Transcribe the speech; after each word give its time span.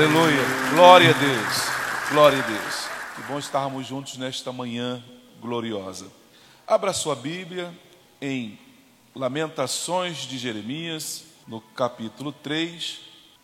Aleluia. 0.00 0.42
Glória 0.70 1.10
a 1.10 1.12
Deus. 1.12 2.08
Glória 2.08 2.38
a 2.38 2.46
Deus. 2.46 2.88
Que 3.14 3.22
bom 3.30 3.38
estarmos 3.38 3.86
juntos 3.86 4.16
nesta 4.16 4.50
manhã 4.50 5.04
gloriosa. 5.42 6.10
Abra 6.66 6.94
sua 6.94 7.14
Bíblia 7.14 7.70
em 8.18 8.58
Lamentações 9.14 10.20
de 10.26 10.38
Jeremias, 10.38 11.24
no 11.46 11.60
capítulo 11.60 12.32
3, 12.32 12.98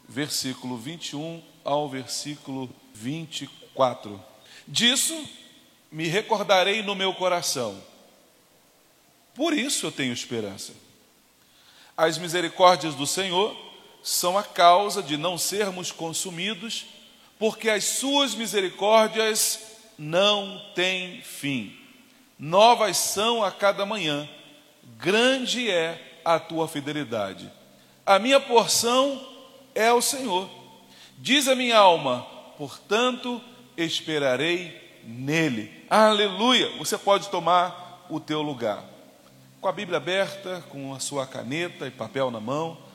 versículo 0.08 0.78
21 0.78 1.42
ao 1.62 1.90
versículo 1.90 2.70
24. 2.94 4.18
Disso 4.66 5.28
me 5.92 6.08
recordarei 6.08 6.82
no 6.82 6.94
meu 6.94 7.12
coração. 7.12 7.78
Por 9.34 9.52
isso 9.52 9.84
eu 9.84 9.92
tenho 9.92 10.14
esperança. 10.14 10.72
As 11.94 12.16
misericórdias 12.16 12.94
do 12.94 13.06
Senhor 13.06 13.54
são 14.06 14.38
a 14.38 14.44
causa 14.44 15.02
de 15.02 15.16
não 15.16 15.36
sermos 15.36 15.90
consumidos, 15.90 16.86
porque 17.40 17.68
as 17.68 17.82
suas 17.82 18.36
misericórdias 18.36 19.60
não 19.98 20.62
têm 20.76 21.20
fim. 21.22 21.76
Novas 22.38 22.96
são 22.98 23.42
a 23.42 23.50
cada 23.50 23.84
manhã, 23.84 24.28
grande 24.96 25.68
é 25.68 26.20
a 26.24 26.38
tua 26.38 26.68
fidelidade. 26.68 27.50
A 28.06 28.20
minha 28.20 28.38
porção 28.38 29.20
é 29.74 29.92
o 29.92 30.00
Senhor. 30.00 30.48
Diz 31.18 31.48
a 31.48 31.56
minha 31.56 31.76
alma, 31.76 32.24
portanto, 32.56 33.42
esperarei 33.76 35.00
nele. 35.02 35.84
Aleluia! 35.90 36.70
Você 36.78 36.96
pode 36.96 37.28
tomar 37.28 38.06
o 38.08 38.20
teu 38.20 38.40
lugar. 38.40 38.84
Com 39.60 39.66
a 39.66 39.72
Bíblia 39.72 39.96
aberta, 39.96 40.62
com 40.68 40.94
a 40.94 41.00
sua 41.00 41.26
caneta 41.26 41.88
e 41.88 41.90
papel 41.90 42.30
na 42.30 42.38
mão, 42.38 42.85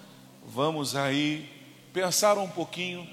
vamos 0.46 0.96
aí 0.96 1.50
pensar 1.94 2.38
um 2.38 2.48
pouquinho 2.48 3.08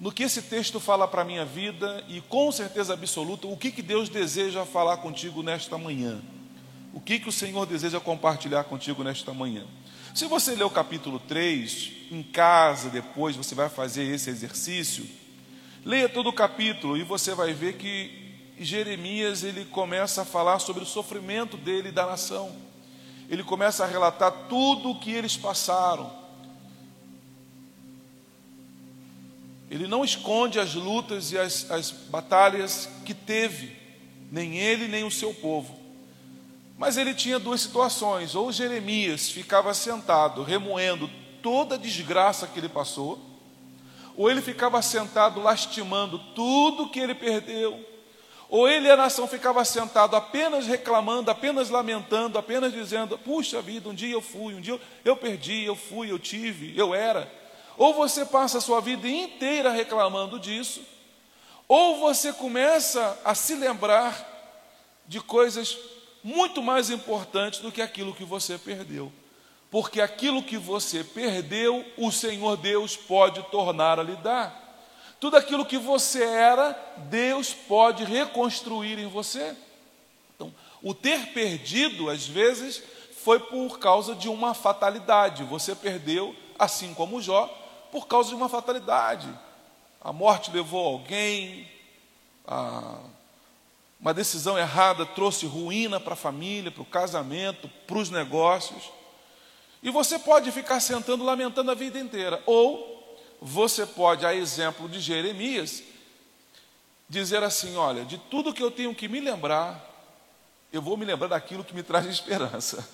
no 0.00 0.10
que 0.10 0.22
esse 0.22 0.40
texto 0.42 0.80
fala 0.80 1.06
para 1.06 1.22
a 1.22 1.24
minha 1.24 1.44
vida 1.44 2.02
e 2.08 2.22
com 2.22 2.50
certeza 2.50 2.94
absoluta 2.94 3.46
o 3.46 3.56
que, 3.56 3.70
que 3.70 3.82
Deus 3.82 4.08
deseja 4.08 4.64
falar 4.64 4.96
contigo 4.96 5.42
nesta 5.42 5.76
manhã. 5.76 6.22
O 6.92 7.00
que, 7.00 7.20
que 7.20 7.28
o 7.28 7.32
Senhor 7.32 7.66
deseja 7.66 8.00
compartilhar 8.00 8.64
contigo 8.64 9.04
nesta 9.04 9.34
manhã. 9.34 9.66
Se 10.14 10.26
você 10.26 10.54
ler 10.54 10.64
o 10.64 10.70
capítulo 10.70 11.20
3, 11.20 11.92
em 12.10 12.22
casa, 12.22 12.88
depois 12.88 13.36
você 13.36 13.54
vai 13.54 13.68
fazer 13.68 14.04
esse 14.04 14.30
exercício, 14.30 15.06
leia 15.84 16.08
todo 16.08 16.30
o 16.30 16.32
capítulo 16.32 16.96
e 16.96 17.04
você 17.04 17.34
vai 17.34 17.52
ver 17.52 17.74
que 17.74 18.38
Jeremias 18.58 19.44
ele 19.44 19.66
começa 19.66 20.22
a 20.22 20.24
falar 20.24 20.58
sobre 20.58 20.82
o 20.82 20.86
sofrimento 20.86 21.56
dele 21.56 21.90
e 21.90 21.92
da 21.92 22.06
nação. 22.06 22.50
Ele 23.28 23.44
começa 23.44 23.84
a 23.84 23.86
relatar 23.86 24.32
tudo 24.48 24.90
o 24.90 24.98
que 24.98 25.12
eles 25.12 25.36
passaram 25.36 26.19
Ele 29.70 29.86
não 29.86 30.04
esconde 30.04 30.58
as 30.58 30.74
lutas 30.74 31.30
e 31.30 31.38
as, 31.38 31.70
as 31.70 31.92
batalhas 31.92 32.88
que 33.06 33.14
teve, 33.14 33.76
nem 34.30 34.58
ele 34.58 34.88
nem 34.88 35.04
o 35.04 35.10
seu 35.12 35.32
povo. 35.32 35.78
Mas 36.76 36.96
ele 36.96 37.14
tinha 37.14 37.38
duas 37.38 37.60
situações: 37.60 38.34
ou 38.34 38.50
Jeremias 38.50 39.30
ficava 39.30 39.72
sentado, 39.72 40.42
remoendo 40.42 41.08
toda 41.40 41.76
a 41.76 41.78
desgraça 41.78 42.48
que 42.48 42.58
ele 42.58 42.68
passou, 42.68 43.24
ou 44.16 44.28
ele 44.28 44.42
ficava 44.42 44.82
sentado 44.82 45.40
lastimando 45.40 46.18
tudo 46.34 46.88
que 46.88 46.98
ele 46.98 47.14
perdeu, 47.14 47.78
ou 48.48 48.68
ele 48.68 48.88
e 48.88 48.90
a 48.90 48.96
nação 48.96 49.28
ficava 49.28 49.64
sentado 49.64 50.16
apenas 50.16 50.66
reclamando, 50.66 51.30
apenas 51.30 51.70
lamentando, 51.70 52.36
apenas 52.36 52.72
dizendo: 52.72 53.16
puxa 53.16 53.62
vida, 53.62 53.88
um 53.88 53.94
dia 53.94 54.12
eu 54.12 54.20
fui, 54.20 54.54
um 54.54 54.60
dia 54.60 54.74
eu, 54.74 54.80
eu 55.04 55.16
perdi, 55.16 55.62
eu 55.62 55.76
fui, 55.76 56.10
eu 56.10 56.18
tive, 56.18 56.76
eu 56.76 56.92
era. 56.92 57.39
Ou 57.80 57.94
você 57.94 58.26
passa 58.26 58.58
a 58.58 58.60
sua 58.60 58.78
vida 58.78 59.08
inteira 59.08 59.70
reclamando 59.70 60.38
disso, 60.38 60.82
ou 61.66 61.98
você 61.98 62.30
começa 62.30 63.18
a 63.24 63.34
se 63.34 63.54
lembrar 63.54 64.22
de 65.06 65.18
coisas 65.18 65.78
muito 66.22 66.60
mais 66.62 66.90
importantes 66.90 67.58
do 67.60 67.72
que 67.72 67.80
aquilo 67.80 68.14
que 68.14 68.22
você 68.22 68.58
perdeu. 68.58 69.10
Porque 69.70 69.98
aquilo 69.98 70.42
que 70.42 70.58
você 70.58 71.02
perdeu, 71.02 71.82
o 71.96 72.12
Senhor 72.12 72.58
Deus 72.58 72.98
pode 72.98 73.42
tornar 73.44 73.98
a 73.98 74.02
lhe 74.02 74.16
dar. 74.16 74.84
Tudo 75.18 75.38
aquilo 75.38 75.64
que 75.64 75.78
você 75.78 76.22
era, 76.22 76.78
Deus 77.08 77.54
pode 77.54 78.04
reconstruir 78.04 78.98
em 78.98 79.08
você. 79.08 79.56
Então, 80.36 80.54
o 80.82 80.92
ter 80.92 81.28
perdido, 81.28 82.10
às 82.10 82.26
vezes, 82.26 82.82
foi 83.24 83.40
por 83.40 83.78
causa 83.78 84.14
de 84.14 84.28
uma 84.28 84.52
fatalidade. 84.52 85.44
Você 85.44 85.74
perdeu, 85.74 86.36
assim 86.58 86.92
como 86.92 87.22
Jó, 87.22 87.56
por 87.90 88.06
causa 88.06 88.30
de 88.30 88.34
uma 88.34 88.48
fatalidade. 88.48 89.28
A 90.00 90.12
morte 90.12 90.50
levou 90.50 90.86
alguém, 90.86 91.70
a, 92.46 92.98
uma 94.00 94.14
decisão 94.14 94.58
errada 94.58 95.04
trouxe 95.04 95.44
ruína 95.44 96.00
para 96.00 96.14
a 96.14 96.16
família, 96.16 96.70
para 96.70 96.82
o 96.82 96.86
casamento, 96.86 97.68
para 97.86 97.98
os 97.98 98.10
negócios. 98.10 98.90
E 99.82 99.90
você 99.90 100.18
pode 100.18 100.50
ficar 100.52 100.80
sentando 100.80 101.22
lamentando 101.24 101.70
a 101.70 101.74
vida 101.74 101.98
inteira. 101.98 102.42
Ou 102.46 103.18
você 103.40 103.84
pode, 103.86 104.24
a 104.24 104.34
exemplo 104.34 104.88
de 104.88 105.00
Jeremias, 105.00 105.82
dizer 107.08 107.42
assim: 107.42 107.76
olha, 107.76 108.04
de 108.04 108.16
tudo 108.16 108.54
que 108.54 108.62
eu 108.62 108.70
tenho 108.70 108.94
que 108.94 109.08
me 109.08 109.20
lembrar, 109.20 109.86
eu 110.72 110.80
vou 110.80 110.96
me 110.96 111.04
lembrar 111.04 111.28
daquilo 111.28 111.64
que 111.64 111.74
me 111.74 111.82
traz 111.82 112.06
esperança. 112.08 112.88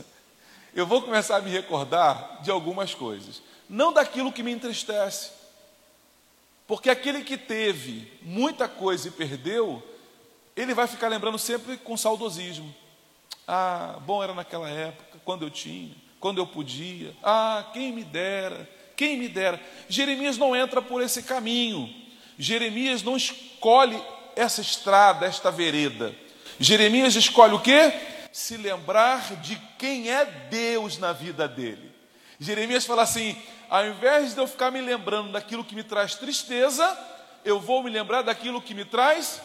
Eu 0.75 0.87
vou 0.87 1.03
começar 1.03 1.37
a 1.37 1.41
me 1.41 1.51
recordar 1.51 2.43
de 2.43 2.51
algumas 2.51 2.95
coisas 2.95 3.41
não 3.69 3.93
daquilo 3.93 4.33
que 4.33 4.43
me 4.43 4.53
entristece. 4.53 5.31
Porque 6.67 6.91
aquele 6.91 7.23
que 7.23 7.37
teve 7.37 8.13
muita 8.23 8.69
coisa 8.69 9.09
e 9.09 9.13
perdeu, 9.13 9.83
ele 10.57 10.75
vai 10.75 10.87
ficar 10.87 11.09
lembrando 11.09 11.39
sempre 11.39 11.77
com 11.77 11.97
saudosismo. 11.97 12.75
Ah, 13.47 13.99
bom 14.05 14.23
era 14.23 14.35
naquela 14.35 14.69
época, 14.69 15.21
quando 15.25 15.45
eu 15.45 15.51
tinha, 15.51 15.95
quando 16.19 16.39
eu 16.39 16.47
podia. 16.47 17.15
Ah, 17.23 17.65
quem 17.73 17.93
me 17.93 18.03
dera, 18.03 18.69
quem 18.97 19.17
me 19.17 19.29
dera. 19.29 19.61
Jeremias 19.89 20.37
não 20.37 20.57
entra 20.57 20.83
por 20.83 21.01
esse 21.03 21.23
caminho. 21.23 21.89
Jeremias 22.37 23.03
não 23.03 23.17
escolhe 23.17 24.03
essa 24.35 24.61
estrada, 24.61 25.25
esta 25.25 25.51
vereda. 25.51 26.15
Jeremias 26.59 27.15
escolhe 27.15 27.55
o 27.55 27.61
quê? 27.61 27.93
Se 28.33 28.57
lembrar 28.57 29.37
de 29.37 29.57
quem 29.79 30.11
é 30.11 30.25
Deus 30.25 30.99
na 30.99 31.13
vida 31.13 31.47
dele. 31.47 31.96
Jeremias 32.39 32.85
fala 32.85 33.03
assim: 33.03 33.37
ao 33.69 33.87
invés 33.87 34.35
de 34.35 34.41
eu 34.41 34.47
ficar 34.47 34.71
me 34.71 34.81
lembrando 34.81 35.33
daquilo 35.33 35.65
que 35.65 35.75
me 35.75 35.83
traz 35.83 36.15
tristeza, 36.15 36.97
eu 37.45 37.61
vou 37.61 37.83
me 37.83 37.91
lembrar 37.91 38.23
daquilo 38.23 38.61
que 38.61 38.75
me 38.75 38.85
traz 38.85 39.41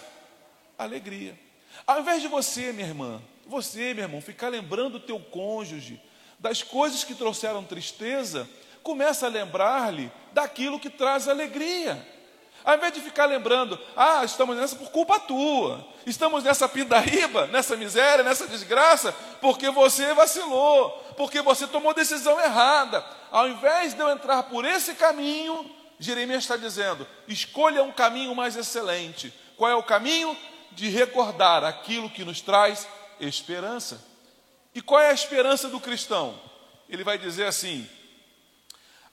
alegria. 0.78 1.38
Ao 1.86 2.00
invés 2.00 2.22
de 2.22 2.28
você, 2.28 2.72
minha 2.74 2.88
irmã, 2.88 3.22
você, 3.46 3.94
meu 3.94 4.06
irmão, 4.06 4.22
ficar 4.22 4.50
lembrando 4.50 4.96
o 4.96 5.00
teu 5.00 5.20
cônjuge 5.20 6.02
das 6.40 6.64
coisas 6.64 7.04
que 7.04 7.14
trouxeram 7.14 7.64
tristeza, 7.64 8.50
começa 8.82 9.28
a 9.28 9.30
lembrar-lhe 9.30 10.12
daquilo 10.34 10.80
que 10.80 10.90
traz 10.90 11.28
alegria. 11.28 12.06
Ao 12.64 12.76
invés 12.76 12.94
de 12.94 13.02
ficar 13.02 13.26
lembrando, 13.26 13.80
ah, 13.96 14.24
estamos 14.24 14.56
nessa 14.56 14.76
por 14.76 14.92
culpa 14.92 15.20
tua, 15.20 15.86
estamos 16.06 16.44
nessa 16.44 16.70
pindaíba, 16.70 17.48
nessa 17.48 17.76
miséria, 17.76 18.24
nessa 18.24 18.48
desgraça, 18.48 19.12
porque 19.42 19.70
você 19.70 20.14
vacilou, 20.14 20.90
porque 21.18 21.42
você 21.42 21.66
tomou 21.66 21.94
decisão 21.94 22.40
errada. 22.40 23.04
Ao 23.32 23.48
invés 23.48 23.94
de 23.94 24.00
eu 24.02 24.10
entrar 24.10 24.44
por 24.44 24.64
esse 24.66 24.94
caminho, 24.94 25.70
Jeremias 26.00 26.44
está 26.44 26.56
dizendo: 26.56 27.08
escolha 27.28 27.84
um 27.84 27.92
caminho 27.92 28.36
mais 28.36 28.56
excelente. 28.56 29.34
Qual 29.58 29.70
é 29.70 29.76
o 29.76 29.84
caminho? 29.84 30.36
De 30.72 30.88
recordar 30.88 31.64
aquilo 31.64 32.10
que 32.10 32.24
nos 32.24 32.42
traz 32.42 32.88
esperança. 33.20 34.02
E 34.74 34.82
qual 34.82 35.02
é 35.02 35.10
a 35.10 35.14
esperança 35.14 35.68
do 35.68 35.80
cristão? 35.80 36.40
Ele 36.88 37.04
vai 37.04 37.18
dizer 37.18 37.46
assim: 37.46 37.88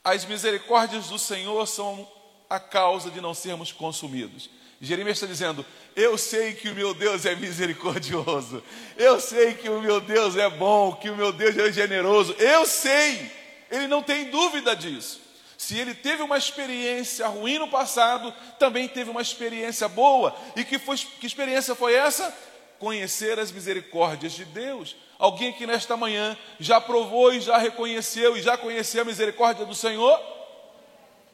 as 0.04 0.24
misericórdias 0.24 1.08
do 1.08 1.18
Senhor 1.18 1.66
são 1.66 2.08
a 2.48 2.58
causa 2.58 3.10
de 3.10 3.20
não 3.20 3.34
sermos 3.34 3.72
consumidos. 3.72 4.48
Jeremias 4.80 5.16
está 5.16 5.26
dizendo: 5.26 5.66
Eu 5.96 6.16
sei 6.16 6.54
que 6.54 6.68
o 6.68 6.74
meu 6.74 6.94
Deus 6.94 7.26
é 7.26 7.34
misericordioso, 7.34 8.62
eu 8.96 9.20
sei 9.20 9.54
que 9.54 9.68
o 9.68 9.80
meu 9.80 10.00
Deus 10.00 10.36
é 10.36 10.48
bom, 10.48 10.92
que 10.94 11.10
o 11.10 11.16
meu 11.16 11.32
Deus 11.32 11.56
é 11.56 11.72
generoso, 11.72 12.32
eu 12.38 12.64
sei, 12.64 13.30
ele 13.70 13.86
não 13.88 14.02
tem 14.02 14.30
dúvida 14.30 14.74
disso. 14.76 15.28
Se 15.56 15.76
ele 15.76 15.92
teve 15.92 16.22
uma 16.22 16.38
experiência 16.38 17.26
ruim 17.26 17.58
no 17.58 17.66
passado, 17.66 18.32
também 18.60 18.86
teve 18.86 19.10
uma 19.10 19.20
experiência 19.20 19.88
boa. 19.88 20.32
E 20.54 20.64
que, 20.64 20.78
foi, 20.78 20.96
que 20.96 21.26
experiência 21.26 21.74
foi 21.74 21.94
essa? 21.94 22.32
Conhecer 22.78 23.40
as 23.40 23.50
misericórdias 23.50 24.34
de 24.34 24.44
Deus. 24.44 24.94
Alguém 25.18 25.52
que 25.52 25.66
nesta 25.66 25.96
manhã 25.96 26.38
já 26.60 26.80
provou 26.80 27.34
e 27.34 27.40
já 27.40 27.58
reconheceu 27.58 28.36
e 28.36 28.40
já 28.40 28.56
conheceu 28.56 29.02
a 29.02 29.04
misericórdia 29.04 29.66
do 29.66 29.74
Senhor? 29.74 30.20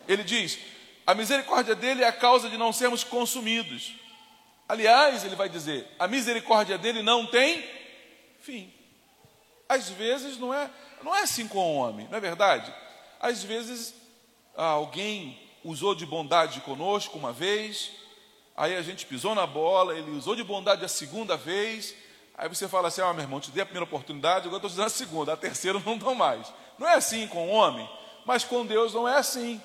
Ele 0.09 0.25
diz: 0.25 0.59
a 1.07 1.15
misericórdia 1.15 1.75
dele 1.75 2.03
é 2.03 2.09
a 2.09 2.13
causa 2.13 2.49
de 2.49 2.57
não 2.57 2.73
sermos 2.73 3.05
consumidos. 3.05 3.95
Aliás, 4.69 5.25
ele 5.25 5.37
vai 5.37 5.49
dizer: 5.49 5.87
a 5.99 6.09
misericórdia 6.09 6.79
dele 6.79 7.03
não 7.03 7.27
tem 7.27 7.65
fim. 8.41 8.73
Às 9.69 9.91
vezes 9.91 10.39
não 10.39 10.53
é, 10.53 10.71
não 11.03 11.15
é 11.15 11.23
assim 11.23 11.49
com 11.49 11.59
o 11.59 11.77
homem, 11.77 12.07
não 12.11 12.19
é 12.19 12.21
verdade? 12.21 12.73
Às 13.21 13.43
vezes 13.43 13.95
ah, 14.57 14.67
alguém 14.67 15.39
usou 15.65 15.95
de 15.95 16.05
bondade 16.05 16.61
conosco 16.61 17.19
uma 17.19 17.33
vez, 17.33 17.91
aí 18.57 18.77
a 18.77 18.83
gente 18.83 19.07
pisou 19.07 19.35
na 19.35 19.47
bola, 19.47 19.97
ele 19.97 20.11
usou 20.11 20.37
de 20.37 20.45
bondade 20.45 20.85
a 20.85 20.89
segunda 20.89 21.37
vez, 21.37 21.95
aí 22.37 22.49
você 22.49 22.69
fala 22.69 22.89
assim: 22.89 23.03
ah, 23.03 23.13
meu 23.13 23.23
irmão, 23.23 23.41
te 23.41 23.51
dei 23.51 23.63
a 23.63 23.67
primeira 23.67 23.85
oportunidade, 23.85 24.47
agora 24.47 24.59
estou 24.59 24.71
te 24.71 24.77
dando 24.77 24.87
a 24.87 24.91
segunda, 24.91 25.33
a 25.33 25.37
terceira 25.37 25.79
não 25.85 25.99
dou 25.99 26.15
mais. 26.15 26.53
Não 26.79 26.89
é 26.89 26.95
assim 26.95 27.27
com 27.29 27.49
o 27.49 27.51
homem, 27.51 27.89
mas 28.25 28.45
com 28.45 28.65
Deus 28.65 28.95
não 28.95 29.09
é 29.09 29.17
assim. 29.17 29.61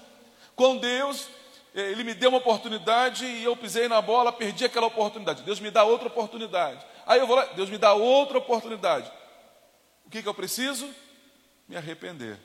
Com 0.60 0.76
Deus, 0.76 1.30
eh, 1.74 1.92
Ele 1.92 2.04
me 2.04 2.14
deu 2.14 2.28
uma 2.28 2.40
oportunidade 2.40 3.26
e 3.26 3.46
eu 3.46 3.56
pisei 3.56 3.88
na 3.88 4.02
bola, 4.02 4.30
perdi 4.34 4.66
aquela 4.66 4.88
oportunidade. 4.88 5.42
Deus 5.44 5.58
me 5.62 5.72
dá 5.72 5.86
outra 5.86 6.10
oportunidade. 6.10 6.86
Aí 7.06 7.18
eu 7.18 7.26
vou 7.26 7.38
lá, 7.38 7.46
Deus 7.46 7.70
me 7.70 7.78
dá 7.78 7.94
outra 7.94 8.40
oportunidade. 8.40 9.10
O 10.06 10.10
que, 10.10 10.22
que 10.22 10.28
eu 10.28 10.34
preciso? 10.34 10.94
Me 11.66 11.78
arrepender 11.78 12.38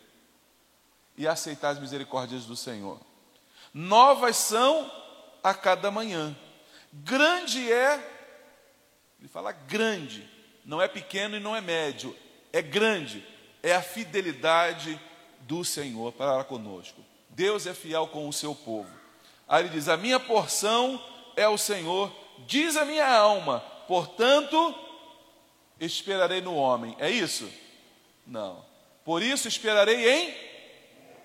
e 1.16 1.26
aceitar 1.26 1.70
as 1.70 1.80
misericórdias 1.80 2.44
do 2.44 2.54
Senhor. 2.54 3.00
Novas 3.74 4.36
são 4.36 4.88
a 5.42 5.52
cada 5.52 5.90
manhã. 5.90 6.36
Grande 6.92 7.72
é, 7.72 7.94
ele 9.18 9.28
fala 9.28 9.50
grande, 9.50 10.30
não 10.64 10.80
é 10.80 10.86
pequeno 10.86 11.36
e 11.36 11.40
não 11.40 11.56
é 11.56 11.60
médio, 11.60 12.16
é 12.52 12.62
grande, 12.62 13.26
é 13.60 13.74
a 13.74 13.82
fidelidade 13.82 15.00
do 15.40 15.64
Senhor 15.64 16.12
para 16.12 16.44
conosco. 16.44 17.04
Deus 17.34 17.66
é 17.66 17.74
fiel 17.74 18.06
com 18.06 18.28
o 18.28 18.32
seu 18.32 18.54
povo. 18.54 18.88
Aí 19.48 19.64
ele 19.64 19.70
diz: 19.70 19.88
A 19.88 19.96
minha 19.96 20.18
porção 20.18 21.02
é 21.36 21.48
o 21.48 21.58
Senhor, 21.58 22.12
diz 22.46 22.76
a 22.76 22.84
minha 22.84 23.08
alma, 23.08 23.60
portanto, 23.88 24.74
esperarei 25.80 26.40
no 26.40 26.54
homem. 26.54 26.96
É 26.98 27.10
isso? 27.10 27.50
Não. 28.26 28.64
Por 29.04 29.22
isso 29.22 29.48
esperarei 29.48 30.08
em 30.08 30.34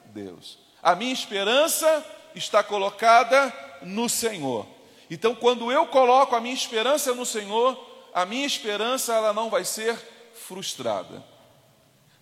Deus. 0.06 0.58
A 0.82 0.96
minha 0.96 1.14
esperança 1.14 2.06
está 2.36 2.64
colocada 2.64 3.54
no 3.82 4.10
Senhor. 4.10 4.68
Então, 5.10 5.34
quando 5.34 5.72
eu 5.72 5.88
coloco 5.88 6.36
a 6.36 6.42
minha 6.42 6.54
esperança 6.54 7.14
no 7.14 7.26
Senhor, 7.26 7.78
a 8.14 8.26
minha 8.26 8.46
esperança 8.46 9.14
ela 9.14 9.34
não 9.34 9.50
vai 9.50 9.64
ser 9.64 9.96
frustrada. 10.34 11.24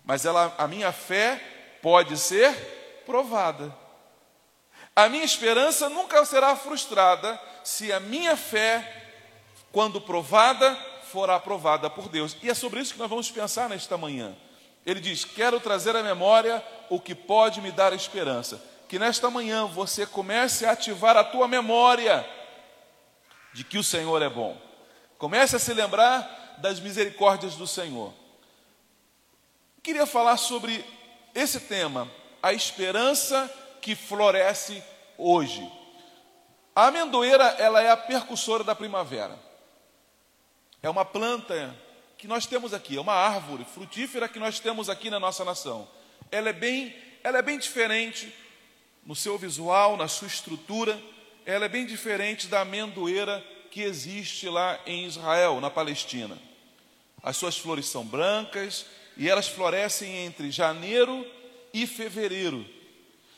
Mas 0.04 0.24
ela, 0.24 0.54
a 0.56 0.66
minha 0.66 0.92
fé 0.92 1.42
pode 1.82 2.16
ser 2.16 2.77
provada. 3.08 3.74
A 4.94 5.08
minha 5.08 5.24
esperança 5.24 5.88
nunca 5.88 6.22
será 6.26 6.54
frustrada 6.54 7.40
se 7.64 7.90
a 7.90 7.98
minha 7.98 8.36
fé, 8.36 9.10
quando 9.72 10.00
provada, 10.00 10.76
for 11.04 11.30
aprovada 11.30 11.88
por 11.88 12.10
Deus. 12.10 12.36
E 12.42 12.50
é 12.50 12.54
sobre 12.54 12.80
isso 12.80 12.92
que 12.92 12.98
nós 12.98 13.08
vamos 13.08 13.30
pensar 13.30 13.70
nesta 13.70 13.96
manhã. 13.96 14.36
Ele 14.84 15.00
diz: 15.00 15.24
Quero 15.24 15.58
trazer 15.58 15.96
à 15.96 16.02
memória 16.02 16.62
o 16.90 17.00
que 17.00 17.14
pode 17.14 17.62
me 17.62 17.72
dar 17.72 17.94
esperança. 17.94 18.62
Que 18.86 18.98
nesta 18.98 19.30
manhã 19.30 19.66
você 19.66 20.06
comece 20.06 20.66
a 20.66 20.72
ativar 20.72 21.16
a 21.16 21.24
tua 21.24 21.48
memória 21.48 22.28
de 23.54 23.64
que 23.64 23.78
o 23.78 23.84
Senhor 23.84 24.20
é 24.20 24.28
bom. 24.28 24.56
Comece 25.16 25.56
a 25.56 25.58
se 25.58 25.72
lembrar 25.72 26.56
das 26.58 26.78
misericórdias 26.78 27.54
do 27.54 27.66
Senhor. 27.66 28.12
Queria 29.82 30.06
falar 30.06 30.36
sobre 30.36 30.84
esse 31.34 31.60
tema, 31.60 32.10
a 32.42 32.52
esperança 32.52 33.52
que 33.80 33.94
floresce 33.94 34.82
hoje. 35.16 35.66
A 36.74 36.86
amendoeira, 36.86 37.44
ela 37.58 37.82
é 37.82 37.90
a 37.90 37.96
percussora 37.96 38.62
da 38.62 38.74
primavera. 38.74 39.38
É 40.82 40.88
uma 40.88 41.04
planta 41.04 41.74
que 42.16 42.28
nós 42.28 42.46
temos 42.46 42.72
aqui, 42.72 42.96
é 42.96 43.00
uma 43.00 43.14
árvore 43.14 43.64
frutífera 43.64 44.28
que 44.28 44.38
nós 44.38 44.60
temos 44.60 44.88
aqui 44.88 45.10
na 45.10 45.18
nossa 45.18 45.44
nação. 45.44 45.88
Ela 46.30 46.50
é 46.50 46.52
bem, 46.52 46.94
ela 47.22 47.38
é 47.38 47.42
bem 47.42 47.58
diferente 47.58 48.32
no 49.04 49.16
seu 49.16 49.38
visual, 49.38 49.96
na 49.96 50.06
sua 50.06 50.28
estrutura, 50.28 51.00
ela 51.46 51.64
é 51.64 51.68
bem 51.68 51.86
diferente 51.86 52.46
da 52.46 52.60
amendoeira 52.60 53.44
que 53.70 53.82
existe 53.82 54.48
lá 54.48 54.78
em 54.86 55.06
Israel, 55.06 55.60
na 55.60 55.70
Palestina. 55.70 56.38
As 57.22 57.36
suas 57.36 57.56
flores 57.56 57.86
são 57.86 58.04
brancas 58.04 58.86
e 59.16 59.28
elas 59.28 59.48
florescem 59.48 60.26
entre 60.26 60.50
janeiro 60.50 61.26
e 61.72 61.86
fevereiro, 61.86 62.64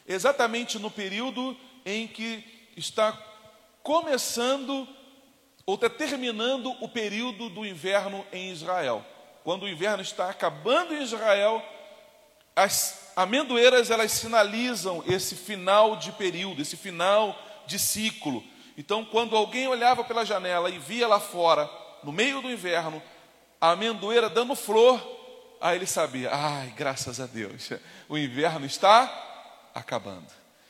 exatamente 0.07 0.79
no 0.79 0.91
período 0.91 1.57
em 1.85 2.07
que 2.07 2.45
está 2.77 3.13
começando 3.83 4.89
ou 5.67 5.75
está 5.75 5.89
terminando 5.89 6.71
o 6.83 6.89
período 6.89 7.49
do 7.49 7.65
inverno 7.65 8.25
em 8.33 8.51
Israel. 8.51 9.05
Quando 9.45 9.63
o 9.63 9.69
inverno 9.69 10.03
está 10.03 10.29
acabando 10.29 10.95
em 10.95 11.03
Israel, 11.03 11.63
as 12.55 13.13
amendoeiras 13.17 13.91
elas 13.91 14.13
sinalizam 14.13 15.03
esse 15.07 15.35
final 15.35 15.97
de 15.97 16.13
período, 16.13 16.61
esse 16.61 16.77
final 16.77 17.37
de 17.67 17.79
ciclo. 17.79 18.43
Então, 18.77 19.05
quando 19.05 19.37
alguém 19.37 19.69
olhava 19.69 20.03
pela 20.05 20.25
janela 20.25 20.71
e 20.71 20.79
via 20.79 21.07
lá 21.07 21.21
fora, 21.21 21.71
no 22.03 22.13
meio 22.13 22.41
do 22.41 22.51
inverno, 22.51 23.03
a 23.61 23.73
amendoeira 23.73 24.29
dando 24.29 24.55
flor, 24.55 25.01
Aí 25.61 25.77
ele 25.77 25.87
sabia, 25.87 26.31
ai, 26.33 26.73
graças 26.77 27.21
a 27.21 27.27
Deus, 27.27 27.71
o 28.09 28.17
inverno 28.17 28.65
está 28.65 29.69
acabando. 29.75 30.27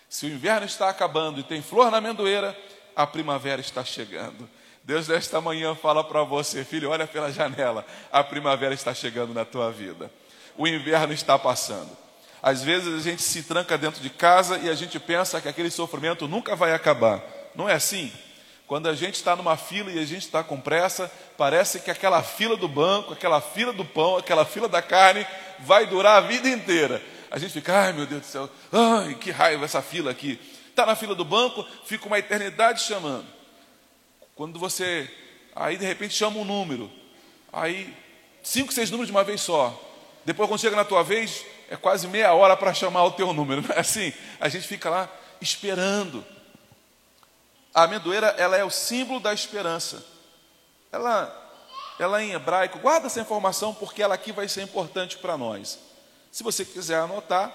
Se 0.09 0.27
o 0.27 0.29
inverno 0.29 0.67
está 0.67 0.89
acabando 0.89 1.39
e 1.39 1.45
tem 1.45 1.63
flor 1.63 1.91
na 1.91 1.99
amendoeira, 1.99 2.59
a 2.97 3.07
primavera 3.07 3.61
está 3.61 3.85
chegando. 3.85 4.49
Deus 4.83 5.07
nesta 5.07 5.41
manhã 5.41 5.75
fala 5.75 6.03
para 6.03 6.25
você, 6.25 6.65
filho, 6.65 6.91
olha 6.91 7.07
pela 7.07 7.31
janela, 7.31 7.87
a 8.11 8.25
primavera 8.25 8.75
está 8.75 8.93
chegando 8.93 9.33
na 9.33 9.45
tua 9.45 9.71
vida. 9.71 10.11
O 10.57 10.67
inverno 10.67 11.13
está 11.13 11.39
passando. 11.39 11.97
Às 12.43 12.63
vezes 12.63 12.93
a 12.93 13.01
gente 13.01 13.23
se 13.23 13.43
tranca 13.45 13.79
dentro 13.79 14.01
de 14.01 14.11
casa 14.11 14.59
e 14.59 14.69
a 14.69 14.75
gente 14.75 14.99
pensa 14.99 15.41
que 15.41 15.49
aquele 15.49 15.71
sofrimento 15.71 16.27
nunca 16.27 16.57
vai 16.57 16.73
acabar. 16.73 17.23
Não 17.55 17.69
é 17.69 17.75
assim? 17.75 18.13
Quando 18.71 18.89
a 18.89 18.95
gente 18.95 19.17
está 19.17 19.35
numa 19.35 19.57
fila 19.57 19.91
e 19.91 19.99
a 19.99 20.05
gente 20.05 20.23
está 20.23 20.45
com 20.45 20.61
pressa, 20.61 21.11
parece 21.37 21.81
que 21.81 21.91
aquela 21.91 22.23
fila 22.23 22.57
do 22.57 22.69
banco, 22.69 23.13
aquela 23.13 23.41
fila 23.41 23.73
do 23.73 23.85
pão, 23.85 24.17
aquela 24.17 24.45
fila 24.45 24.69
da 24.69 24.81
carne 24.81 25.27
vai 25.59 25.89
durar 25.89 26.19
a 26.19 26.21
vida 26.21 26.49
inteira. 26.49 27.03
A 27.33 27.37
gente 27.37 27.53
fica, 27.53 27.77
ai 27.77 27.93
meu 27.93 28.07
Deus 28.07 28.21
do 28.21 28.27
céu, 28.29 28.49
ai 28.71 29.17
que 29.17 29.33
raiva 29.33 29.65
essa 29.65 29.83
fila 29.83 30.13
aqui. 30.13 30.39
Está 30.69 30.87
na 30.87 30.95
fila 30.95 31.17
do 31.17 31.25
banco, 31.25 31.67
fica 31.85 32.07
uma 32.07 32.17
eternidade 32.17 32.83
chamando. 32.83 33.27
Quando 34.37 34.57
você, 34.57 35.13
aí 35.57 35.77
de 35.77 35.85
repente 35.85 36.15
chama 36.15 36.39
um 36.39 36.45
número, 36.45 36.89
aí 37.53 37.93
cinco, 38.41 38.73
seis 38.73 38.89
números 38.89 39.09
de 39.09 39.13
uma 39.13 39.25
vez 39.25 39.41
só. 39.41 39.77
Depois 40.25 40.49
quando 40.49 40.61
chega 40.61 40.77
na 40.77 40.85
tua 40.85 41.03
vez, 41.03 41.45
é 41.69 41.75
quase 41.75 42.07
meia 42.07 42.33
hora 42.35 42.57
para 42.57 42.73
chamar 42.73 43.03
o 43.03 43.11
teu 43.11 43.33
número. 43.33 43.65
É 43.75 43.81
assim? 43.81 44.13
A 44.39 44.49
gente 44.49 44.69
fica 44.69 44.89
lá 44.89 45.09
esperando. 45.41 46.25
A 47.75 47.85
amendoeira, 47.85 48.29
ela 48.39 48.57
é 48.57 48.65
o 48.65 48.71
símbolo 48.71 49.21
da 49.21 49.33
esperança. 49.33 50.05
Ela, 50.91 51.33
ela 51.99 52.23
em 52.23 52.33
hebraico, 52.33 52.79
guarda 52.79 53.07
essa 53.07 53.21
informação 53.21 53.73
porque 53.73 54.03
ela 54.03 54.15
aqui 54.15 54.33
vai 54.33 54.49
ser 54.49 54.63
importante 54.63 55.19
para 55.19 55.37
nós. 55.37 55.79
Se 56.33 56.43
você 56.43 56.65
quiser 56.65 57.01
anotar, 57.01 57.53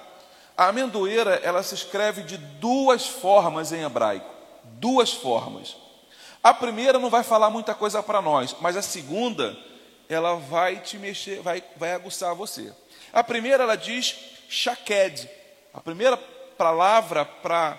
a 0.57 0.67
amendoeira, 0.67 1.35
ela 1.43 1.61
se 1.63 1.75
escreve 1.75 2.23
de 2.23 2.37
duas 2.37 3.05
formas 3.05 3.73
em 3.73 3.83
hebraico. 3.83 4.29
Duas 4.63 5.11
formas. 5.11 5.75
A 6.41 6.53
primeira 6.53 6.97
não 6.97 7.09
vai 7.09 7.23
falar 7.23 7.49
muita 7.49 7.73
coisa 7.73 8.01
para 8.01 8.21
nós, 8.21 8.55
mas 8.61 8.77
a 8.77 8.81
segunda, 8.81 9.57
ela 10.07 10.35
vai 10.35 10.79
te 10.79 10.97
mexer, 10.97 11.41
vai, 11.41 11.63
vai 11.75 11.93
aguçar 11.93 12.33
você. 12.35 12.73
A 13.11 13.23
primeira, 13.23 13.63
ela 13.63 13.75
diz 13.75 14.15
shaked. 14.47 15.29
A 15.73 15.81
primeira 15.81 16.15
palavra 16.57 17.25
para 17.25 17.77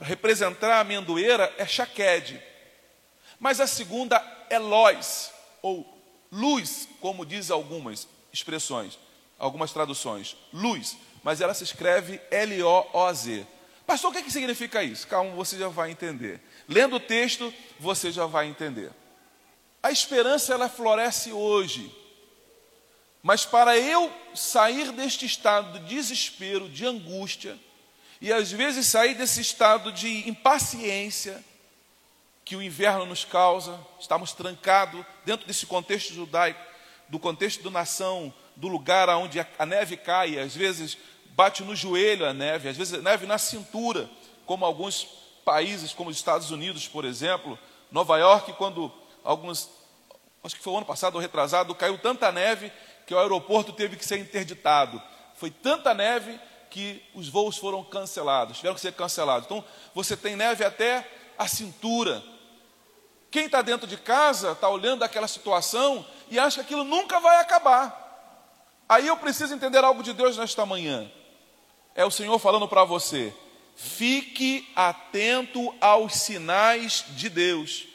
representar 0.00 0.70
a 0.70 0.80
amendoeira 0.80 1.52
é 1.58 1.66
Shaked. 1.66 2.42
Mas 3.38 3.60
a 3.60 3.66
segunda 3.66 4.22
é 4.48 4.58
Lois, 4.58 5.30
ou 5.62 5.86
luz, 6.30 6.88
como 7.00 7.26
diz 7.26 7.50
algumas 7.50 8.08
expressões, 8.32 8.98
algumas 9.38 9.72
traduções. 9.72 10.36
Luz, 10.52 10.96
mas 11.22 11.40
ela 11.40 11.54
se 11.54 11.64
escreve 11.64 12.20
L-O-O-Z. 12.30 13.46
Pastor, 13.86 14.10
o 14.10 14.12
que, 14.12 14.18
é 14.18 14.22
que 14.22 14.32
significa 14.32 14.82
isso? 14.82 15.06
Calma, 15.06 15.30
você 15.32 15.56
já 15.56 15.68
vai 15.68 15.90
entender. 15.90 16.40
Lendo 16.68 16.96
o 16.96 17.00
texto, 17.00 17.52
você 17.78 18.10
já 18.10 18.26
vai 18.26 18.46
entender. 18.46 18.90
A 19.82 19.92
esperança 19.92 20.52
ela 20.52 20.68
floresce 20.68 21.32
hoje. 21.32 21.94
Mas 23.22 23.44
para 23.44 23.78
eu 23.78 24.12
sair 24.34 24.90
deste 24.92 25.26
estado 25.26 25.78
de 25.78 25.94
desespero, 25.94 26.68
de 26.68 26.84
angústia, 26.84 27.58
e 28.20 28.32
às 28.32 28.50
vezes 28.50 28.86
sair 28.86 29.14
desse 29.14 29.40
estado 29.40 29.92
de 29.92 30.28
impaciência 30.28 31.44
que 32.44 32.56
o 32.56 32.62
inverno 32.62 33.04
nos 33.04 33.24
causa, 33.24 33.78
estamos 33.98 34.32
trancados 34.32 35.04
dentro 35.24 35.46
desse 35.46 35.66
contexto 35.66 36.14
judaico, 36.14 36.60
do 37.08 37.18
contexto 37.18 37.62
da 37.64 37.70
nação, 37.70 38.32
do 38.54 38.68
lugar 38.68 39.08
onde 39.10 39.44
a 39.58 39.66
neve 39.66 39.96
cai, 39.96 40.38
às 40.38 40.54
vezes 40.54 40.96
bate 41.30 41.62
no 41.62 41.76
joelho 41.76 42.24
a 42.24 42.32
neve, 42.32 42.68
às 42.68 42.76
vezes 42.76 43.02
neve 43.02 43.26
na 43.26 43.36
cintura, 43.36 44.08
como 44.46 44.64
alguns 44.64 45.04
países, 45.44 45.92
como 45.92 46.08
os 46.08 46.16
Estados 46.16 46.50
Unidos, 46.50 46.88
por 46.88 47.04
exemplo, 47.04 47.58
Nova 47.90 48.16
York, 48.16 48.52
quando 48.54 48.92
alguns, 49.22 49.68
acho 50.42 50.56
que 50.56 50.62
foi 50.62 50.72
o 50.72 50.76
ano 50.76 50.86
passado 50.86 51.16
ou 51.16 51.20
retrasado, 51.20 51.74
caiu 51.74 51.98
tanta 51.98 52.32
neve 52.32 52.72
que 53.06 53.14
o 53.14 53.18
aeroporto 53.18 53.72
teve 53.72 53.96
que 53.96 54.04
ser 54.04 54.18
interditado. 54.18 55.00
Foi 55.34 55.50
tanta 55.50 55.92
neve 55.92 56.38
que 56.70 57.02
os 57.14 57.28
voos 57.28 57.56
foram 57.56 57.82
cancelados, 57.84 58.56
tiveram 58.56 58.74
que 58.74 58.80
ser 58.80 58.92
cancelados. 58.92 59.46
Então, 59.46 59.64
você 59.94 60.16
tem 60.16 60.36
neve 60.36 60.64
até 60.64 61.08
a 61.38 61.46
cintura. 61.48 62.22
Quem 63.30 63.46
está 63.46 63.62
dentro 63.62 63.86
de 63.86 63.96
casa 63.96 64.52
está 64.52 64.68
olhando 64.68 65.02
aquela 65.02 65.28
situação 65.28 66.06
e 66.30 66.38
acha 66.38 66.56
que 66.56 66.60
aquilo 66.62 66.84
nunca 66.84 67.20
vai 67.20 67.40
acabar. 67.40 68.04
Aí 68.88 69.06
eu 69.06 69.16
preciso 69.16 69.54
entender 69.54 69.82
algo 69.82 70.02
de 70.02 70.12
Deus 70.12 70.36
nesta 70.36 70.64
manhã. 70.64 71.10
É 71.94 72.04
o 72.04 72.10
Senhor 72.10 72.38
falando 72.38 72.68
para 72.68 72.84
você: 72.84 73.34
fique 73.74 74.68
atento 74.76 75.74
aos 75.80 76.14
sinais 76.14 77.04
de 77.10 77.28
Deus. 77.28 77.86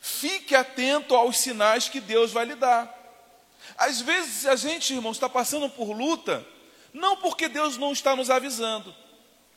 Fique 0.00 0.56
atento 0.56 1.14
aos 1.14 1.38
sinais 1.38 1.88
que 1.88 2.00
Deus 2.00 2.32
vai 2.32 2.44
lhe 2.44 2.56
dar. 2.56 2.92
Às 3.78 4.00
vezes 4.00 4.46
a 4.46 4.56
gente, 4.56 4.92
irmãos, 4.92 5.16
está 5.16 5.28
passando 5.28 5.68
por 5.70 5.92
luta, 5.92 6.44
não 6.92 7.16
porque 7.16 7.48
Deus 7.48 7.76
não 7.76 7.92
está 7.92 8.14
nos 8.14 8.30
avisando. 8.30 8.94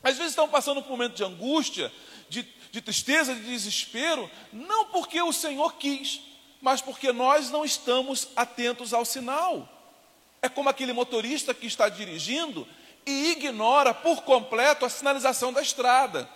Às 0.02 0.16
vezes 0.16 0.32
estamos 0.32 0.50
passando 0.50 0.82
por 0.82 0.88
um 0.88 0.96
momento 0.96 1.14
de 1.14 1.24
angústia, 1.24 1.92
de, 2.28 2.42
de 2.70 2.80
tristeza, 2.80 3.34
de 3.34 3.42
desespero, 3.42 4.30
não 4.52 4.86
porque 4.86 5.20
o 5.20 5.32
Senhor 5.32 5.74
quis, 5.74 6.20
mas 6.60 6.80
porque 6.80 7.12
nós 7.12 7.50
não 7.50 7.64
estamos 7.64 8.28
atentos 8.36 8.92
ao 8.92 9.04
sinal. 9.04 9.68
É 10.40 10.48
como 10.48 10.68
aquele 10.68 10.92
motorista 10.92 11.52
que 11.52 11.66
está 11.66 11.88
dirigindo 11.88 12.66
e 13.04 13.32
ignora 13.32 13.94
por 13.94 14.22
completo 14.22 14.84
a 14.84 14.88
sinalização 14.88 15.52
da 15.52 15.62
estrada. 15.62 16.28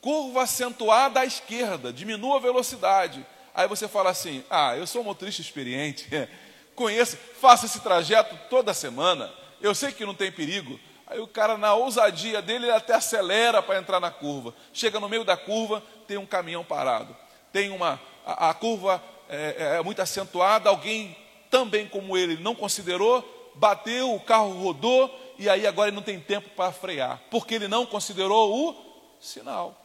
Curva 0.00 0.42
acentuada 0.42 1.20
à 1.20 1.24
esquerda, 1.24 1.92
diminua 1.92 2.36
a 2.36 2.40
velocidade. 2.40 3.24
Aí 3.54 3.66
você 3.66 3.88
fala 3.88 4.10
assim: 4.10 4.44
Ah, 4.50 4.76
eu 4.76 4.86
sou 4.86 5.00
um 5.00 5.04
motorista 5.04 5.40
experiente, 5.40 6.06
conheço, 6.74 7.16
faço 7.40 7.66
esse 7.66 7.80
trajeto 7.80 8.38
toda 8.50 8.74
semana, 8.74 9.32
eu 9.60 9.74
sei 9.74 9.92
que 9.92 10.06
não 10.06 10.14
tem 10.14 10.30
perigo. 10.30 10.78
Aí 11.06 11.20
o 11.20 11.26
cara, 11.26 11.56
na 11.56 11.74
ousadia 11.74 12.42
dele, 12.42 12.66
ele 12.66 12.72
até 12.72 12.94
acelera 12.94 13.62
para 13.62 13.78
entrar 13.78 14.00
na 14.00 14.10
curva. 14.10 14.54
Chega 14.72 14.98
no 14.98 15.08
meio 15.08 15.24
da 15.24 15.36
curva, 15.36 15.82
tem 16.06 16.16
um 16.16 16.26
caminhão 16.26 16.64
parado. 16.64 17.16
Tem 17.52 17.70
uma. 17.70 18.00
A, 18.24 18.50
a 18.50 18.54
curva 18.54 19.02
é, 19.28 19.56
é, 19.58 19.76
é 19.76 19.82
muito 19.82 20.02
acentuada, 20.02 20.68
alguém 20.68 21.16
também 21.50 21.88
como 21.88 22.16
ele 22.16 22.36
não 22.36 22.54
considerou, 22.54 23.24
bateu, 23.54 24.14
o 24.14 24.20
carro 24.20 24.52
rodou, 24.62 25.10
e 25.38 25.48
aí 25.48 25.66
agora 25.66 25.88
ele 25.88 25.96
não 25.96 26.02
tem 26.02 26.18
tempo 26.20 26.50
para 26.50 26.72
frear, 26.72 27.22
porque 27.30 27.54
ele 27.54 27.68
não 27.68 27.86
considerou 27.86 28.70
o 28.70 28.76
sinal. 29.20 29.80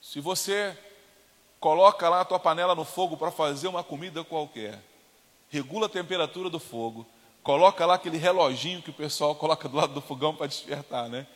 Se 0.00 0.20
você 0.20 0.76
coloca 1.60 2.08
lá 2.08 2.22
a 2.22 2.24
tua 2.24 2.40
panela 2.40 2.74
no 2.74 2.84
fogo 2.84 3.16
para 3.16 3.30
fazer 3.30 3.68
uma 3.68 3.84
comida 3.84 4.24
qualquer, 4.24 4.82
regula 5.48 5.86
a 5.86 5.90
temperatura 5.90 6.50
do 6.50 6.58
fogo, 6.58 7.06
coloca 7.42 7.84
lá 7.84 7.94
aquele 7.94 8.16
reloginho 8.16 8.82
que 8.82 8.90
o 8.90 8.94
pessoal 8.94 9.34
coloca 9.34 9.68
do 9.68 9.76
lado 9.76 9.92
do 9.92 10.00
fogão 10.00 10.34
para 10.34 10.46
despertar, 10.46 11.08
né? 11.08 11.26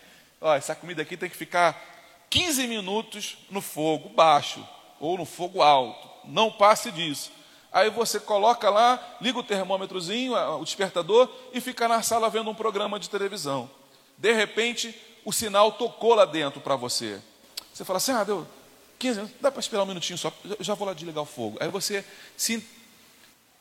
Ó, 0.41 0.55
essa 0.55 0.75
comida 0.75 1.03
aqui 1.03 1.17
tem 1.17 1.29
que 1.29 1.37
ficar 1.37 2.27
15 2.31 2.67
minutos 2.67 3.39
no 3.51 3.61
fogo 3.61 4.09
baixo 4.11 4.67
ou 5.01 5.17
no 5.19 5.25
fogo 5.25 5.63
alto, 5.63 6.09
não 6.25 6.51
passe 6.51 6.91
disso. 6.91 7.33
Aí 7.73 7.91
você 7.91 8.19
coloca 8.19 8.71
lá, 8.71 9.19
liga 9.21 9.39
o 9.39 9.43
termômetrozinho, 9.43 10.35
o 10.35 10.65
despertador, 10.65 11.29
e 11.53 11.61
fica 11.61 11.87
na 11.87 12.03
sala 12.03 12.31
vendo 12.31 12.49
um 12.49 12.55
programa 12.55 12.99
de 12.99 13.11
televisão. 13.11 13.69
De 14.17 14.33
repente, 14.33 14.99
o 15.25 15.33
sinal 15.33 15.73
tocou 15.73 16.15
lá 16.15 16.25
dentro 16.25 16.61
para 16.61 16.75
você. 16.77 17.21
Você 17.73 17.85
fala 17.85 17.99
assim: 17.99 18.13
ah, 18.13 18.25
deu 18.25 18.47
15 18.99 19.17
minutos, 19.17 19.41
dá 19.43 19.51
para 19.51 19.61
esperar 19.61 19.83
um 19.83 19.87
minutinho 19.87 20.17
só, 20.17 20.33
já 20.61 20.75
vou 20.75 20.87
lá 20.87 20.95
desligar 20.95 21.23
o 21.23 21.27
fogo. 21.27 21.59
Aí 21.61 21.69
você 21.69 22.03
se 22.37 22.67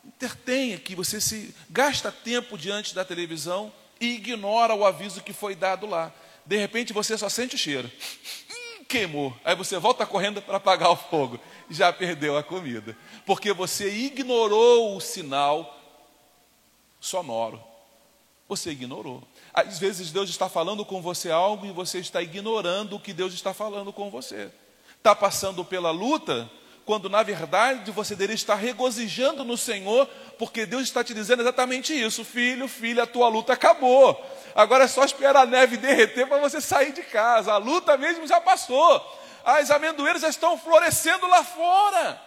intertém 0.05 0.73
aqui, 0.73 0.95
você 0.95 1.19
se 1.19 1.53
gasta 1.69 2.11
tempo 2.11 2.57
diante 2.57 2.93
da 2.93 3.03
televisão 3.05 3.71
e 3.99 4.15
ignora 4.15 4.73
o 4.73 4.85
aviso 4.85 5.21
que 5.21 5.33
foi 5.33 5.55
dado 5.55 5.85
lá. 5.85 6.11
De 6.45 6.57
repente 6.57 6.93
você 6.93 7.17
só 7.17 7.29
sente 7.29 7.55
o 7.55 7.57
cheiro. 7.57 7.89
Hum, 8.49 8.83
queimou. 8.87 9.35
Aí 9.43 9.55
você 9.55 9.77
volta 9.79 10.05
correndo 10.05 10.41
para 10.41 10.57
apagar 10.57 10.89
o 10.89 10.95
fogo 10.95 11.39
já 11.69 11.91
perdeu 11.91 12.37
a 12.37 12.43
comida, 12.43 12.97
porque 13.25 13.51
você 13.53 13.89
ignorou 13.89 14.95
o 14.95 15.01
sinal 15.01 15.79
sonoro. 16.99 17.61
Você 18.47 18.71
ignorou. 18.71 19.23
Às 19.53 19.79
vezes 19.79 20.11
Deus 20.11 20.29
está 20.29 20.47
falando 20.47 20.85
com 20.85 21.01
você 21.01 21.31
algo 21.31 21.65
e 21.65 21.71
você 21.71 21.99
está 21.99 22.21
ignorando 22.21 22.95
o 22.95 22.99
que 22.99 23.11
Deus 23.11 23.33
está 23.33 23.53
falando 23.53 23.91
com 23.91 24.11
você. 24.11 24.51
Está 24.97 25.15
passando 25.15 25.65
pela 25.65 25.89
luta, 25.89 26.49
quando 26.85 27.09
na 27.09 27.23
verdade 27.23 27.91
você 27.91 28.15
deveria 28.15 28.35
estar 28.35 28.55
regozijando 28.55 29.43
no 29.43 29.57
Senhor, 29.57 30.07
porque 30.37 30.65
Deus 30.65 30.83
está 30.83 31.03
te 31.03 31.13
dizendo 31.13 31.41
exatamente 31.41 31.93
isso: 31.93 32.23
filho, 32.23 32.67
filha, 32.67 33.03
a 33.03 33.07
tua 33.07 33.27
luta 33.27 33.53
acabou. 33.53 34.23
Agora 34.53 34.85
é 34.85 34.87
só 34.87 35.03
esperar 35.03 35.35
a 35.35 35.45
neve 35.45 35.77
derreter 35.77 36.27
para 36.27 36.39
você 36.39 36.61
sair 36.61 36.93
de 36.93 37.03
casa. 37.03 37.53
A 37.53 37.57
luta 37.57 37.97
mesmo 37.97 38.27
já 38.27 38.39
passou 38.39 39.03
as 39.45 39.69
amendoeiras 39.69 40.23
já 40.23 40.29
estão 40.29 40.57
florescendo 40.57 41.27
lá 41.27 41.43
fora. 41.43 42.21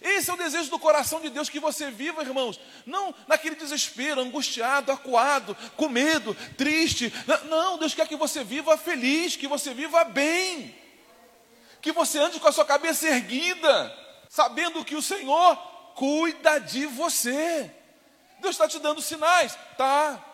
Esse 0.00 0.30
é 0.30 0.34
o 0.34 0.36
desejo 0.36 0.68
do 0.68 0.80
coração 0.80 1.20
de 1.20 1.30
Deus 1.30 1.48
que 1.48 1.60
você 1.60 1.88
viva, 1.92 2.22
irmãos. 2.22 2.58
Não 2.84 3.14
naquele 3.28 3.54
desespero, 3.54 4.20
angustiado, 4.20 4.90
acuado, 4.90 5.56
com 5.76 5.88
medo, 5.88 6.36
triste. 6.58 7.14
Não, 7.48 7.78
Deus 7.78 7.94
quer 7.94 8.08
que 8.08 8.16
você 8.16 8.42
viva 8.42 8.76
feliz, 8.76 9.36
que 9.36 9.46
você 9.46 9.72
viva 9.72 10.02
bem. 10.02 10.81
Que 11.82 11.92
você 11.92 12.18
ande 12.18 12.40
com 12.40 12.48
a 12.48 12.52
sua 12.52 12.64
cabeça 12.64 13.06
erguida, 13.06 13.94
sabendo 14.30 14.84
que 14.84 14.94
o 14.94 15.02
Senhor 15.02 15.56
cuida 15.94 16.58
de 16.58 16.86
você. 16.86 17.70
Deus 18.40 18.54
está 18.54 18.66
te 18.66 18.78
dando 18.78 19.02
sinais, 19.02 19.56
tá? 19.76 20.24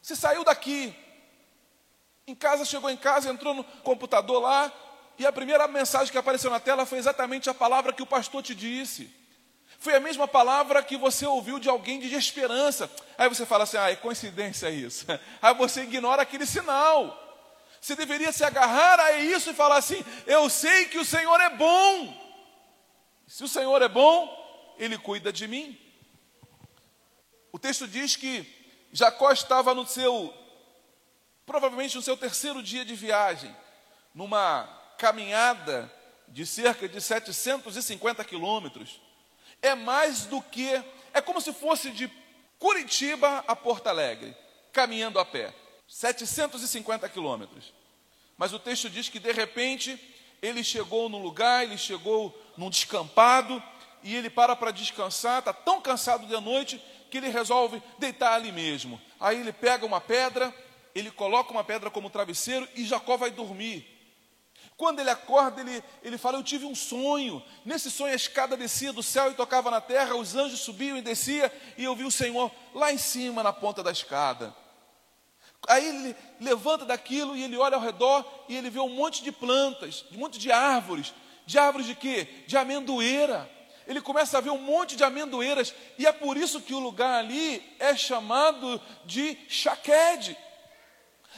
Você 0.00 0.16
saiu 0.16 0.44
daqui, 0.44 0.94
em 2.26 2.34
casa, 2.34 2.64
chegou 2.64 2.88
em 2.90 2.96
casa, 2.96 3.30
entrou 3.30 3.54
no 3.54 3.64
computador 3.64 4.40
lá, 4.40 4.72
e 5.18 5.26
a 5.26 5.32
primeira 5.32 5.66
mensagem 5.68 6.12
que 6.12 6.18
apareceu 6.18 6.50
na 6.50 6.60
tela 6.60 6.86
foi 6.86 6.98
exatamente 6.98 7.50
a 7.50 7.54
palavra 7.54 7.92
que 7.92 8.02
o 8.02 8.06
pastor 8.06 8.42
te 8.42 8.54
disse. 8.54 9.12
Foi 9.78 9.94
a 9.94 10.00
mesma 10.00 10.26
palavra 10.26 10.82
que 10.82 10.96
você 10.96 11.26
ouviu 11.26 11.58
de 11.58 11.68
alguém 11.68 12.00
de 12.00 12.12
esperança. 12.14 12.90
Aí 13.16 13.28
você 13.28 13.46
fala 13.46 13.64
assim: 13.64 13.76
ah, 13.76 13.90
é 13.90 13.96
coincidência 13.96 14.70
isso. 14.70 15.06
Aí 15.42 15.54
você 15.54 15.82
ignora 15.82 16.22
aquele 16.22 16.46
sinal. 16.46 17.27
Você 17.80 17.94
deveria 17.94 18.32
se 18.32 18.44
agarrar 18.44 18.98
a 19.00 19.18
isso 19.18 19.50
e 19.50 19.54
falar 19.54 19.76
assim: 19.76 20.04
eu 20.26 20.48
sei 20.50 20.86
que 20.86 20.98
o 20.98 21.04
Senhor 21.04 21.40
é 21.40 21.50
bom. 21.50 22.26
Se 23.26 23.44
o 23.44 23.48
Senhor 23.48 23.80
é 23.82 23.88
bom, 23.88 24.74
Ele 24.78 24.98
cuida 24.98 25.32
de 25.32 25.46
mim. 25.46 25.78
O 27.52 27.58
texto 27.58 27.86
diz 27.86 28.16
que 28.16 28.46
Jacó 28.92 29.30
estava 29.30 29.74
no 29.74 29.86
seu, 29.86 30.32
provavelmente 31.46 31.96
no 31.96 32.02
seu 32.02 32.16
terceiro 32.16 32.62
dia 32.62 32.84
de 32.84 32.94
viagem, 32.94 33.54
numa 34.14 34.64
caminhada 34.98 35.92
de 36.26 36.44
cerca 36.46 36.88
de 36.88 37.00
750 37.00 38.24
quilômetros. 38.24 39.00
É 39.62 39.74
mais 39.74 40.24
do 40.24 40.40
que. 40.42 40.82
É 41.12 41.20
como 41.20 41.40
se 41.40 41.52
fosse 41.52 41.90
de 41.90 42.10
Curitiba 42.58 43.44
a 43.46 43.54
Porto 43.54 43.86
Alegre, 43.86 44.36
caminhando 44.72 45.18
a 45.18 45.24
pé. 45.24 45.54
750 45.88 47.08
quilômetros. 47.08 47.72
Mas 48.36 48.52
o 48.52 48.58
texto 48.58 48.88
diz 48.88 49.08
que 49.08 49.18
de 49.18 49.32
repente 49.32 49.98
ele 50.40 50.62
chegou 50.62 51.08
num 51.08 51.22
lugar, 51.22 51.64
ele 51.64 51.78
chegou 51.78 52.38
num 52.56 52.70
descampado 52.70 53.60
e 54.02 54.14
ele 54.14 54.30
para 54.30 54.54
para 54.54 54.70
descansar, 54.70 55.40
está 55.40 55.52
tão 55.52 55.80
cansado 55.80 56.26
de 56.26 56.40
noite 56.40 56.80
que 57.10 57.16
ele 57.16 57.30
resolve 57.30 57.82
deitar 57.98 58.34
ali 58.34 58.52
mesmo. 58.52 59.00
Aí 59.18 59.40
ele 59.40 59.52
pega 59.52 59.84
uma 59.84 60.00
pedra, 60.00 60.54
ele 60.94 61.10
coloca 61.10 61.50
uma 61.50 61.64
pedra 61.64 61.90
como 61.90 62.10
travesseiro 62.10 62.68
e 62.76 62.84
Jacó 62.84 63.16
vai 63.16 63.30
dormir. 63.30 63.96
Quando 64.76 65.00
ele 65.00 65.10
acorda, 65.10 65.60
ele, 65.60 65.82
ele 66.04 66.16
fala: 66.16 66.38
Eu 66.38 66.44
tive 66.44 66.64
um 66.64 66.74
sonho. 66.74 67.42
Nesse 67.64 67.90
sonho, 67.90 68.12
a 68.12 68.16
escada 68.16 68.56
descia 68.56 68.92
do 68.92 69.02
céu 69.02 69.30
e 69.30 69.34
tocava 69.34 69.70
na 69.70 69.80
terra, 69.80 70.14
os 70.14 70.36
anjos 70.36 70.60
subiam 70.60 70.96
e 70.96 71.02
desciam, 71.02 71.50
e 71.76 71.82
eu 71.82 71.96
vi 71.96 72.04
o 72.04 72.10
Senhor 72.10 72.50
lá 72.72 72.92
em 72.92 72.98
cima, 72.98 73.42
na 73.42 73.52
ponta 73.52 73.82
da 73.82 73.90
escada. 73.90 74.54
Aí 75.66 75.86
ele 75.86 76.16
levanta 76.40 76.84
daquilo 76.84 77.36
e 77.36 77.42
ele 77.42 77.56
olha 77.56 77.76
ao 77.76 77.82
redor 77.82 78.24
e 78.48 78.56
ele 78.56 78.70
vê 78.70 78.78
um 78.78 78.88
monte 78.88 79.22
de 79.22 79.32
plantas, 79.32 80.04
um 80.12 80.18
monte 80.18 80.38
de 80.38 80.52
árvores. 80.52 81.12
De 81.46 81.58
árvores 81.58 81.86
de 81.86 81.94
quê? 81.94 82.28
De 82.46 82.56
amendoeira. 82.56 83.50
Ele 83.86 84.00
começa 84.02 84.36
a 84.36 84.40
ver 84.40 84.50
um 84.50 84.58
monte 84.58 84.96
de 84.96 85.02
amendoeiras 85.02 85.74
e 85.98 86.06
é 86.06 86.12
por 86.12 86.36
isso 86.36 86.60
que 86.60 86.74
o 86.74 86.78
lugar 86.78 87.18
ali 87.18 87.62
é 87.78 87.96
chamado 87.96 88.80
de 89.04 89.36
Shaqued. 89.48 90.36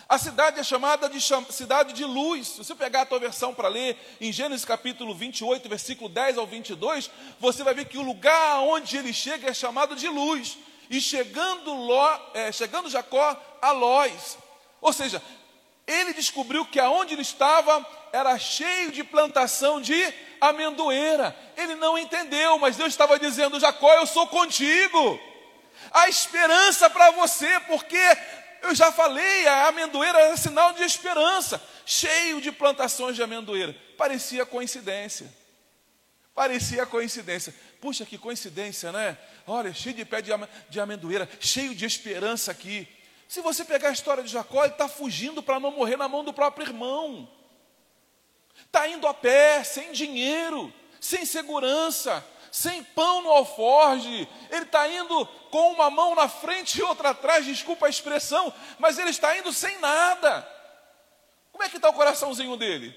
A 0.09 0.19
cidade 0.19 0.59
é 0.59 0.65
chamada 0.65 1.09
de 1.09 1.21
cidade 1.53 1.93
de 1.93 2.05
luz. 2.05 2.49
Se 2.49 2.59
você 2.59 2.75
pegar 2.75 3.03
a 3.03 3.07
tua 3.07 3.21
versão 3.21 3.55
para 3.55 3.69
ler, 3.69 3.97
em 4.21 4.33
Gênesis 4.33 4.65
capítulo 4.65 5.15
28, 5.15 5.69
versículo 5.69 6.09
10 6.09 6.39
ao 6.39 6.47
22, 6.47 7.09
você 7.39 7.63
vai 7.63 7.75
ver 7.75 7.85
que 7.85 7.97
o 7.97 8.03
lugar 8.03 8.59
onde 8.59 8.97
ele 8.97 9.13
chega 9.13 9.49
é 9.49 9.55
chamado 9.55 9.95
de 9.95 10.09
luz. 10.09 10.59
E 10.91 11.01
chegando, 11.01 11.73
Ló, 11.73 12.19
é, 12.35 12.51
chegando 12.51 12.91
Jacó 12.91 13.41
a 13.63 13.71
Lóis. 13.71 14.37
Ou 14.81 14.93
seja, 14.93 15.23
ele 15.87 16.13
descobriu 16.13 16.67
que 16.67 16.81
aonde 16.81 17.15
ele 17.15 17.23
estava 17.23 17.87
era 18.13 18.37
cheio 18.39 18.91
de 18.91 19.05
plantação 19.05 19.81
de 19.81 19.97
amendoeira. 20.41 21.37
Ele 21.57 21.77
não 21.77 21.97
entendeu, 21.97 22.59
mas 22.59 22.77
Deus 22.77 22.89
estava 22.89 23.21
dizendo: 23.21 23.61
Jacó, 23.61 23.93
eu 23.95 24.07
sou 24.07 24.27
contigo. 24.27 25.21
Há 25.93 26.09
esperança 26.09 26.91
para 26.91 27.13
você, 27.13 27.61
porque 27.61 28.01
eu 28.63 28.75
já 28.75 28.93
falei, 28.93 29.47
a 29.47 29.69
amendoeira 29.69 30.19
é 30.21 30.37
sinal 30.37 30.73
de 30.73 30.83
esperança, 30.83 31.63
cheio 31.87 32.41
de 32.41 32.53
plantações 32.53 33.17
de 33.17 33.23
amendoeira. 33.23 33.75
Parecia 33.97 34.45
coincidência. 34.45 35.33
Parecia 36.35 36.87
coincidência. 36.87 37.55
Puxa, 37.81 38.05
que 38.05 38.19
coincidência, 38.19 38.93
né? 38.93 39.17
Olha, 39.47 39.73
cheio 39.73 39.95
de 39.95 40.05
pé 40.05 40.21
de 40.21 40.81
amendoeira, 40.81 41.29
cheio 41.41 41.75
de 41.75 41.87
esperança 41.87 42.51
aqui. 42.51 42.87
Se 43.27 43.41
você 43.41 43.65
pegar 43.65 43.89
a 43.89 43.93
história 43.93 44.23
de 44.23 44.31
Jacó, 44.31 44.65
ele 44.65 44.73
está 44.73 44.89
fugindo 44.89 45.43
para 45.43 45.59
não 45.59 45.71
morrer 45.71 45.97
na 45.97 46.09
mão 46.09 46.23
do 46.23 46.33
próprio 46.33 46.67
irmão. 46.67 47.31
Está 48.67 48.87
indo 48.89 49.07
a 49.07 49.15
pé, 49.15 49.65
sem 49.65 49.93
dinheiro, 49.93 50.73
sem 51.01 51.25
segurança, 51.25 52.25
sem 52.53 52.83
pão 52.83 53.23
no 53.23 53.31
alforge, 53.31 54.29
ele 54.51 54.65
está 54.65 54.89
indo 54.89 55.25
com 55.51 55.73
uma 55.73 55.89
mão 55.89 56.15
na 56.15 56.29
frente 56.29 56.79
e 56.79 56.83
outra 56.83 57.11
atrás, 57.11 57.47
desculpa 57.47 57.87
a 57.87 57.91
expressão, 57.91 58.53
mas 58.79 58.99
ele 58.99 59.11
está 59.11 59.37
indo 59.39 59.53
sem 59.53 59.79
nada. 59.79 60.47
Como 61.53 61.63
é 61.63 61.69
que 61.69 61.77
está 61.77 61.89
o 61.89 61.95
coraçãozinho 61.95 62.57
dele? 62.57 62.95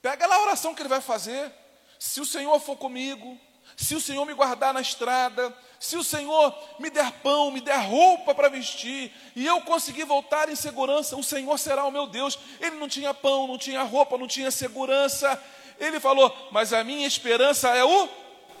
Pega 0.00 0.26
lá 0.26 0.36
a 0.36 0.42
oração 0.42 0.74
que 0.74 0.82
ele 0.82 0.88
vai 0.88 1.00
fazer. 1.00 1.52
Se 1.98 2.20
o 2.20 2.26
Senhor 2.26 2.58
for 2.60 2.76
comigo, 2.76 3.38
se 3.78 3.94
o 3.94 4.00
Senhor 4.00 4.26
me 4.26 4.34
guardar 4.34 4.74
na 4.74 4.80
estrada, 4.80 5.56
se 5.78 5.96
o 5.96 6.02
Senhor 6.02 6.52
me 6.80 6.90
der 6.90 7.12
pão, 7.22 7.52
me 7.52 7.60
der 7.60 7.78
roupa 7.78 8.34
para 8.34 8.48
vestir, 8.48 9.12
e 9.36 9.46
eu 9.46 9.60
conseguir 9.60 10.02
voltar 10.02 10.48
em 10.48 10.56
segurança, 10.56 11.16
o 11.16 11.22
Senhor 11.22 11.56
será 11.56 11.84
o 11.84 11.90
meu 11.92 12.08
Deus. 12.08 12.36
Ele 12.60 12.74
não 12.74 12.88
tinha 12.88 13.14
pão, 13.14 13.46
não 13.46 13.56
tinha 13.56 13.84
roupa, 13.84 14.18
não 14.18 14.26
tinha 14.26 14.50
segurança. 14.50 15.40
Ele 15.78 16.00
falou: 16.00 16.36
Mas 16.50 16.72
a 16.72 16.82
minha 16.82 17.06
esperança 17.06 17.68
é 17.68 17.84
o 17.84 18.08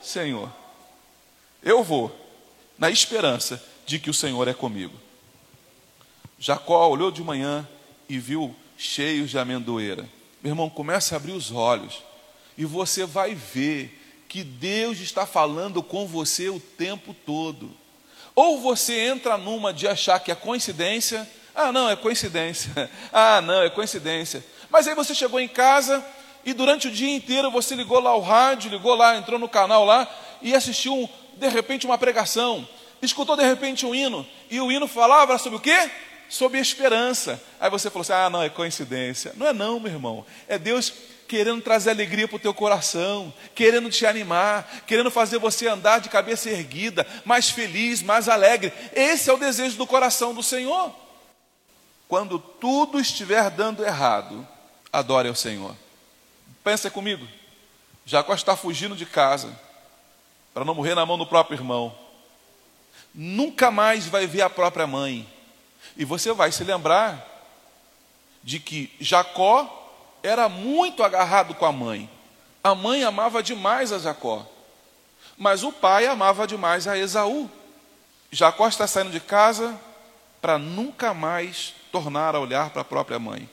Senhor, 0.00 0.48
eu 1.64 1.82
vou, 1.82 2.14
na 2.78 2.88
esperança 2.88 3.60
de 3.84 3.98
que 3.98 4.10
o 4.10 4.14
Senhor 4.14 4.46
é 4.46 4.54
comigo. 4.54 4.94
Jacó 6.38 6.88
olhou 6.88 7.10
de 7.10 7.24
manhã 7.24 7.68
e 8.08 8.20
viu 8.20 8.54
cheios 8.76 9.30
de 9.30 9.36
amendoeira. 9.36 10.08
Meu 10.40 10.52
irmão, 10.52 10.70
comece 10.70 11.12
a 11.12 11.16
abrir 11.16 11.32
os 11.32 11.50
olhos 11.50 12.04
e 12.56 12.64
você 12.64 13.04
vai 13.04 13.34
ver 13.34 13.97
que 14.28 14.44
Deus 14.44 15.00
está 15.00 15.24
falando 15.24 15.82
com 15.82 16.06
você 16.06 16.50
o 16.50 16.60
tempo 16.60 17.14
todo. 17.24 17.70
Ou 18.34 18.60
você 18.60 19.00
entra 19.00 19.38
numa 19.38 19.72
de 19.72 19.88
achar 19.88 20.20
que 20.20 20.30
é 20.30 20.34
coincidência, 20.34 21.28
ah, 21.54 21.72
não, 21.72 21.88
é 21.90 21.96
coincidência, 21.96 22.88
ah, 23.12 23.40
não, 23.40 23.62
é 23.62 23.70
coincidência. 23.70 24.44
Mas 24.70 24.86
aí 24.86 24.94
você 24.94 25.14
chegou 25.14 25.40
em 25.40 25.48
casa 25.48 26.04
e 26.44 26.52
durante 26.52 26.86
o 26.86 26.90
dia 26.90 27.12
inteiro 27.12 27.50
você 27.50 27.74
ligou 27.74 27.98
lá 27.98 28.14
o 28.14 28.20
rádio, 28.20 28.70
ligou 28.70 28.94
lá, 28.94 29.16
entrou 29.16 29.38
no 29.38 29.48
canal 29.48 29.84
lá 29.84 30.06
e 30.42 30.54
assistiu 30.54 31.08
de 31.34 31.48
repente 31.48 31.86
uma 31.86 31.98
pregação, 31.98 32.68
escutou 33.00 33.34
de 33.34 33.44
repente 33.44 33.86
um 33.86 33.94
hino 33.94 34.26
e 34.50 34.60
o 34.60 34.70
hino 34.70 34.86
falava 34.86 35.36
sobre 35.38 35.56
o 35.56 35.60
quê? 35.60 35.90
Sobre 36.28 36.60
esperança. 36.60 37.42
Aí 37.58 37.70
você 37.70 37.88
falou 37.88 38.02
assim: 38.02 38.12
ah, 38.12 38.28
não, 38.28 38.42
é 38.42 38.50
coincidência. 38.50 39.32
Não 39.34 39.46
é 39.46 39.52
não, 39.52 39.80
meu 39.80 39.90
irmão. 39.90 40.26
É 40.46 40.58
Deus 40.58 40.92
querendo 41.28 41.62
trazer 41.62 41.90
alegria 41.90 42.26
para 42.26 42.36
o 42.36 42.40
teu 42.40 42.54
coração, 42.54 43.32
querendo 43.54 43.90
te 43.90 44.06
animar, 44.06 44.82
querendo 44.86 45.10
fazer 45.10 45.38
você 45.38 45.68
andar 45.68 46.00
de 46.00 46.08
cabeça 46.08 46.48
erguida, 46.48 47.06
mais 47.24 47.50
feliz, 47.50 48.02
mais 48.02 48.28
alegre. 48.28 48.72
Esse 48.94 49.28
é 49.28 49.32
o 49.32 49.38
desejo 49.38 49.76
do 49.76 49.86
coração 49.86 50.34
do 50.34 50.42
Senhor. 50.42 50.92
Quando 52.08 52.38
tudo 52.38 52.98
estiver 52.98 53.50
dando 53.50 53.84
errado, 53.84 54.48
adore 54.90 55.28
ao 55.28 55.34
Senhor. 55.34 55.76
Pensa 56.64 56.90
comigo. 56.90 57.28
Jacó 58.06 58.34
está 58.34 58.56
fugindo 58.56 58.96
de 58.96 59.04
casa 59.04 59.54
para 60.54 60.64
não 60.64 60.74
morrer 60.74 60.94
na 60.94 61.04
mão 61.04 61.18
do 61.18 61.26
próprio 61.26 61.56
irmão. 61.58 61.94
Nunca 63.14 63.70
mais 63.70 64.06
vai 64.06 64.26
ver 64.26 64.40
a 64.40 64.50
própria 64.50 64.86
mãe. 64.86 65.28
E 65.94 66.04
você 66.06 66.32
vai 66.32 66.50
se 66.50 66.64
lembrar 66.64 67.26
de 68.42 68.58
que 68.58 68.90
Jacó 68.98 69.77
era 70.28 70.48
muito 70.48 71.02
agarrado 71.02 71.54
com 71.54 71.64
a 71.64 71.72
mãe. 71.72 72.08
A 72.62 72.74
mãe 72.74 73.02
amava 73.02 73.42
demais 73.42 73.92
a 73.92 73.98
Jacó. 73.98 74.46
Mas 75.36 75.62
o 75.62 75.72
pai 75.72 76.06
amava 76.06 76.46
demais 76.46 76.86
a 76.86 76.98
Esaú. 76.98 77.50
Jacó 78.30 78.68
está 78.68 78.86
saindo 78.86 79.10
de 79.10 79.20
casa 79.20 79.78
para 80.40 80.58
nunca 80.58 81.14
mais 81.14 81.74
tornar 81.90 82.34
a 82.34 82.40
olhar 82.40 82.70
para 82.70 82.82
a 82.82 82.84
própria 82.84 83.18
mãe. 83.18 83.48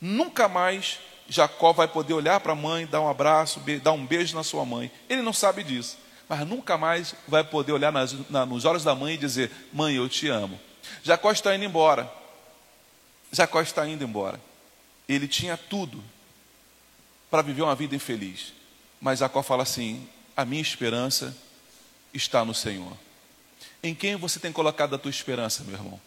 Nunca 0.00 0.48
mais 0.48 0.98
Jacó 1.28 1.72
vai 1.72 1.88
poder 1.88 2.14
olhar 2.14 2.40
para 2.40 2.52
a 2.52 2.56
mãe, 2.56 2.86
dar 2.86 3.00
um 3.00 3.08
abraço, 3.08 3.60
dar 3.82 3.92
um 3.92 4.06
beijo 4.06 4.34
na 4.34 4.44
sua 4.44 4.64
mãe. 4.64 4.90
Ele 5.08 5.22
não 5.22 5.32
sabe 5.32 5.62
disso, 5.62 5.98
mas 6.28 6.46
nunca 6.46 6.78
mais 6.78 7.14
vai 7.26 7.42
poder 7.42 7.72
olhar 7.72 7.92
nas, 7.92 8.14
na, 8.30 8.46
nos 8.46 8.64
olhos 8.64 8.84
da 8.84 8.94
mãe 8.94 9.14
e 9.14 9.18
dizer: 9.18 9.50
Mãe, 9.72 9.96
eu 9.96 10.08
te 10.08 10.28
amo. 10.28 10.58
Jacó 11.02 11.30
está 11.30 11.54
indo 11.54 11.64
embora. 11.64 12.10
Jacó 13.32 13.60
está 13.60 13.86
indo 13.86 14.04
embora. 14.04 14.40
Ele 15.08 15.28
tinha 15.28 15.56
tudo 15.56 16.02
para 17.30 17.42
viver 17.42 17.62
uma 17.62 17.74
vida 17.74 17.94
infeliz. 17.94 18.52
Mas 19.00 19.20
Jacó 19.20 19.42
fala 19.42 19.62
assim: 19.62 20.08
A 20.36 20.44
minha 20.44 20.62
esperança 20.62 21.36
está 22.12 22.44
no 22.44 22.54
Senhor. 22.54 22.96
Em 23.82 23.94
quem 23.94 24.16
você 24.16 24.40
tem 24.40 24.52
colocado 24.52 24.94
a 24.94 24.98
tua 24.98 25.10
esperança, 25.10 25.62
meu 25.64 25.74
irmão? 25.74 26.00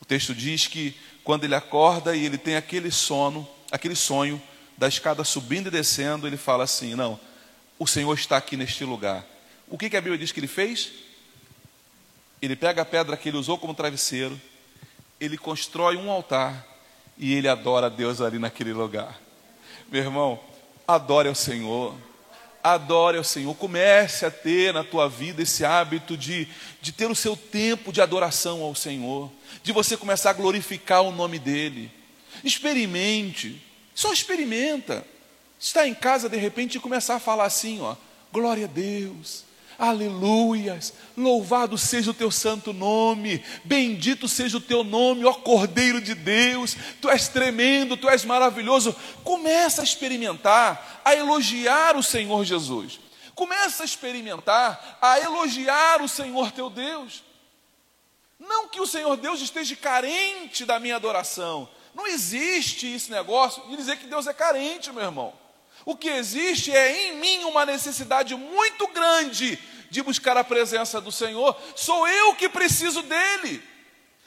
O 0.00 0.04
texto 0.04 0.34
diz 0.34 0.66
que 0.66 0.94
quando 1.22 1.44
ele 1.44 1.54
acorda 1.54 2.16
e 2.16 2.24
ele 2.24 2.38
tem 2.38 2.56
aquele 2.56 2.90
sono, 2.90 3.46
aquele 3.70 3.94
sonho 3.94 4.40
da 4.78 4.88
escada 4.88 5.22
subindo 5.24 5.66
e 5.66 5.70
descendo, 5.70 6.26
ele 6.26 6.36
fala 6.36 6.64
assim: 6.64 6.94
Não, 6.94 7.20
o 7.78 7.86
Senhor 7.86 8.14
está 8.14 8.36
aqui 8.36 8.56
neste 8.56 8.84
lugar. 8.84 9.26
O 9.68 9.76
que, 9.76 9.90
que 9.90 9.96
a 9.96 10.00
Bíblia 10.00 10.18
diz 10.18 10.32
que 10.32 10.40
ele 10.40 10.46
fez? 10.46 10.90
Ele 12.40 12.56
pega 12.56 12.82
a 12.82 12.84
pedra 12.84 13.16
que 13.16 13.28
ele 13.28 13.36
usou 13.36 13.58
como 13.58 13.74
travesseiro, 13.74 14.40
ele 15.20 15.36
constrói 15.36 15.96
um 15.96 16.10
altar 16.10 16.66
e 17.20 17.34
ele 17.34 17.48
adora 17.48 17.86
a 17.86 17.90
Deus 17.90 18.22
ali 18.22 18.38
naquele 18.38 18.72
lugar. 18.72 19.20
Meu 19.92 20.02
irmão, 20.02 20.40
adore 20.88 21.28
ao 21.28 21.34
Senhor, 21.34 21.94
adore 22.64 23.18
ao 23.18 23.24
Senhor, 23.24 23.54
comece 23.56 24.24
a 24.24 24.30
ter 24.30 24.72
na 24.72 24.82
tua 24.82 25.06
vida 25.06 25.42
esse 25.42 25.62
hábito 25.62 26.16
de, 26.16 26.48
de 26.80 26.92
ter 26.92 27.10
o 27.10 27.14
seu 27.14 27.36
tempo 27.36 27.92
de 27.92 28.00
adoração 28.00 28.62
ao 28.62 28.74
Senhor, 28.74 29.30
de 29.62 29.70
você 29.70 29.98
começar 29.98 30.30
a 30.30 30.32
glorificar 30.32 31.02
o 31.02 31.12
nome 31.12 31.38
dEle. 31.38 31.92
Experimente, 32.42 33.62
só 33.94 34.14
experimenta. 34.14 35.06
Está 35.58 35.86
em 35.86 35.92
casa 35.92 36.26
de 36.26 36.38
repente 36.38 36.78
e 36.78 36.80
começar 36.80 37.16
a 37.16 37.20
falar 37.20 37.44
assim, 37.44 37.82
ó, 37.82 37.96
glória 38.32 38.64
a 38.64 38.66
Deus, 38.66 39.44
aleluias, 39.80 40.92
louvado 41.16 41.78
seja 41.78 42.10
o 42.10 42.14
teu 42.14 42.30
santo 42.30 42.70
nome, 42.70 43.42
bendito 43.64 44.28
seja 44.28 44.58
o 44.58 44.60
teu 44.60 44.84
nome, 44.84 45.24
ó 45.24 45.32
Cordeiro 45.32 46.02
de 46.02 46.14
Deus, 46.14 46.76
tu 47.00 47.08
és 47.08 47.28
tremendo, 47.28 47.96
tu 47.96 48.06
és 48.06 48.22
maravilhoso. 48.22 48.94
Começa 49.24 49.80
a 49.80 49.84
experimentar, 49.84 51.00
a 51.02 51.14
elogiar 51.14 51.96
o 51.96 52.02
Senhor 52.02 52.44
Jesus. 52.44 53.00
Começa 53.34 53.82
a 53.82 53.86
experimentar, 53.86 54.98
a 55.00 55.18
elogiar 55.18 56.02
o 56.02 56.08
Senhor 56.08 56.52
teu 56.52 56.68
Deus. 56.68 57.24
Não 58.38 58.68
que 58.68 58.82
o 58.82 58.86
Senhor 58.86 59.16
Deus 59.16 59.40
esteja 59.40 59.74
carente 59.76 60.66
da 60.66 60.78
minha 60.78 60.96
adoração, 60.96 61.66
não 61.94 62.06
existe 62.06 62.86
esse 62.86 63.10
negócio 63.10 63.66
de 63.68 63.76
dizer 63.76 63.96
que 63.96 64.06
Deus 64.06 64.26
é 64.26 64.34
carente, 64.34 64.92
meu 64.92 65.04
irmão. 65.04 65.32
O 65.84 65.96
que 65.96 66.08
existe 66.08 66.70
é 66.70 67.08
em 67.08 67.16
mim 67.16 67.44
uma 67.44 67.64
necessidade 67.64 68.34
muito 68.34 68.86
grande 68.88 69.58
de 69.90 70.02
buscar 70.02 70.36
a 70.36 70.44
presença 70.44 71.00
do 71.00 71.10
Senhor. 71.10 71.56
Sou 71.76 72.08
eu 72.08 72.34
que 72.34 72.48
preciso 72.48 73.02
dele. 73.02 73.62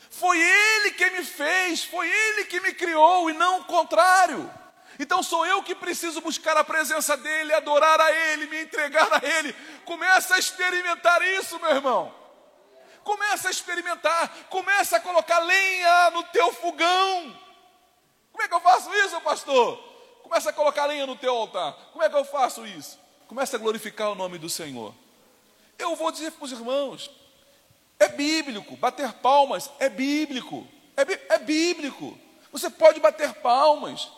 Foi 0.10 0.39
ele 0.39 0.91
que 0.91 1.10
me 1.10 1.23
fez, 1.23 1.84
foi 1.84 2.08
ele 2.08 2.45
que 2.45 2.60
me 2.60 2.73
criou 2.73 3.30
e 3.30 3.34
não 3.34 3.62
o 3.62 3.63
contrário. 3.63 4.52
Então 4.99 5.23
sou 5.23 5.45
eu 5.45 5.63
que 5.63 5.73
preciso 5.73 6.21
buscar 6.21 6.56
a 6.56 6.63
presença 6.63 7.17
dele, 7.17 7.54
adorar 7.54 7.99
a 7.99 8.12
ele, 8.12 8.45
me 8.45 8.62
entregar 8.62 9.10
a 9.12 9.21
ele. 9.26 9.54
Começa 9.86 10.36
a 10.36 10.39
experimentar 10.39 11.21
isso, 11.23 11.60
meu 11.60 11.71
irmão. 11.71 12.13
Começa 13.04 13.47
a 13.47 13.52
experimentar, 13.52 14.30
começa 14.49 14.97
a 14.97 14.99
colocar 14.99 15.39
lenha 15.39 16.12
no 16.12 16.23
teu 16.26 16.54
fogão. 16.54 17.36
Como 18.32 18.43
é 18.43 18.47
que 18.47 18.54
eu 18.54 18.62
faço 18.62 18.93
isso, 18.93 19.19
pastor? 19.21 19.78
Começa 20.21 20.52
a 20.52 20.54
colocar 20.54 20.86
lenha 20.86 21.06
no 21.06 21.15
teu 21.15 21.36
altar. 21.36 21.73
Como 21.91 22.04
é 22.04 22.10
que 22.10 22.15
eu 22.15 22.23
faço 22.23 22.65
isso? 22.65 22.99
Começa 23.28 23.58
a 23.58 23.60
glorificar 23.60 24.12
o 24.12 24.15
nome 24.15 24.38
do 24.38 24.49
Senhor. 24.49 24.93
Eu 25.77 25.95
vou 25.95 26.12
dizer 26.12 26.31
para 26.31 26.45
os 26.45 26.51
irmãos, 26.51 27.09
é 27.99 28.07
bíblico, 28.09 28.75
bater 28.77 29.12
palmas 29.13 29.69
é 29.79 29.89
bíblico, 29.89 30.67
é, 30.95 31.33
é 31.36 31.39
bíblico. 31.39 32.17
Você 32.51 32.69
pode 32.69 32.99
bater 32.99 33.33
palmas, 33.36 34.09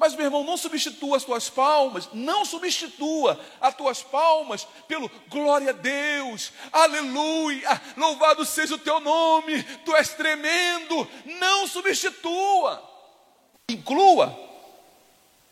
mas, 0.00 0.14
meu 0.14 0.24
irmão, 0.24 0.42
não 0.42 0.56
substitua 0.56 1.18
as 1.18 1.24
tuas 1.24 1.50
palmas, 1.50 2.08
não 2.14 2.42
substitua 2.42 3.38
as 3.60 3.74
tuas 3.74 4.02
palmas 4.02 4.66
pelo 4.88 5.10
glória 5.28 5.68
a 5.68 5.72
Deus, 5.74 6.52
aleluia, 6.72 7.78
louvado 7.98 8.46
seja 8.46 8.76
o 8.76 8.78
teu 8.78 8.98
nome, 8.98 9.62
tu 9.84 9.94
és 9.94 10.08
tremendo. 10.14 11.06
Não 11.38 11.66
substitua, 11.66 12.82
inclua, 13.68 14.34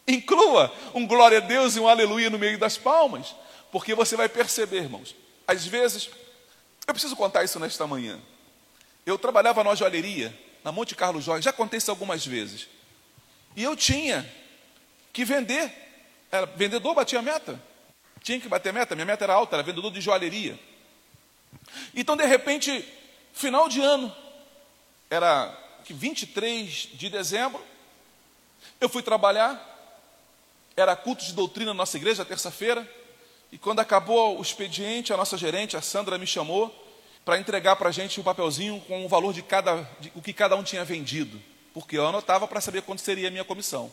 inclua 0.07 0.73
um 0.94 1.07
glória 1.07 1.37
a 1.37 1.42
Deus 1.42 1.77
e 1.77 1.81
um 1.81 1.87
aleluia 1.87 2.31
no 2.31 2.38
meio 2.38 2.59
das 2.59 2.79
palmas, 2.79 3.37
porque 3.71 3.94
você 3.94 4.16
vai 4.16 4.31
perceber, 4.31 4.79
irmãos, 4.79 5.14
às 5.49 5.67
vezes, 5.67 6.11
eu 6.87 6.93
preciso 6.93 7.17
contar 7.17 7.43
isso 7.43 7.59
nesta 7.59 7.87
manhã. 7.87 8.21
Eu 9.07 9.19
trabalhava 9.19 9.65
na 9.65 9.75
joalheria, 9.75 10.39
na 10.63 10.71
Monte 10.71 10.95
Carlo 10.95 11.23
Joias, 11.23 11.43
já 11.43 11.53
contei 11.55 11.79
isso 11.79 11.91
algumas 11.91 12.27
vezes. 12.27 12.69
E 13.57 13.63
eu 13.63 13.75
tinha 13.75 14.31
que 15.11 15.25
vender. 15.25 15.73
Era 16.31 16.45
vendedor, 16.45 16.95
batia 16.95 17.23
meta. 17.23 17.59
Tinha 18.23 18.39
que 18.39 18.47
bater 18.47 18.75
meta, 18.75 18.95
minha 18.95 19.07
meta 19.07 19.25
era 19.25 19.33
alta, 19.33 19.57
era 19.57 19.63
vendedor 19.63 19.91
de 19.91 20.03
joalheria. 20.03 20.61
Então, 21.95 22.15
de 22.15 22.27
repente, 22.27 22.87
final 23.33 23.71
de 23.71 23.81
ano, 23.81 24.15
era 25.09 25.57
23 25.89 26.91
de 26.93 27.09
dezembro, 27.09 27.65
eu 28.79 28.89
fui 28.89 29.03
trabalhar, 29.03 29.65
era 30.77 30.95
culto 30.95 31.25
de 31.25 31.33
doutrina 31.33 31.73
na 31.73 31.79
nossa 31.79 31.97
igreja, 31.97 32.23
terça-feira, 32.23 32.87
e 33.51 33.59
quando 33.59 33.81
acabou 33.81 34.39
o 34.39 34.43
expediente, 34.43 35.13
a 35.13 35.17
nossa 35.17 35.37
gerente, 35.37 35.77
a 35.77 35.83
Sandra, 35.83 36.19
me 36.19 36.27
chamou 36.27 36.75
para 37.25 37.39
entregar 37.39 37.77
para 37.77 37.89
a 37.89 37.93
gente 37.93 38.21
um 38.21 38.25
papelzinho 38.25 38.81
com 38.89 39.05
o 39.05 39.09
valor 39.09 39.33
de 39.33 39.43
cada, 39.43 39.89
de, 40.01 40.13
o 40.15 40.23
que 40.23 40.33
cada 40.33 40.57
um 40.57 40.63
tinha 40.63 40.85
vendido 40.85 41.41
porque 41.79 41.97
eu 41.97 42.07
anotava 42.07 42.49
para 42.49 42.61
saber 42.61 42.83
quanto 42.83 43.01
seria 43.03 43.29
a 43.29 43.31
minha 43.31 43.45
comissão. 43.45 43.93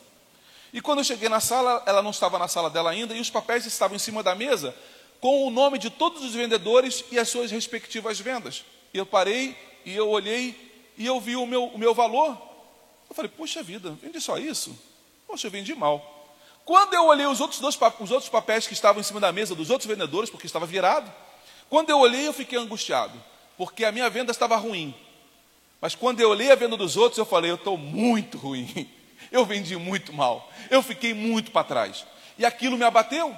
E 0.73 0.81
quando 0.81 0.99
eu 0.99 1.03
cheguei 1.03 1.29
na 1.29 1.39
sala, 1.39 1.83
ela 1.85 2.01
não 2.01 2.09
estava 2.09 2.39
na 2.39 2.47
sala 2.47 2.67
dela 2.67 2.89
ainda, 2.89 3.13
e 3.13 3.19
os 3.19 3.29
papéis 3.29 3.65
estavam 3.65 3.95
em 3.95 3.99
cima 3.99 4.23
da 4.23 4.33
mesa 4.33 4.75
com 5.21 5.45
o 5.45 5.51
nome 5.51 5.77
de 5.77 5.91
todos 5.91 6.23
os 6.23 6.33
vendedores 6.33 7.05
e 7.11 7.19
as 7.19 7.29
suas 7.29 7.51
respectivas 7.51 8.19
vendas. 8.19 8.65
Eu 8.93 9.05
parei 9.05 9.55
e 9.85 9.95
eu 9.95 10.09
olhei 10.09 10.93
e 10.97 11.05
eu 11.05 11.19
vi 11.19 11.35
o 11.35 11.45
meu, 11.45 11.65
o 11.65 11.77
meu 11.77 11.93
valor. 11.93 12.35
Eu 13.07 13.15
falei, 13.15 13.29
puxa 13.29 13.61
vida, 13.61 13.95
vendi 14.01 14.19
só 14.19 14.37
isso? 14.37 14.75
Poxa, 15.27 15.47
eu 15.47 15.51
vendi 15.51 15.75
mal. 15.75 16.14
Quando 16.65 16.95
eu 16.95 17.05
olhei 17.05 17.27
os 17.27 17.39
outros, 17.39 17.59
dois, 17.59 17.77
os 17.99 18.11
outros 18.11 18.27
papéis 18.27 18.65
que 18.65 18.73
estavam 18.73 18.99
em 18.99 19.03
cima 19.03 19.19
da 19.19 19.31
mesa 19.31 19.53
dos 19.53 19.69
outros 19.69 19.87
vendedores, 19.87 20.31
porque 20.31 20.47
estava 20.47 20.65
virado, 20.65 21.13
quando 21.69 21.91
eu 21.91 21.99
olhei, 21.99 22.27
eu 22.27 22.33
fiquei 22.33 22.57
angustiado, 22.57 23.13
porque 23.55 23.85
a 23.85 23.91
minha 23.91 24.09
venda 24.09 24.31
estava 24.31 24.55
ruim. 24.57 24.93
Mas 25.79 25.93
quando 25.93 26.19
eu 26.19 26.29
olhei 26.31 26.51
a 26.51 26.55
venda 26.55 26.75
dos 26.75 26.97
outros, 26.97 27.19
eu 27.19 27.25
falei, 27.25 27.51
eu 27.51 27.55
estou 27.55 27.77
muito 27.77 28.37
ruim. 28.37 28.89
Eu 29.31 29.43
vendi 29.43 29.75
muito 29.75 30.13
mal. 30.13 30.49
Eu 30.69 30.83
fiquei 30.83 31.13
muito 31.13 31.51
para 31.51 31.63
trás. 31.63 32.05
E 32.37 32.45
aquilo 32.45 32.77
me 32.77 32.83
abateu. 32.83 33.35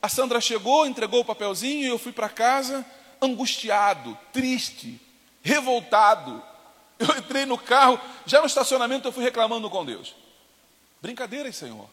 A 0.00 0.08
Sandra 0.08 0.40
chegou, 0.40 0.86
entregou 0.86 1.20
o 1.20 1.24
papelzinho 1.24 1.84
e 1.84 1.88
eu 1.88 1.98
fui 1.98 2.12
para 2.12 2.30
casa 2.30 2.84
angustiado, 3.20 4.18
triste, 4.32 4.98
revoltado. 5.42 6.42
Eu 6.98 7.16
entrei 7.18 7.44
no 7.44 7.58
carro, 7.58 8.00
já 8.26 8.40
no 8.40 8.46
estacionamento 8.46 9.06
eu 9.06 9.12
fui 9.12 9.22
reclamando 9.22 9.68
com 9.68 9.84
Deus. 9.84 10.14
Brincadeira, 11.00 11.52
Senhor. 11.52 11.88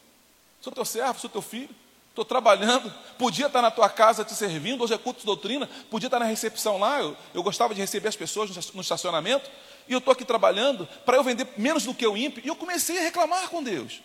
Sou 0.60 0.72
teu 0.72 0.84
servo, 0.84 1.18
sou 1.18 1.30
teu 1.30 1.42
filho. 1.42 1.74
Estou 2.10 2.24
trabalhando, 2.24 2.92
podia 3.16 3.46
estar 3.46 3.62
na 3.62 3.70
tua 3.70 3.88
casa 3.88 4.24
te 4.24 4.34
servindo, 4.34 4.82
hoje 4.82 4.92
é 4.92 4.98
culto 4.98 5.20
de 5.20 5.26
doutrina, 5.26 5.70
podia 5.88 6.08
estar 6.08 6.18
na 6.18 6.24
recepção 6.24 6.76
lá, 6.76 7.00
eu, 7.00 7.16
eu 7.32 7.40
gostava 7.40 7.72
de 7.72 7.80
receber 7.80 8.08
as 8.08 8.16
pessoas 8.16 8.50
no 8.74 8.80
estacionamento, 8.80 9.48
e 9.88 9.92
eu 9.92 9.98
estou 9.98 10.10
aqui 10.10 10.24
trabalhando 10.24 10.88
para 11.06 11.16
eu 11.16 11.22
vender 11.22 11.46
menos 11.56 11.84
do 11.84 11.94
que 11.94 12.04
o 12.04 12.16
ímpio, 12.16 12.42
e 12.44 12.48
eu 12.48 12.56
comecei 12.56 12.98
a 12.98 13.02
reclamar 13.02 13.48
com 13.48 13.62
Deus. 13.62 14.02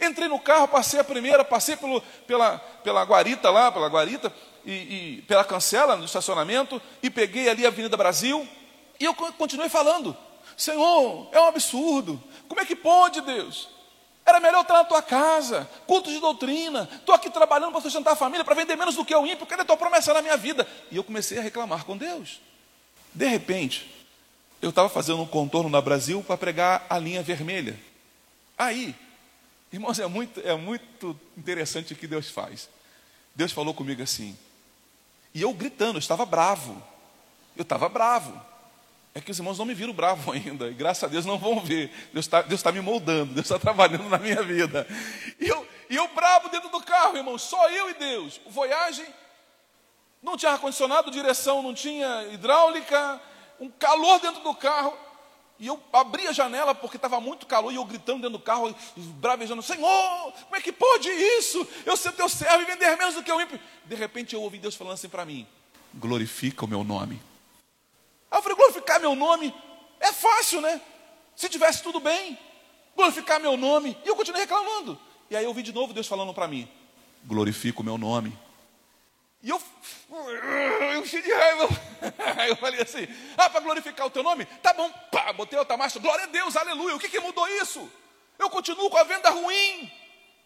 Entrei 0.00 0.28
no 0.28 0.40
carro, 0.40 0.66
passei 0.66 0.98
a 0.98 1.04
primeira, 1.04 1.44
passei 1.44 1.76
pelo, 1.76 2.00
pela, 2.26 2.58
pela 2.58 3.02
guarita 3.02 3.50
lá, 3.50 3.70
pela 3.70 3.86
guarita, 3.86 4.34
e, 4.64 4.72
e 4.72 5.22
pela 5.28 5.44
cancela 5.44 5.94
do 5.94 6.06
estacionamento, 6.06 6.80
e 7.02 7.10
peguei 7.10 7.50
ali 7.50 7.66
a 7.66 7.68
Avenida 7.68 7.98
Brasil, 7.98 8.48
e 8.98 9.04
eu 9.04 9.12
continuei 9.14 9.68
falando, 9.68 10.16
Senhor, 10.56 11.28
é 11.32 11.38
um 11.38 11.48
absurdo, 11.48 12.20
como 12.48 12.62
é 12.62 12.64
que 12.64 12.74
pode 12.74 13.20
Deus? 13.20 13.68
Era 14.24 14.38
melhor 14.38 14.62
estar 14.62 14.74
na 14.74 14.84
tua 14.84 15.02
casa, 15.02 15.68
culto 15.86 16.10
de 16.10 16.20
doutrina. 16.20 16.88
Estou 16.92 17.14
aqui 17.14 17.28
trabalhando 17.28 17.72
para 17.72 17.80
sustentar 17.80 18.12
a 18.12 18.16
família, 18.16 18.44
para 18.44 18.54
vender 18.54 18.76
menos 18.76 18.94
do 18.94 19.04
que 19.04 19.14
o 19.14 19.26
ímpio. 19.26 19.46
Cadê 19.46 19.62
a 19.62 19.64
tua 19.64 19.76
promessa 19.76 20.14
na 20.14 20.22
minha 20.22 20.36
vida? 20.36 20.66
E 20.90 20.96
eu 20.96 21.04
comecei 21.04 21.38
a 21.38 21.42
reclamar 21.42 21.84
com 21.84 21.96
Deus. 21.96 22.40
De 23.12 23.26
repente, 23.26 24.06
eu 24.60 24.70
estava 24.70 24.88
fazendo 24.88 25.20
um 25.20 25.26
contorno 25.26 25.68
na 25.68 25.80
Brasil 25.80 26.22
para 26.22 26.36
pregar 26.36 26.86
a 26.88 26.96
linha 26.98 27.20
vermelha. 27.22 27.78
Aí, 28.56 28.94
irmãos, 29.72 29.98
é 29.98 30.06
muito, 30.06 30.40
é 30.40 30.54
muito 30.54 31.18
interessante 31.36 31.92
o 31.92 31.96
que 31.96 32.06
Deus 32.06 32.30
faz. 32.30 32.68
Deus 33.34 33.50
falou 33.50 33.74
comigo 33.74 34.02
assim. 34.02 34.38
E 35.34 35.42
eu 35.42 35.52
gritando, 35.52 35.96
eu 35.96 36.00
estava 36.00 36.24
bravo. 36.24 36.80
Eu 37.56 37.62
estava 37.62 37.88
bravo. 37.88 38.40
É 39.14 39.20
que 39.20 39.30
os 39.30 39.38
irmãos 39.38 39.58
não 39.58 39.66
me 39.66 39.74
viram 39.74 39.92
bravo 39.92 40.32
ainda, 40.32 40.68
e 40.68 40.74
graças 40.74 41.04
a 41.04 41.08
Deus 41.08 41.24
não 41.24 41.38
vão 41.38 41.60
ver. 41.60 41.90
Deus 42.12 42.24
está 42.26 42.42
Deus 42.42 42.62
tá 42.62 42.72
me 42.72 42.80
moldando, 42.80 43.34
Deus 43.34 43.46
está 43.46 43.58
trabalhando 43.60 44.08
na 44.08 44.18
minha 44.18 44.42
vida. 44.42 44.86
E 45.38 45.48
eu, 45.48 45.66
e 45.90 45.96
eu 45.96 46.08
bravo 46.08 46.48
dentro 46.48 46.70
do 46.70 46.80
carro, 46.80 47.16
irmão, 47.16 47.36
só 47.38 47.68
eu 47.70 47.90
e 47.90 47.94
Deus. 47.94 48.40
O 48.44 48.50
Voyage 48.50 49.06
não 50.22 50.36
tinha 50.36 50.52
ar-condicionado, 50.52 51.10
direção 51.10 51.62
não 51.62 51.74
tinha 51.74 52.28
hidráulica, 52.32 53.20
um 53.60 53.68
calor 53.68 54.20
dentro 54.20 54.42
do 54.42 54.54
carro. 54.54 54.96
E 55.58 55.66
eu 55.66 55.80
abri 55.92 56.26
a 56.26 56.32
janela 56.32 56.74
porque 56.74 56.96
estava 56.96 57.20
muito 57.20 57.46
calor 57.46 57.70
e 57.70 57.76
eu 57.76 57.84
gritando 57.84 58.22
dentro 58.22 58.38
do 58.38 58.40
carro, 58.40 58.74
bravejando: 58.96 59.62
Senhor, 59.62 60.32
como 60.32 60.56
é 60.56 60.60
que 60.60 60.72
pode 60.72 61.08
isso? 61.08 61.64
Eu 61.84 61.96
ser 61.96 62.12
teu 62.12 62.28
servo 62.28 62.62
e 62.62 62.64
vender 62.64 62.96
menos 62.96 63.14
do 63.14 63.22
que 63.22 63.30
eu 63.30 63.40
ímpio. 63.40 63.60
De 63.84 63.94
repente 63.94 64.34
eu 64.34 64.42
ouvi 64.42 64.58
Deus 64.58 64.74
falando 64.74 64.94
assim 64.94 65.08
para 65.08 65.24
mim: 65.24 65.46
Glorifica 65.94 66.64
o 66.64 66.68
meu 66.68 66.82
nome. 66.82 67.20
Aí 68.32 68.38
eu 68.38 68.42
falei, 68.42 68.56
glorificar 68.56 68.91
meu 69.02 69.14
nome 69.14 69.54
é 70.00 70.12
fácil, 70.12 70.60
né? 70.60 70.80
Se 71.36 71.48
tivesse 71.48 71.82
tudo 71.82 72.00
bem, 72.00 72.38
glorificar 72.96 73.40
meu 73.40 73.56
nome. 73.56 73.96
E 74.04 74.08
eu 74.08 74.16
continuei 74.16 74.42
reclamando. 74.42 74.98
E 75.28 75.36
aí 75.36 75.44
eu 75.44 75.48
ouvi 75.50 75.62
de 75.62 75.72
novo 75.72 75.92
Deus 75.92 76.06
falando 76.06 76.32
para 76.32 76.48
mim: 76.48 76.68
glorifica 77.24 77.80
o 77.80 77.84
meu 77.84 77.98
nome. 77.98 78.36
E 79.42 79.50
eu, 79.50 79.60
eu 80.94 81.04
cheio 81.04 81.22
de 81.22 81.32
raiva. 81.32 81.68
Eu 82.48 82.56
falei 82.56 82.80
assim: 82.80 83.06
ah, 83.36 83.48
para 83.48 83.60
glorificar 83.60 84.06
o 84.06 84.10
teu 84.10 84.22
nome? 84.22 84.44
Tá 84.60 84.72
bom, 84.72 84.90
pá, 85.10 85.32
botei 85.32 85.58
outra 85.58 85.76
marcha. 85.76 86.00
Glória 86.00 86.24
a 86.24 86.28
Deus, 86.28 86.56
aleluia. 86.56 86.96
O 86.96 86.98
que, 86.98 87.08
que 87.08 87.20
mudou 87.20 87.46
isso? 87.60 87.88
Eu 88.38 88.50
continuo 88.50 88.90
com 88.90 88.98
a 88.98 89.04
venda 89.04 89.30
ruim. 89.30 89.90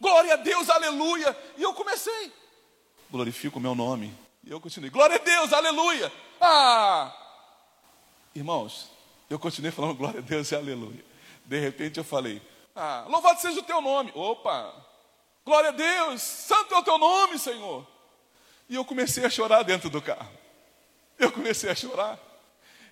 Glória 0.01 0.35
a 0.35 0.37
Deus, 0.37 0.69
aleluia. 0.69 1.37
E 1.57 1.63
eu 1.63 1.73
comecei: 1.75 2.33
glorifica 3.11 3.57
o 3.59 3.61
meu 3.61 3.75
nome. 3.75 4.15
E 4.45 4.51
eu 4.51 4.61
continuei: 4.61 4.91
glória 4.91 5.17
a 5.17 5.19
Deus, 5.19 5.53
aleluia. 5.53 6.13
Ah, 6.41 7.26
Irmãos, 8.37 8.91
eu 9.31 9.39
continuei 9.39 9.73
falando 9.73 9.95
glória 9.97 10.21
a 10.21 10.23
Deus 10.23 10.51
e 10.53 10.55
aleluia. 10.55 11.03
De 11.47 11.59
repente 11.59 11.97
eu 11.97 12.05
falei, 12.05 12.43
ah, 12.75 13.07
louvado 13.09 13.41
seja 13.41 13.61
o 13.61 13.63
teu 13.63 13.81
nome. 13.81 14.13
Opa, 14.15 14.75
glória 15.43 15.71
a 15.71 15.73
Deus, 15.73 16.21
santo 16.21 16.75
é 16.75 16.79
o 16.79 16.83
teu 16.83 16.99
nome, 16.99 17.39
Senhor. 17.39 17.87
E 18.69 18.75
eu 18.75 18.85
comecei 18.85 19.25
a 19.25 19.31
chorar 19.31 19.63
dentro 19.63 19.89
do 19.89 20.03
carro. 20.03 20.31
Eu 21.19 21.33
comecei 21.33 21.71
a 21.71 21.75
chorar. 21.75 22.19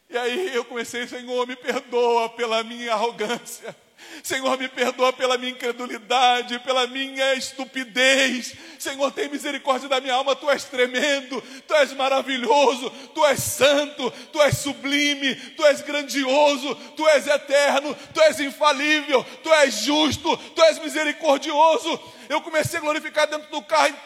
E 0.09 0.17
aí 0.17 0.55
eu 0.55 0.65
comecei, 0.65 1.07
Senhor, 1.07 1.47
me 1.47 1.57
perdoa 1.57 2.31
pela 2.31 2.65
minha 2.65 2.95
arrogância. 2.95 3.77
Senhor, 4.23 4.59
me 4.59 4.69
perdoa 4.69 5.13
pela 5.13 5.37
minha 5.37 5.53
incredulidade, 5.53 6.59
pela 6.61 6.87
minha 6.87 7.35
estupidez. 7.35 8.55
Senhor, 8.79 9.11
tem 9.13 9.29
misericórdia 9.29 9.89
da 9.89 10.01
minha 10.01 10.15
alma. 10.15 10.37
Tu 10.37 10.49
és 10.51 10.65
tremendo, 10.65 11.43
tu 11.67 11.75
és 11.75 11.93
maravilhoso, 11.93 12.91
tu 13.15 13.25
és 13.27 13.41
santo, 13.41 14.11
tu 14.33 14.41
és 14.43 14.59
sublime, 14.59 15.35
tu 15.57 15.65
és 15.67 15.81
grandioso, 15.83 16.75
tu 16.97 17.07
és 17.09 17.27
eterno, 17.27 17.95
tu 18.13 18.21
és 18.23 18.41
infalível, 18.41 19.25
tu 19.43 19.53
és 19.53 19.75
justo, 19.75 20.37
tu 20.37 20.63
és 20.63 20.79
misericordioso. 20.79 22.01
Eu 22.29 22.41
comecei 22.41 22.79
a 22.79 22.83
glorificar 22.83 23.27
dentro 23.27 23.51
do 23.51 23.63
carro 23.63 23.97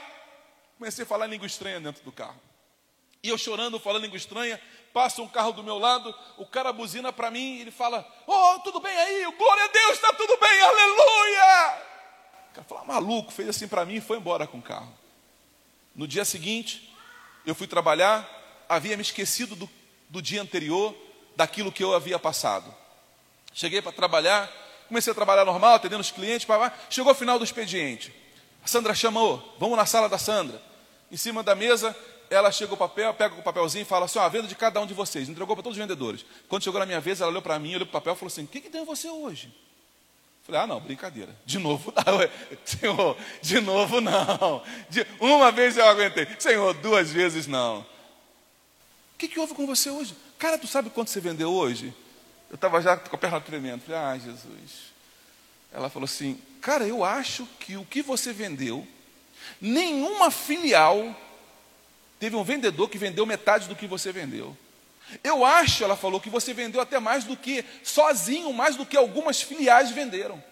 comecei 0.78 1.02
a 1.02 1.06
falar 1.06 1.26
língua 1.26 1.46
estranha 1.46 1.80
dentro 1.80 2.04
do 2.04 2.12
carro. 2.12 2.40
E 3.20 3.28
eu 3.28 3.36
chorando, 3.36 3.80
falando 3.80 4.04
língua 4.04 4.16
estranha, 4.16 4.60
passa 4.92 5.22
um 5.22 5.28
carro 5.28 5.52
do 5.52 5.62
meu 5.62 5.78
lado, 5.78 6.14
o 6.36 6.46
cara 6.46 6.72
buzina 6.72 7.12
para 7.12 7.30
mim 7.30 7.56
e 7.56 7.60
ele 7.62 7.70
fala: 7.70 8.06
Oh, 8.26 8.58
tudo 8.60 8.80
bem 8.80 8.96
aí? 8.96 9.24
Glória 9.36 9.64
a 9.64 9.68
Deus, 9.68 9.92
está 9.92 10.12
tudo 10.12 10.36
bem, 10.38 10.60
aleluia! 10.60 11.82
O 12.50 12.54
cara 12.54 12.66
falou: 12.68 12.84
maluco, 12.84 13.32
fez 13.32 13.48
assim 13.48 13.68
para 13.68 13.84
mim 13.84 13.96
e 13.96 14.00
foi 14.00 14.18
embora 14.18 14.46
com 14.46 14.58
o 14.58 14.62
carro. 14.62 14.92
No 15.94 16.06
dia 16.06 16.24
seguinte, 16.24 16.94
eu 17.44 17.54
fui 17.54 17.66
trabalhar, 17.66 18.28
havia 18.68 18.96
me 18.96 19.02
esquecido 19.02 19.56
do, 19.56 19.68
do 20.08 20.22
dia 20.22 20.42
anterior, 20.42 20.94
daquilo 21.34 21.72
que 21.72 21.82
eu 21.82 21.94
havia 21.94 22.18
passado. 22.18 22.74
Cheguei 23.52 23.80
para 23.80 23.92
trabalhar, 23.92 24.50
comecei 24.88 25.10
a 25.10 25.14
trabalhar 25.14 25.44
normal, 25.44 25.74
atendendo 25.74 26.00
os 26.00 26.10
clientes, 26.10 26.46
chegou 26.90 27.12
o 27.12 27.14
final 27.14 27.38
do 27.38 27.44
expediente. 27.44 28.14
A 28.62 28.68
Sandra 28.68 28.94
chamou, 28.94 29.56
vamos 29.58 29.76
na 29.76 29.86
sala 29.86 30.08
da 30.08 30.18
Sandra. 30.18 30.60
Em 31.10 31.16
cima 31.16 31.42
da 31.42 31.54
mesa, 31.54 31.96
ela 32.30 32.50
chega 32.52 32.74
o 32.74 32.76
papel, 32.76 33.12
pega 33.14 33.34
o 33.34 33.42
papelzinho 33.42 33.82
e 33.82 33.84
fala 33.84 34.04
assim: 34.04 34.18
ó, 34.18 34.22
a 34.22 34.28
venda 34.28 34.46
de 34.46 34.54
cada 34.54 34.80
um 34.80 34.86
de 34.86 34.94
vocês. 34.94 35.28
Entregou 35.28 35.56
para 35.56 35.62
todos 35.62 35.78
os 35.78 35.82
vendedores. 35.82 36.24
Quando 36.48 36.62
chegou 36.62 36.78
na 36.80 36.86
minha 36.86 37.00
vez, 37.00 37.20
ela 37.20 37.30
olhou 37.30 37.42
para 37.42 37.58
mim, 37.58 37.74
olhou 37.74 37.86
para 37.86 37.98
o 37.98 38.00
papel 38.00 38.14
e 38.14 38.16
falou 38.16 38.28
assim: 38.28 38.44
o 38.44 38.46
que, 38.46 38.60
que 38.60 38.70
tem 38.70 38.84
você 38.84 39.08
hoje? 39.08 39.52
Falei, 40.48 40.62
ah, 40.62 40.66
não, 40.66 40.80
brincadeira. 40.80 41.36
De 41.44 41.58
novo. 41.58 41.92
Senhor, 42.64 43.18
de 43.42 43.60
novo 43.60 44.00
não. 44.00 44.62
De, 44.88 45.06
uma 45.20 45.52
vez 45.52 45.76
eu 45.76 45.86
aguentei. 45.86 46.26
Senhor, 46.38 46.72
duas 46.72 47.12
vezes 47.12 47.46
não. 47.46 47.80
O 47.80 49.18
que, 49.18 49.28
que 49.28 49.38
houve 49.38 49.52
com 49.52 49.66
você 49.66 49.90
hoje? 49.90 50.16
Cara, 50.38 50.56
tu 50.56 50.66
sabe 50.66 50.88
quanto 50.88 51.10
você 51.10 51.20
vendeu 51.20 51.52
hoje? 51.52 51.92
Eu 52.48 52.54
estava 52.54 52.80
já 52.80 52.96
com 52.96 53.14
a 53.14 53.18
perna 53.18 53.38
tremendo. 53.42 53.82
Falei, 53.82 54.00
ah, 54.00 54.18
Jesus. 54.18 54.88
Ela 55.70 55.90
falou 55.90 56.04
assim, 56.06 56.40
cara, 56.62 56.86
eu 56.86 57.04
acho 57.04 57.46
que 57.60 57.76
o 57.76 57.84
que 57.84 58.00
você 58.00 58.32
vendeu, 58.32 58.86
nenhuma 59.60 60.30
filial 60.30 61.14
teve 62.18 62.36
um 62.36 62.44
vendedor 62.44 62.88
que 62.88 62.98
vendeu 62.98 63.24
metade 63.26 63.68
do 63.68 63.76
que 63.76 63.86
você 63.86 64.12
vendeu. 64.12 64.56
Eu 65.24 65.44
acho, 65.44 65.84
ela 65.84 65.96
falou, 65.96 66.20
que 66.20 66.28
você 66.28 66.52
vendeu 66.52 66.80
até 66.80 66.98
mais 66.98 67.24
do 67.24 67.36
que, 67.36 67.64
sozinho, 67.82 68.52
mais 68.52 68.76
do 68.76 68.84
que 68.84 68.96
algumas 68.96 69.40
filiais 69.40 69.90
venderam. 69.90 70.42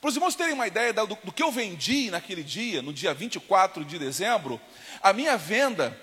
Para 0.00 0.08
os 0.08 0.16
irmãos 0.16 0.34
terem 0.34 0.52
uma 0.52 0.66
ideia 0.66 0.92
do, 0.92 1.06
do, 1.06 1.32
que 1.32 1.42
eu 1.42 1.52
vendi 1.52 2.10
naquele 2.10 2.42
dia, 2.42 2.82
no 2.82 2.92
dia 2.92 3.14
24 3.14 3.84
de 3.84 3.98
dezembro, 3.98 4.60
a 5.00 5.12
minha 5.12 5.36
venda 5.36 5.96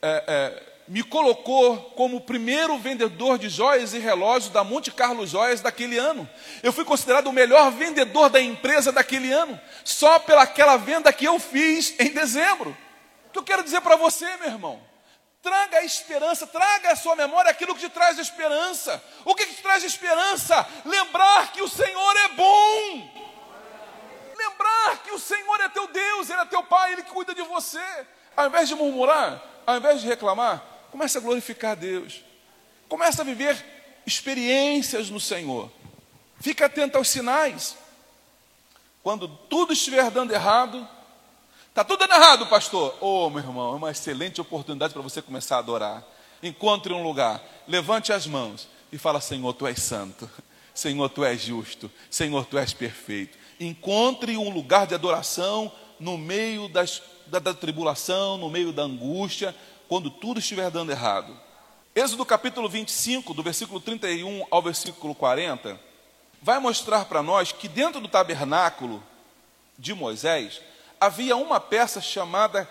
é, 0.00 0.24
é, 0.26 0.62
me 0.86 1.02
colocou 1.02 1.76
como 1.96 2.18
o 2.18 2.20
primeiro 2.20 2.78
vendedor 2.78 3.38
de 3.38 3.48
joias 3.48 3.94
e 3.94 3.98
relógios 3.98 4.52
da 4.52 4.62
Monte 4.62 4.90
Carlo 4.90 5.26
Joias 5.26 5.60
daquele 5.60 5.96
ano. 5.96 6.28
Eu 6.62 6.72
fui 6.72 6.84
considerado 6.84 7.28
o 7.28 7.32
melhor 7.32 7.70
vendedor 7.72 8.28
da 8.28 8.40
empresa 8.40 8.92
daquele 8.92 9.32
ano, 9.32 9.58
só 9.84 10.18
pelaquela 10.18 10.76
venda 10.76 11.12
que 11.12 11.24
eu 11.24 11.38
fiz 11.38 11.98
em 11.98 12.10
dezembro. 12.10 12.76
O 13.32 13.32
que 13.32 13.38
eu 13.38 13.44
quero 13.44 13.64
dizer 13.64 13.80
para 13.80 13.96
você, 13.96 14.36
meu 14.36 14.48
irmão? 14.48 14.78
Traga 15.40 15.78
a 15.78 15.84
esperança, 15.84 16.46
traga 16.46 16.92
à 16.92 16.96
sua 16.96 17.16
memória 17.16 17.50
aquilo 17.50 17.74
que 17.74 17.80
te 17.80 17.88
traz 17.88 18.18
esperança. 18.18 19.02
O 19.24 19.34
que, 19.34 19.46
que 19.46 19.54
te 19.54 19.62
traz 19.62 19.82
esperança? 19.82 20.68
Lembrar 20.84 21.50
que 21.50 21.62
o 21.62 21.68
Senhor 21.68 22.16
é 22.18 22.28
bom. 22.28 23.10
Lembrar 24.36 25.02
que 25.02 25.12
o 25.12 25.18
Senhor 25.18 25.60
é 25.62 25.68
teu 25.70 25.88
Deus, 25.88 26.28
Ele 26.28 26.42
é 26.42 26.44
teu 26.44 26.62
Pai, 26.62 26.92
Ele 26.92 27.04
cuida 27.04 27.34
de 27.34 27.40
você. 27.40 27.82
Ao 28.36 28.48
invés 28.48 28.68
de 28.68 28.74
murmurar, 28.74 29.42
ao 29.66 29.78
invés 29.78 30.02
de 30.02 30.06
reclamar, 30.06 30.62
comece 30.90 31.16
a 31.16 31.20
glorificar 31.22 31.70
a 31.70 31.76
Deus. 31.76 32.22
Comece 32.86 33.18
a 33.18 33.24
viver 33.24 33.56
experiências 34.04 35.08
no 35.08 35.18
Senhor. 35.18 35.72
Fique 36.38 36.62
atento 36.62 36.98
aos 36.98 37.08
sinais. 37.08 37.78
Quando 39.02 39.26
tudo 39.26 39.72
estiver 39.72 40.10
dando 40.10 40.34
errado, 40.34 40.86
Está 41.72 41.82
tudo 41.82 42.00
dando 42.00 42.12
errado, 42.12 42.46
pastor. 42.48 42.94
Oh, 43.00 43.30
meu 43.30 43.38
irmão, 43.38 43.72
é 43.72 43.76
uma 43.76 43.90
excelente 43.90 44.38
oportunidade 44.42 44.92
para 44.92 45.00
você 45.00 45.22
começar 45.22 45.56
a 45.56 45.60
adorar. 45.60 46.04
Encontre 46.42 46.92
um 46.92 47.02
lugar, 47.02 47.42
levante 47.66 48.12
as 48.12 48.26
mãos 48.26 48.68
e 48.92 48.98
fala: 48.98 49.22
Senhor, 49.22 49.54
tu 49.54 49.66
és 49.66 49.80
santo. 49.80 50.28
Senhor, 50.74 51.08
tu 51.08 51.24
és 51.24 51.40
justo. 51.40 51.90
Senhor, 52.10 52.44
tu 52.44 52.58
és 52.58 52.74
perfeito. 52.74 53.38
Encontre 53.58 54.36
um 54.36 54.50
lugar 54.50 54.86
de 54.86 54.94
adoração 54.94 55.72
no 55.98 56.18
meio 56.18 56.68
das, 56.68 57.00
da, 57.26 57.38
da 57.38 57.54
tribulação, 57.54 58.36
no 58.36 58.50
meio 58.50 58.70
da 58.70 58.82
angústia, 58.82 59.56
quando 59.88 60.10
tudo 60.10 60.40
estiver 60.40 60.70
dando 60.70 60.92
errado. 60.92 61.34
Êxodo 61.96 62.26
capítulo 62.26 62.68
25, 62.68 63.32
do 63.32 63.42
versículo 63.42 63.80
31 63.80 64.44
ao 64.50 64.60
versículo 64.60 65.14
40, 65.14 65.80
vai 66.42 66.58
mostrar 66.58 67.06
para 67.06 67.22
nós 67.22 67.50
que 67.50 67.66
dentro 67.66 67.98
do 67.98 68.08
tabernáculo 68.08 69.02
de 69.78 69.94
Moisés, 69.94 70.60
havia 71.02 71.36
uma 71.36 71.58
peça 71.58 72.00
chamada 72.00 72.68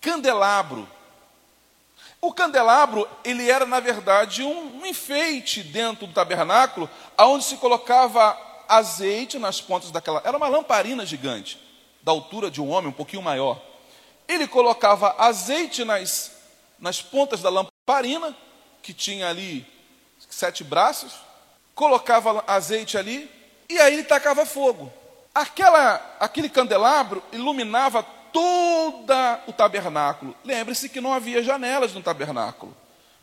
candelabro. 0.00 0.88
O 2.18 2.32
candelabro, 2.32 3.06
ele 3.22 3.50
era 3.50 3.66
na 3.66 3.78
verdade 3.78 4.42
um, 4.42 4.86
enfeite 4.86 5.62
dentro 5.62 6.06
do 6.06 6.14
tabernáculo, 6.14 6.88
aonde 7.14 7.44
se 7.44 7.58
colocava 7.58 8.38
azeite 8.66 9.38
nas 9.38 9.60
pontas 9.60 9.90
daquela, 9.90 10.22
era 10.24 10.34
uma 10.34 10.48
lamparina 10.48 11.04
gigante, 11.04 11.60
da 12.02 12.10
altura 12.10 12.50
de 12.50 12.58
um 12.58 12.70
homem, 12.70 12.88
um 12.88 12.94
pouquinho 12.94 13.20
maior. 13.20 13.60
Ele 14.26 14.48
colocava 14.48 15.14
azeite 15.18 15.84
nas, 15.84 16.32
nas 16.78 17.02
pontas 17.02 17.42
da 17.42 17.50
lamparina, 17.50 18.34
que 18.80 18.94
tinha 18.94 19.28
ali 19.28 19.66
sete 20.30 20.64
braços, 20.64 21.12
colocava 21.74 22.42
azeite 22.46 22.96
ali, 22.96 23.30
e 23.68 23.78
aí 23.78 23.92
ele 23.92 24.04
tacava 24.04 24.46
fogo. 24.46 24.90
Aquela, 25.34 26.16
aquele 26.20 26.48
candelabro 26.48 27.22
iluminava 27.32 28.02
todo 28.32 29.12
o 29.46 29.52
tabernáculo. 29.52 30.34
Lembre-se 30.44 30.88
que 30.88 31.00
não 31.00 31.12
havia 31.12 31.42
janelas 31.42 31.92
no 31.92 32.02
tabernáculo. 32.02 32.76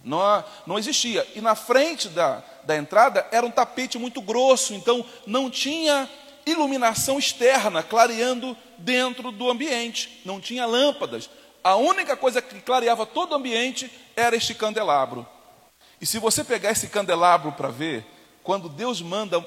Não, 0.04 0.44
não 0.66 0.80
existia. 0.80 1.28
E 1.36 1.42
na 1.42 1.56
frente 1.56 2.08
da, 2.10 2.42
da 2.64 2.78
entrada 2.78 3.28
era 3.32 3.46
um 3.46 3.52
tapete 3.52 3.98
muito 3.98 4.22
grosso, 4.22 4.74
então 4.74 5.06
não 5.28 5.50
tinha 5.50 6.10
iluminação 6.46 7.20
externa 7.20 7.84
clareando 7.84 8.58
dentro 8.78 9.32
do 9.32 9.50
ambiente. 9.50 10.22
Não 10.26 10.40
tinha 10.40 10.66
lâmpadas. 10.66 11.30
A 11.64 11.76
única 11.76 12.16
coisa 12.16 12.42
que 12.42 12.62
clareava 12.62 13.06
todo 13.06 13.34
o 13.34 13.36
ambiente 13.36 13.92
era 14.16 14.36
este 14.36 14.54
candelabro. 14.54 15.28
E 16.02 16.06
se 16.06 16.18
você 16.18 16.44
pegar 16.44 16.72
esse 16.72 16.88
candelabro 16.88 17.52
para 17.52 17.68
ver, 17.68 18.06
quando 18.42 18.70
Deus 18.70 19.02
manda 19.02 19.46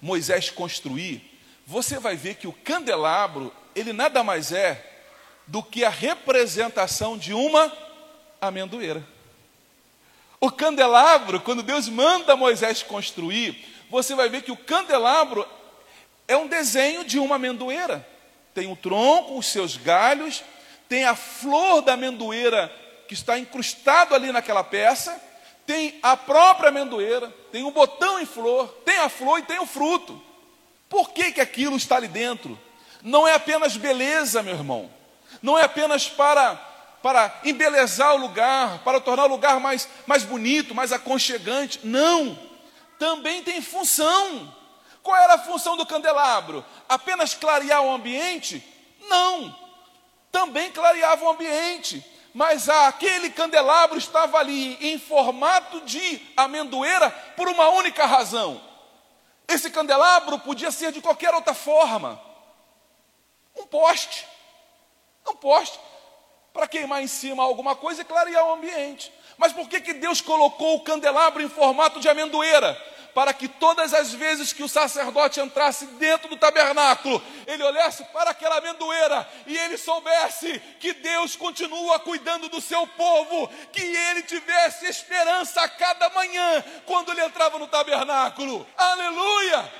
Moisés 0.00 0.48
construir, 0.48 1.31
você 1.72 1.98
vai 1.98 2.14
ver 2.16 2.34
que 2.34 2.46
o 2.46 2.52
candelabro, 2.52 3.50
ele 3.74 3.94
nada 3.94 4.22
mais 4.22 4.52
é 4.52 4.90
do 5.46 5.62
que 5.62 5.86
a 5.86 5.88
representação 5.88 7.16
de 7.16 7.32
uma 7.32 7.72
amendoeira. 8.38 9.02
O 10.38 10.50
candelabro, 10.50 11.40
quando 11.40 11.62
Deus 11.62 11.88
manda 11.88 12.36
Moisés 12.36 12.82
construir, 12.82 13.64
você 13.88 14.14
vai 14.14 14.28
ver 14.28 14.42
que 14.42 14.52
o 14.52 14.56
candelabro 14.56 15.48
é 16.28 16.36
um 16.36 16.46
desenho 16.46 17.04
de 17.04 17.18
uma 17.18 17.36
amendoeira. 17.36 18.06
Tem 18.52 18.70
o 18.70 18.76
tronco, 18.76 19.38
os 19.38 19.46
seus 19.46 19.78
galhos, 19.78 20.44
tem 20.90 21.06
a 21.06 21.14
flor 21.14 21.80
da 21.80 21.94
amendoeira 21.94 22.70
que 23.08 23.14
está 23.14 23.38
incrustado 23.38 24.14
ali 24.14 24.30
naquela 24.30 24.62
peça, 24.62 25.18
tem 25.66 25.98
a 26.02 26.18
própria 26.18 26.68
amendoeira, 26.68 27.32
tem 27.50 27.62
o 27.64 27.70
botão 27.70 28.20
em 28.20 28.26
flor, 28.26 28.68
tem 28.84 28.98
a 28.98 29.08
flor 29.08 29.38
e 29.38 29.44
tem 29.44 29.58
o 29.58 29.64
fruto. 29.64 30.31
Por 30.92 31.08
que, 31.08 31.32
que 31.32 31.40
aquilo 31.40 31.74
está 31.74 31.96
ali 31.96 32.06
dentro? 32.06 32.60
Não 33.00 33.26
é 33.26 33.32
apenas 33.32 33.78
beleza, 33.78 34.42
meu 34.42 34.52
irmão. 34.52 34.90
Não 35.40 35.58
é 35.58 35.62
apenas 35.64 36.06
para, 36.06 36.54
para 37.02 37.40
embelezar 37.46 38.14
o 38.14 38.18
lugar, 38.18 38.80
para 38.80 39.00
tornar 39.00 39.24
o 39.24 39.28
lugar 39.28 39.58
mais, 39.58 39.88
mais 40.06 40.22
bonito, 40.22 40.74
mais 40.74 40.92
aconchegante. 40.92 41.80
Não. 41.82 42.38
Também 42.98 43.42
tem 43.42 43.62
função. 43.62 44.54
Qual 45.02 45.16
era 45.16 45.36
a 45.36 45.38
função 45.38 45.78
do 45.78 45.86
candelabro? 45.86 46.62
Apenas 46.86 47.32
clarear 47.32 47.80
o 47.80 47.94
ambiente? 47.94 48.62
Não. 49.08 49.56
Também 50.30 50.70
clareava 50.70 51.24
o 51.24 51.30
ambiente. 51.30 52.04
Mas 52.34 52.68
aquele 52.68 53.30
candelabro 53.30 53.96
estava 53.96 54.36
ali 54.36 54.76
em 54.78 54.98
formato 54.98 55.80
de 55.86 56.20
amendoeira 56.36 57.10
por 57.34 57.48
uma 57.48 57.70
única 57.70 58.04
razão 58.04 58.71
esse 59.48 59.70
candelabro 59.70 60.38
podia 60.40 60.70
ser 60.70 60.92
de 60.92 61.00
qualquer 61.00 61.34
outra 61.34 61.54
forma. 61.54 62.20
Um 63.56 63.66
poste. 63.66 64.26
Um 65.28 65.36
poste. 65.36 65.78
Para 66.52 66.68
queimar 66.68 67.02
em 67.02 67.06
cima 67.06 67.42
alguma 67.42 67.74
coisa 67.74 68.02
e 68.02 68.04
clarear 68.04 68.46
o 68.46 68.52
ambiente. 68.52 69.12
Mas 69.36 69.52
por 69.52 69.68
que, 69.68 69.80
que 69.80 69.94
Deus 69.94 70.20
colocou 70.20 70.76
o 70.76 70.84
candelabro 70.84 71.42
em 71.42 71.48
formato 71.48 72.00
de 72.00 72.08
amendoeira? 72.08 72.91
Para 73.14 73.32
que 73.34 73.46
todas 73.46 73.92
as 73.92 74.12
vezes 74.12 74.52
que 74.52 74.62
o 74.62 74.68
sacerdote 74.68 75.40
entrasse 75.40 75.86
dentro 75.86 76.28
do 76.28 76.36
tabernáculo, 76.36 77.22
ele 77.46 77.62
olhasse 77.62 78.04
para 78.06 78.30
aquela 78.30 78.58
amendoeira 78.58 79.28
e 79.46 79.56
ele 79.56 79.76
soubesse 79.76 80.58
que 80.80 80.92
Deus 80.94 81.36
continua 81.36 81.98
cuidando 82.00 82.48
do 82.48 82.60
seu 82.60 82.86
povo, 82.86 83.48
que 83.72 83.82
ele 83.82 84.22
tivesse 84.22 84.86
esperança 84.86 85.60
a 85.60 85.68
cada 85.68 86.08
manhã 86.10 86.64
quando 86.86 87.12
ele 87.12 87.22
entrava 87.22 87.58
no 87.58 87.66
tabernáculo. 87.66 88.66
Aleluia! 88.76 89.72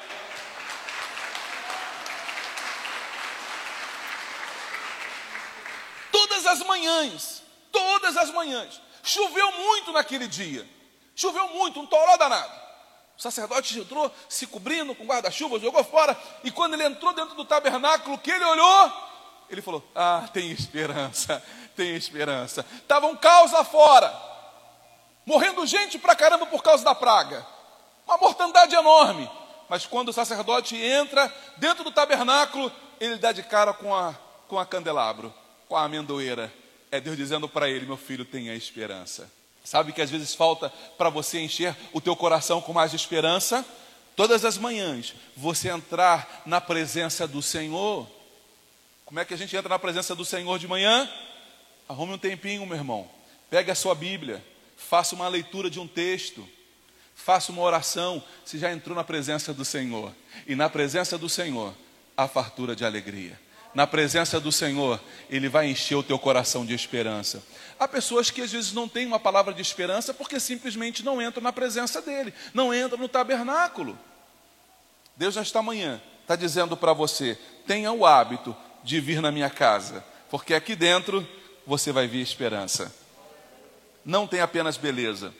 Todas 6.11 6.47
as 6.47 6.61
manhãs, 6.61 7.43
todas 7.71 8.17
as 8.17 8.31
manhãs, 8.31 8.81
choveu 9.03 9.51
muito 9.53 9.91
naquele 9.93 10.29
dia. 10.29 10.69
Choveu 11.15 11.49
muito, 11.49 11.81
um 11.81 11.87
toró 11.87 12.17
danado. 12.17 12.62
O 13.23 13.31
sacerdote 13.31 13.79
entrou 13.79 14.11
se 14.29 14.49
cobrindo 14.49 14.97
com 14.97 15.07
guarda-chuva, 15.07 15.61
jogou 15.61 15.85
fora, 15.85 16.21
e 16.43 16.51
quando 16.51 16.75
ele 16.75 16.83
entrou 16.83 17.15
dentro 17.15 17.37
do 17.37 17.45
tabernáculo, 17.45 18.19
que 18.19 18.33
ele 18.33 18.45
olhou, 18.45 18.93
ele 19.49 19.63
falou: 19.63 19.89
Ah, 19.95 20.29
tem 20.33 20.51
esperança, 20.51 21.41
tem 21.77 21.95
esperança. 21.95 22.67
Estava 22.79 23.07
um 23.07 23.15
caos 23.15 23.53
lá 23.53 23.63
fora, 23.63 24.13
morrendo 25.25 25.65
gente 25.65 26.01
pra 26.01 26.17
caramba 26.17 26.47
por 26.47 26.65
causa 26.65 26.83
da 26.83 26.97
praga, 26.97 27.47
uma 28.09 28.19
mortandade 28.19 28.75
enorme. 28.75 29.31
Mas 29.69 29.87
quando 29.87 30.09
o 30.09 30.13
sacerdote 30.13 30.75
entra 30.75 31.33
dentro 31.59 31.85
do 31.85 31.93
tabernáculo, 31.93 32.73
ele 32.99 33.19
dá 33.19 33.31
de 33.31 33.45
cara 33.45 33.73
com 33.73 33.95
a, 33.95 34.17
com 34.49 34.59
a 34.59 34.67
candelabro, 34.67 35.33
com 35.69 35.77
a 35.77 35.85
amendoeira. 35.85 36.53
É 36.91 37.01
Deus 37.01 37.17
dizendo 37.17 37.49
para 37.49 37.71
ele: 37.71 37.87
meu 37.87 37.97
filho, 37.97 38.25
tenha 38.25 38.53
esperança. 38.53 39.31
Sabe 39.65 39.93
que 39.93 40.03
às 40.03 40.11
vezes 40.11 40.35
falta 40.35 40.71
para 40.99 41.09
você 41.09 41.41
encher 41.41 41.77
o 41.93 42.01
teu 42.01 42.17
coração 42.17 42.61
com 42.61 42.73
mais 42.73 42.93
esperança? 42.93 43.65
Todas 44.17 44.45
as 44.45 44.59
manhãs, 44.59 45.15
você 45.37 45.69
entrar 45.71 46.43
na 46.45 46.61
presença 46.61 47.27
do 47.27 47.41
Senhor. 47.41 48.07
Como 49.05 49.21
é 49.21 49.25
que 49.25 49.35
a 49.35 49.37
gente 49.37 49.57
entra 49.57 49.69
na 49.69 49.79
presença 49.79 50.15
do 50.15 50.25
Senhor 50.25 50.59
de 50.59 50.69
manhã? 50.69 51.09
Arrume 51.89 52.15
um 52.15 52.19
tempinho, 52.19 52.67
meu 52.67 52.77
irmão. 52.77 53.09
Pegue 53.49 53.71
a 53.71 53.75
sua 53.75 53.95
Bíblia, 53.95 54.45
faça 54.77 55.15
uma 55.15 55.29
leitura 55.29 55.71
de 55.71 55.79
um 55.79 55.87
texto, 55.87 56.47
faça 57.15 57.53
uma 57.53 57.63
oração, 57.63 58.23
se 58.45 58.59
já 58.59 58.73
entrou 58.73 58.97
na 58.97 59.05
presença 59.05 59.55
do 59.55 59.65
Senhor. 59.65 60.13
E 60.47 60.55
na 60.55 60.69
presença 60.69 61.17
do 61.17 61.29
Senhor, 61.29 61.75
a 62.17 62.27
fartura 62.27 62.75
de 62.75 62.85
alegria. 62.85 63.39
Na 63.75 63.87
presença 63.87 64.39
do 64.39 64.53
Senhor, 64.53 65.01
Ele 65.31 65.49
vai 65.49 65.69
encher 65.71 65.95
o 65.95 66.03
teu 66.03 66.19
coração 66.19 66.67
de 66.67 66.75
esperança. 66.75 67.43
Há 67.79 67.89
pessoas 67.89 68.31
que 68.31 68.43
às 68.43 68.53
vezes 68.53 68.73
não 68.73 68.89
têm 68.89 69.07
uma 69.07 69.19
palavra 69.19 69.55
de 69.55 69.63
esperança 69.63 70.13
porque 70.13 70.39
simplesmente 70.39 71.03
não 71.03 71.23
entram 71.23 71.43
na 71.43 71.53
presença 71.53 72.03
dEle, 72.03 72.35
não 72.53 72.75
entram 72.75 72.99
no 72.99 73.09
tabernáculo. 73.09 73.99
Deus, 75.17 75.37
nesta 75.37 75.63
manhã, 75.63 76.01
está 76.21 76.37
dizendo 76.37 76.77
para 76.77 76.93
você: 76.93 77.39
tenha 77.67 77.91
o 77.93 78.05
hábito 78.05 78.55
de 78.85 79.01
vir 79.01 79.21
na 79.23 79.33
minha 79.33 79.51
casa, 79.51 80.05
porque 80.31 80.55
aqui 80.55 80.77
dentro 80.77 81.27
você 81.67 81.93
vai 81.93 82.07
ver 82.07 82.21
esperança. 82.21 82.95
Não 84.05 84.27
tem 84.27 84.41
apenas 84.41 84.77
beleza. 84.77 85.33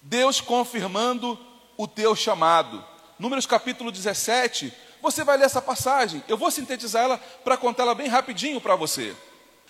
Deus 0.00 0.40
confirmando 0.40 1.38
o 1.76 1.86
teu 1.86 2.16
chamado. 2.16 2.84
Números 3.18 3.46
capítulo 3.46 3.92
17, 3.92 4.72
você 5.02 5.24
vai 5.24 5.36
ler 5.36 5.46
essa 5.46 5.60
passagem. 5.60 6.22
Eu 6.28 6.38
vou 6.38 6.50
sintetizar 6.50 7.02
ela 7.02 7.18
para 7.42 7.56
contar 7.56 7.82
ela 7.82 7.94
bem 7.94 8.06
rapidinho 8.06 8.60
para 8.60 8.76
você. 8.76 9.14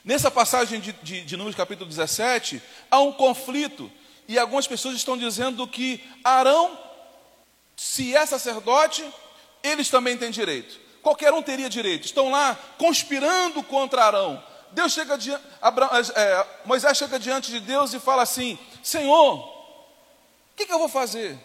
Nessa 0.04 0.30
passagem 0.30 0.78
de, 0.78 0.92
de, 0.92 1.22
de 1.22 1.36
Números 1.36 1.56
capítulo 1.56 1.88
17, 1.88 2.62
há 2.90 3.00
um 3.00 3.12
conflito. 3.12 3.90
E 4.28 4.38
algumas 4.38 4.66
pessoas 4.66 4.94
estão 4.94 5.16
dizendo 5.16 5.66
que 5.66 6.04
Arão, 6.22 6.78
se 7.74 8.14
é 8.14 8.26
sacerdote, 8.26 9.02
eles 9.62 9.88
também 9.88 10.18
têm 10.18 10.30
direito. 10.30 10.78
Qualquer 11.02 11.32
um 11.32 11.42
teria 11.42 11.70
direito. 11.70 12.04
Estão 12.04 12.30
lá 12.30 12.56
conspirando 12.76 13.62
contra 13.62 14.04
Arão. 14.04 14.42
Deus 14.72 14.92
chega 14.92 15.16
diante, 15.16 15.42
é, 16.14 16.46
Moisés 16.64 16.96
chega 16.96 17.18
diante 17.18 17.50
de 17.50 17.60
Deus 17.60 17.92
e 17.92 17.98
fala 17.98 18.22
assim: 18.22 18.58
Senhor, 18.82 19.38
o 19.38 20.56
que, 20.56 20.66
que 20.66 20.72
eu 20.72 20.78
vou 20.78 20.88
fazer? 20.88 21.38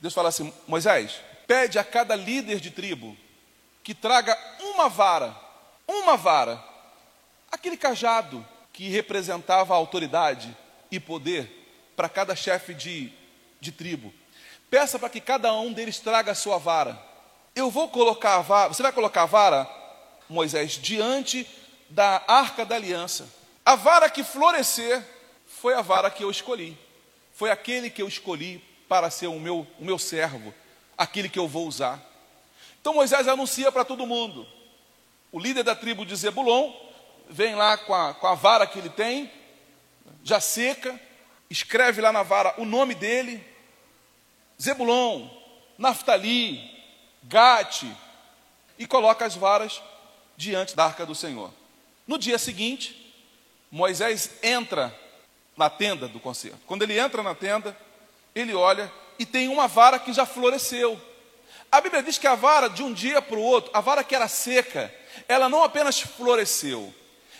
Deus 0.00 0.14
fala 0.14 0.28
assim: 0.28 0.52
Moisés, 0.66 1.20
pede 1.46 1.78
a 1.78 1.84
cada 1.84 2.14
líder 2.14 2.60
de 2.60 2.70
tribo 2.70 3.16
que 3.88 3.94
traga 3.94 4.38
uma 4.60 4.86
vara, 4.90 5.34
uma 5.86 6.14
vara, 6.14 6.62
aquele 7.50 7.74
cajado 7.74 8.46
que 8.70 8.86
representava 8.90 9.74
autoridade 9.74 10.54
e 10.90 11.00
poder 11.00 11.90
para 11.96 12.06
cada 12.06 12.36
chefe 12.36 12.74
de, 12.74 13.10
de 13.58 13.72
tribo. 13.72 14.12
Peça 14.68 14.98
para 14.98 15.08
que 15.08 15.22
cada 15.22 15.54
um 15.54 15.72
deles 15.72 16.00
traga 16.00 16.32
a 16.32 16.34
sua 16.34 16.58
vara. 16.58 17.02
Eu 17.56 17.70
vou 17.70 17.88
colocar 17.88 18.34
a 18.34 18.42
vara, 18.42 18.68
você 18.68 18.82
vai 18.82 18.92
colocar 18.92 19.22
a 19.22 19.24
vara, 19.24 19.66
Moisés, 20.28 20.72
diante 20.72 21.48
da 21.88 22.22
arca 22.28 22.66
da 22.66 22.74
aliança. 22.74 23.26
A 23.64 23.74
vara 23.74 24.10
que 24.10 24.22
florescer 24.22 25.02
foi 25.46 25.72
a 25.72 25.80
vara 25.80 26.10
que 26.10 26.22
eu 26.22 26.30
escolhi. 26.30 26.76
Foi 27.32 27.50
aquele 27.50 27.88
que 27.88 28.02
eu 28.02 28.08
escolhi 28.08 28.62
para 28.86 29.08
ser 29.08 29.28
o 29.28 29.40
meu, 29.40 29.66
o 29.80 29.84
meu 29.86 29.98
servo, 29.98 30.52
aquele 30.94 31.30
que 31.30 31.38
eu 31.38 31.48
vou 31.48 31.66
usar. 31.66 32.06
Então 32.80 32.94
Moisés 32.94 33.28
anuncia 33.28 33.70
para 33.70 33.84
todo 33.84 34.06
mundo. 34.06 34.46
O 35.30 35.38
líder 35.38 35.62
da 35.62 35.74
tribo 35.74 36.06
de 36.06 36.16
Zebulon 36.16 36.72
vem 37.28 37.54
lá 37.54 37.76
com 37.76 37.94
a, 37.94 38.14
com 38.14 38.26
a 38.26 38.34
vara 38.34 38.66
que 38.66 38.78
ele 38.78 38.88
tem, 38.88 39.30
já 40.24 40.40
seca, 40.40 40.98
escreve 41.50 42.00
lá 42.00 42.12
na 42.12 42.22
vara 42.22 42.54
o 42.58 42.64
nome 42.64 42.94
dele, 42.94 43.44
Zebulon, 44.60 45.28
Naftali, 45.76 46.60
Gate, 47.24 47.84
e 48.78 48.86
coloca 48.86 49.24
as 49.24 49.34
varas 49.34 49.82
diante 50.36 50.74
da 50.74 50.84
arca 50.84 51.04
do 51.04 51.14
Senhor. 51.14 51.52
No 52.06 52.16
dia 52.16 52.38
seguinte, 52.38 53.12
Moisés 53.70 54.30
entra 54.42 54.96
na 55.56 55.68
tenda 55.68 56.08
do 56.08 56.20
concerto. 56.20 56.60
Quando 56.66 56.82
ele 56.82 56.98
entra 56.98 57.22
na 57.22 57.34
tenda, 57.34 57.76
ele 58.34 58.54
olha 58.54 58.90
e 59.18 59.26
tem 59.26 59.48
uma 59.48 59.66
vara 59.66 59.98
que 59.98 60.12
já 60.12 60.24
floresceu. 60.24 60.98
A 61.70 61.80
Bíblia 61.80 62.02
diz 62.02 62.16
que 62.16 62.26
a 62.26 62.34
vara, 62.34 62.68
de 62.68 62.82
um 62.82 62.92
dia 62.92 63.20
para 63.20 63.36
o 63.36 63.42
outro, 63.42 63.70
a 63.74 63.80
vara 63.80 64.02
que 64.02 64.14
era 64.14 64.26
seca, 64.26 64.92
ela 65.28 65.48
não 65.48 65.62
apenas 65.62 66.00
floresceu, 66.00 66.94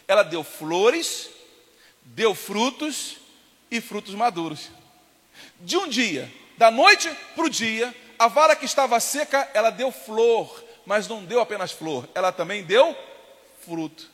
ela 0.06 0.22
deu 0.22 0.44
flores, 0.44 1.30
deu 2.02 2.34
frutos 2.34 3.16
e 3.70 3.80
frutos 3.80 4.14
maduros. 4.14 4.68
De 5.60 5.76
um 5.76 5.88
dia, 5.88 6.30
da 6.58 6.70
noite 6.70 7.10
para 7.34 7.44
o 7.44 7.50
dia, 7.50 7.94
a 8.18 8.28
vara 8.28 8.54
que 8.54 8.64
estava 8.64 9.00
seca, 9.00 9.48
ela 9.54 9.70
deu 9.70 9.90
flor, 9.90 10.62
mas 10.84 11.08
não 11.08 11.24
deu 11.24 11.40
apenas 11.40 11.72
flor, 11.72 12.08
ela 12.14 12.30
também 12.30 12.64
deu 12.64 12.96
fruto. 13.64 14.10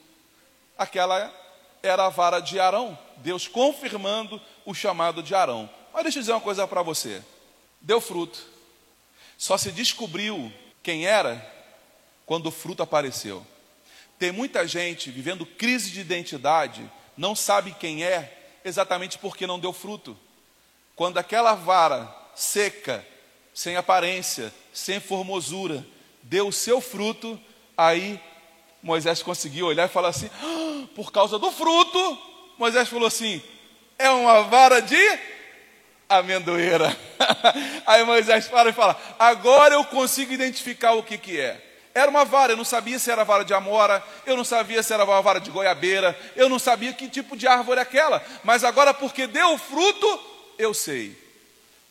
Aquela 0.77 1.33
era 1.83 2.07
a 2.07 2.09
vara 2.09 2.41
de 2.41 2.59
Arão, 2.61 2.99
Deus 3.17 3.49
confirmando 3.49 4.41
o 4.65 4.75
chamado 4.75 5.23
de 5.23 5.35
Arão. 5.35 5.69
Mas 5.93 6.03
deixa 6.05 6.19
eu 6.19 6.23
dizer 6.23 6.33
uma 6.33 6.41
coisa 6.41 6.67
para 6.67 6.83
você: 6.83 7.23
deu 7.81 8.01
fruto. 8.01 8.54
Só 9.45 9.59
se 9.59 9.71
descobriu 9.71 10.51
quem 10.83 11.05
era 11.05 11.39
quando 12.25 12.47
o 12.47 12.51
fruto 12.51 12.83
apareceu. 12.83 13.47
Tem 14.19 14.33
muita 14.33 14.67
gente 14.67 15.11
vivendo 15.11 15.45
crise 15.45 15.91
de 15.91 16.01
identidade, 16.01 16.91
não 17.15 17.37
sabe 17.37 17.77
quem 17.79 18.03
é, 18.03 18.59
exatamente 18.65 19.19
porque 19.19 19.47
não 19.47 19.61
deu 19.61 19.71
fruto. 19.71 20.17
Quando 20.97 21.19
aquela 21.19 21.55
vara 21.55 22.11
seca, 22.35 23.07
sem 23.53 23.77
aparência, 23.77 24.51
sem 24.73 24.99
formosura, 24.99 25.87
deu 26.23 26.49
o 26.49 26.53
seu 26.53 26.81
fruto, 26.81 27.39
aí 27.77 28.19
Moisés 28.83 29.23
conseguiu 29.23 29.67
olhar 29.67 29.85
e 29.85 29.93
falar 29.93 30.09
assim: 30.09 30.31
ah, 30.43 30.87
por 30.95 31.13
causa 31.13 31.39
do 31.39 31.53
fruto, 31.53 32.19
Moisés 32.57 32.89
falou 32.89 33.09
assim: 33.09 33.43
é 33.99 34.09
uma 34.09 34.45
vara 34.45 34.81
de 34.81 34.97
amendoeira. 36.09 36.97
Aí 37.87 38.05
Moisés 38.05 38.49
para 38.49 38.71
e 38.71 38.73
fala: 38.73 39.01
agora 39.19 39.75
eu 39.75 39.85
consigo 39.85 40.33
identificar 40.33 40.93
o 40.93 41.03
que, 41.03 41.19
que 41.19 41.41
é. 41.41 41.61
Era 41.95 42.11
uma 42.11 42.25
vara, 42.25 42.53
eu 42.53 42.57
não 42.57 42.65
sabia 42.65 42.99
se 42.99 43.09
era 43.09 43.23
vara 43.23 43.45
de 43.45 43.55
amora, 43.55 44.03
eu 44.27 44.37
não 44.37 44.45
sabia 44.45 44.83
se 44.83 44.93
era 44.93 45.05
uma 45.05 45.23
vara 45.23 45.39
de 45.39 45.49
goiabeira, 45.49 46.19
eu 46.35 46.49
não 46.49 46.59
sabia 46.59 46.93
que 46.93 47.09
tipo 47.09 47.37
de 47.37 47.47
árvore 47.47 47.79
é 47.79 47.83
aquela, 47.83 48.21
mas 48.43 48.65
agora 48.65 48.93
porque 48.93 49.29
deu 49.29 49.57
fruto, 49.57 50.21
eu 50.59 50.75
sei. 50.75 51.17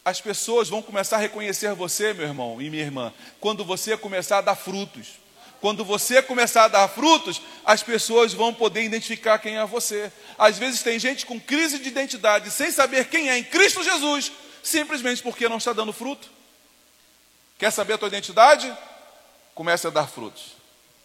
As 0.04 0.20
pessoas 0.20 0.68
vão 0.68 0.82
começar 0.82 1.16
a 1.16 1.20
reconhecer 1.20 1.74
você, 1.74 2.14
meu 2.14 2.28
irmão 2.28 2.62
e 2.62 2.70
minha 2.70 2.84
irmã, 2.84 3.14
quando 3.40 3.64
você 3.64 3.96
começar 3.96 4.40
a 4.40 4.42
dar 4.42 4.56
frutos. 4.56 5.23
Quando 5.64 5.86
você 5.86 6.22
começar 6.22 6.66
a 6.66 6.68
dar 6.68 6.90
frutos, 6.90 7.42
as 7.64 7.82
pessoas 7.82 8.34
vão 8.34 8.54
poder 8.54 8.84
identificar 8.84 9.40
quem 9.40 9.56
é 9.56 9.66
você. 9.66 10.12
Às 10.38 10.58
vezes 10.58 10.84
tem 10.84 11.00
gente 11.00 11.26
com 11.26 11.40
crise 11.40 11.80
de 11.80 11.88
identidade, 11.88 12.52
sem 12.52 12.70
saber 12.70 13.08
quem 13.08 13.30
é 13.30 13.38
em 13.38 13.46
Cristo 13.46 13.82
Jesus, 13.82 14.30
simplesmente 14.62 15.24
porque 15.24 15.48
não 15.48 15.60
está 15.60 15.72
dando 15.72 15.94
fruto. 15.94 16.30
Quer 17.58 17.72
saber 17.72 17.94
a 17.94 17.98
tua 17.98 18.10
identidade? 18.10 18.78
Comece 19.56 19.88
a 19.88 19.90
dar 19.90 20.06
frutos. 20.06 20.48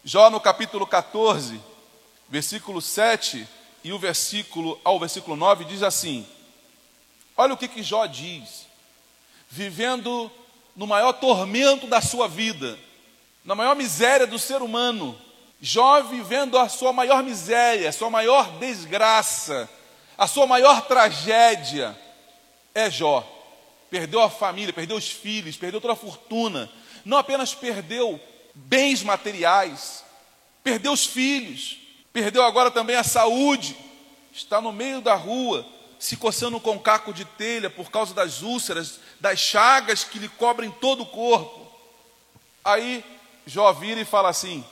Jó 0.03 0.29
no 0.29 0.41
capítulo 0.41 0.85
14, 0.85 1.57
versículo 2.27 2.81
7 2.81 3.47
e 3.81 3.93
o 3.93 3.97
versículo 3.97 4.77
ao 4.83 4.99
versículo 4.99 5.37
9 5.37 5.63
diz 5.63 5.83
assim: 5.83 6.27
Olha 7.37 7.53
o 7.53 7.57
que, 7.57 7.69
que 7.69 7.81
Jó 7.81 8.05
diz, 8.07 8.67
vivendo 9.49 10.29
no 10.75 10.85
maior 10.85 11.13
tormento 11.13 11.87
da 11.87 12.01
sua 12.01 12.27
vida 12.27 12.77
na 13.43 13.55
maior 13.55 13.75
miséria 13.75 14.27
do 14.27 14.37
ser 14.37 14.61
humano. 14.61 15.19
Jó 15.61 16.01
vivendo 16.03 16.57
a 16.57 16.69
sua 16.69 16.93
maior 16.93 17.21
miséria, 17.21 17.89
a 17.89 17.91
sua 17.91 18.09
maior 18.09 18.57
desgraça, 18.59 19.69
a 20.17 20.27
sua 20.27 20.47
maior 20.47 20.81
tragédia. 20.81 21.97
É 22.73 22.89
Jó. 22.89 23.27
Perdeu 23.89 24.21
a 24.21 24.29
família, 24.29 24.71
perdeu 24.71 24.95
os 24.97 25.09
filhos, 25.09 25.57
perdeu 25.57 25.81
toda 25.81 25.93
a 25.93 25.97
fortuna. 25.97 26.69
Não 27.03 27.17
apenas 27.17 27.55
perdeu 27.55 28.19
bens 28.53 29.01
materiais, 29.01 30.03
perdeu 30.63 30.91
os 30.91 31.05
filhos, 31.05 31.77
perdeu 32.13 32.43
agora 32.43 32.69
também 32.69 32.95
a 32.95 33.03
saúde. 33.03 33.75
Está 34.31 34.61
no 34.61 34.71
meio 34.71 35.01
da 35.01 35.15
rua, 35.15 35.65
se 35.97 36.15
coçando 36.15 36.59
com 36.59 36.71
um 36.71 36.79
caco 36.79 37.11
de 37.11 37.25
telha 37.25 37.69
por 37.69 37.89
causa 37.89 38.13
das 38.13 38.41
úlceras, 38.41 38.99
das 39.19 39.39
chagas 39.39 40.03
que 40.03 40.19
lhe 40.19 40.29
cobrem 40.29 40.69
todo 40.69 41.03
o 41.03 41.07
corpo. 41.07 41.67
Aí 42.63 43.03
Jó 43.49 43.73
vira 43.73 43.99
e 43.99 44.05
fala 44.05 44.29
assim: 44.29 44.63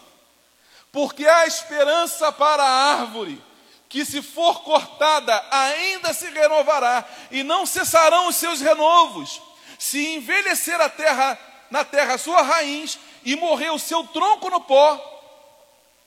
porque 0.92 1.28
há 1.28 1.48
esperança 1.48 2.32
para 2.32 2.64
a 2.64 3.00
árvore 3.00 3.42
que 3.90 4.06
se 4.06 4.22
for 4.22 4.62
cortada, 4.64 5.44
ainda 5.50 6.14
se 6.14 6.30
renovará, 6.30 7.08
e 7.32 7.42
não 7.42 7.66
cessarão 7.66 8.28
os 8.28 8.36
seus 8.36 8.60
renovos. 8.60 9.42
Se 9.80 10.16
envelhecer 10.16 10.80
a 10.82 10.90
terra 10.90 11.40
na 11.72 11.84
terra 11.84 12.16
a 12.16 12.18
sua 12.18 12.42
raiz 12.42 13.00
e 13.24 13.36
morrer 13.36 13.70
o 13.70 13.80
seu 13.80 14.04
tronco 14.06 14.50
no 14.50 14.62
pó, 14.62 15.00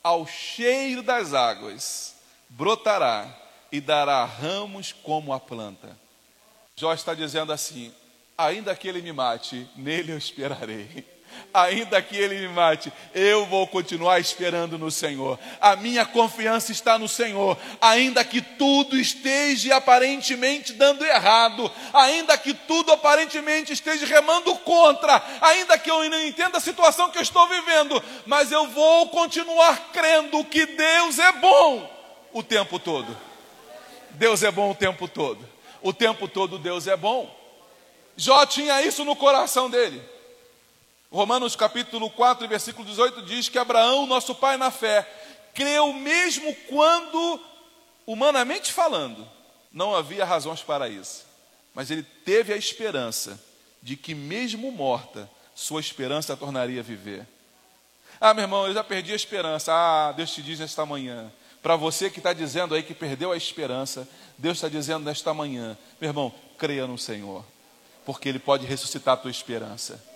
ao 0.03 0.27
cheiro 0.27 1.03
das 1.03 1.35
águas 1.35 2.15
brotará 2.49 3.29
e 3.73 3.81
dará 3.81 4.25
ramos 4.25 4.93
como 4.93 5.33
a 5.33 5.41
planta. 5.41 5.99
Jó 6.77 6.93
está 6.93 7.15
dizendo 7.15 7.53
assim: 7.53 7.93
ainda 8.37 8.77
que 8.77 8.87
ele 8.87 9.03
me 9.03 9.13
mate, 9.13 9.69
nele 9.75 10.13
eu 10.13 10.19
esperarei 10.19 11.20
ainda 11.53 12.01
que 12.01 12.17
ele 12.17 12.37
me 12.37 12.49
mate, 12.49 12.93
eu 13.15 13.47
vou 13.47 13.67
continuar 13.67 14.21
esperando 14.21 14.79
no 14.79 14.91
Senhor. 14.91 15.39
A 15.61 15.77
minha 15.77 16.05
confiança 16.05 16.73
está 16.73 16.99
no 16.99 17.09
Senhor, 17.09 17.59
ainda 17.81 18.25
que 18.25 18.41
tudo 18.41 18.99
esteja 18.99 19.77
aparentemente 19.77 20.73
dando 20.73 21.05
errado, 21.05 21.71
ainda 21.93 22.37
que 22.39 22.55
tudo 22.55 22.93
aparentemente 22.93 23.73
esteja 23.73 24.07
remando 24.07 24.55
contra, 24.57 25.23
ainda 25.41 25.79
que 25.79 25.91
eu 25.91 26.09
não 26.09 26.21
entenda 26.21 26.59
a 26.59 26.61
situação 26.61 27.11
que 27.11 27.19
eu 27.19 27.23
estou 27.23 27.49
vivendo, 27.49 28.03
mas 28.27 28.53
eu 28.53 28.69
vou 28.69 29.09
continuar 29.09 29.91
crendo 29.93 30.45
que 30.45 30.67
Deus 30.67 31.19
é 31.19 31.33
bom 31.33 31.91
o 32.33 32.43
tempo 32.43 32.79
todo. 32.79 33.17
Deus 34.11 34.43
é 34.43 34.51
bom 34.51 34.71
o 34.71 34.75
tempo 34.75 35.09
todo. 35.09 35.49
O 35.83 35.93
tempo 35.93 36.29
todo 36.29 36.59
Deus 36.59 36.87
é 36.87 36.97
bom. 36.97 37.35
Jó 38.17 38.45
tinha 38.45 38.83
isso 38.83 39.05
no 39.05 39.17
coração 39.17 39.71
dele. 39.71 40.03
Romanos 41.11 41.57
capítulo 41.57 42.09
4, 42.09 42.47
versículo 42.47 42.87
18 42.87 43.23
diz 43.23 43.49
que 43.49 43.59
Abraão, 43.59 44.07
nosso 44.07 44.33
pai 44.33 44.57
na 44.57 44.71
fé, 44.71 45.03
creu 45.53 45.93
mesmo 45.93 46.55
quando, 46.69 47.41
humanamente 48.07 48.73
falando, 48.73 49.27
não 49.73 49.95
havia 49.95 50.25
razões 50.25 50.63
para 50.63 50.89
isso. 50.89 51.27
Mas 51.75 51.91
ele 51.91 52.05
teve 52.05 52.53
a 52.53 52.57
esperança 52.57 53.41
de 53.83 53.97
que, 53.97 54.15
mesmo 54.15 54.71
morta, 54.71 55.29
sua 55.53 55.81
esperança 55.81 56.33
a 56.33 56.37
tornaria 56.37 56.83
viver. 56.83 57.27
Ah, 58.21 58.33
meu 58.33 58.45
irmão, 58.45 58.69
eu 58.69 58.75
já 58.75 58.85
perdi 58.85 59.13
a 59.13 59.17
esperança. 59.17 59.73
Ah, 59.73 60.13
Deus 60.13 60.33
te 60.33 60.43
diz 60.43 60.61
nesta 60.61 60.87
manhã. 60.87 61.33
Para 61.61 61.75
você 61.75 62.09
que 62.09 62.19
está 62.19 62.33
dizendo 62.33 62.75
aí 62.75 62.83
que 62.85 62.95
perdeu 62.95 63.33
a 63.33 63.37
esperança, 63.37 64.09
Deus 64.39 64.59
está 64.59 64.69
dizendo 64.69 65.05
nesta 65.05 65.35
manhã, 65.35 65.77
meu 66.01 66.11
irmão, 66.11 66.33
creia 66.57 66.87
no 66.87 66.97
Senhor, 66.97 67.45
porque 68.05 68.29
Ele 68.29 68.39
pode 68.39 68.65
ressuscitar 68.65 69.15
a 69.15 69.17
tua 69.17 69.31
esperança. 69.31 70.10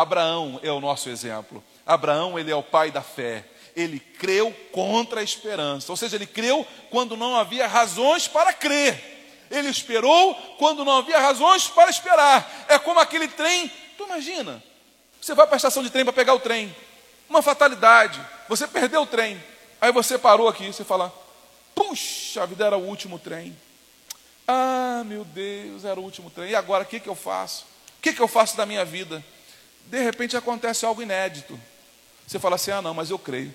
Abraão 0.00 0.60
é 0.62 0.70
o 0.70 0.80
nosso 0.80 1.08
exemplo. 1.08 1.62
Abraão, 1.84 2.38
ele 2.38 2.52
é 2.52 2.54
o 2.54 2.62
pai 2.62 2.92
da 2.92 3.02
fé. 3.02 3.44
Ele 3.74 3.98
creu 3.98 4.54
contra 4.70 5.18
a 5.18 5.24
esperança. 5.24 5.90
Ou 5.90 5.96
seja, 5.96 6.14
ele 6.14 6.26
creu 6.26 6.64
quando 6.88 7.16
não 7.16 7.36
havia 7.36 7.66
razões 7.66 8.28
para 8.28 8.52
crer. 8.52 9.46
Ele 9.50 9.68
esperou 9.68 10.34
quando 10.56 10.84
não 10.84 10.98
havia 10.98 11.18
razões 11.18 11.66
para 11.66 11.90
esperar. 11.90 12.66
É 12.68 12.78
como 12.78 13.00
aquele 13.00 13.26
trem. 13.26 13.68
Tu 13.96 14.04
imagina? 14.04 14.62
Você 15.20 15.34
vai 15.34 15.46
para 15.46 15.56
a 15.56 15.58
estação 15.58 15.82
de 15.82 15.90
trem 15.90 16.04
para 16.04 16.12
pegar 16.12 16.34
o 16.34 16.40
trem. 16.40 16.74
Uma 17.28 17.42
fatalidade. 17.42 18.20
Você 18.48 18.68
perdeu 18.68 19.02
o 19.02 19.06
trem. 19.06 19.42
Aí 19.80 19.90
você 19.90 20.16
parou 20.16 20.46
aqui. 20.46 20.66
Você 20.68 20.84
fala: 20.84 21.12
Puxa, 21.74 22.44
a 22.44 22.46
vida 22.46 22.64
era 22.64 22.76
o 22.76 22.86
último 22.86 23.18
trem. 23.18 23.56
Ah, 24.46 25.02
meu 25.04 25.24
Deus, 25.24 25.84
era 25.84 25.98
o 25.98 26.04
último 26.04 26.30
trem. 26.30 26.50
E 26.50 26.54
agora 26.54 26.84
o 26.84 26.86
que, 26.86 27.00
que 27.00 27.08
eu 27.08 27.16
faço? 27.16 27.64
O 27.98 28.00
que, 28.00 28.12
que 28.12 28.22
eu 28.22 28.28
faço 28.28 28.56
da 28.56 28.64
minha 28.64 28.84
vida? 28.84 29.24
De 29.88 30.02
repente 30.02 30.36
acontece 30.36 30.84
algo 30.84 31.02
inédito. 31.02 31.58
Você 32.26 32.38
fala 32.38 32.56
assim: 32.56 32.70
ah, 32.70 32.82
não, 32.82 32.92
mas 32.92 33.10
eu 33.10 33.18
creio 33.18 33.54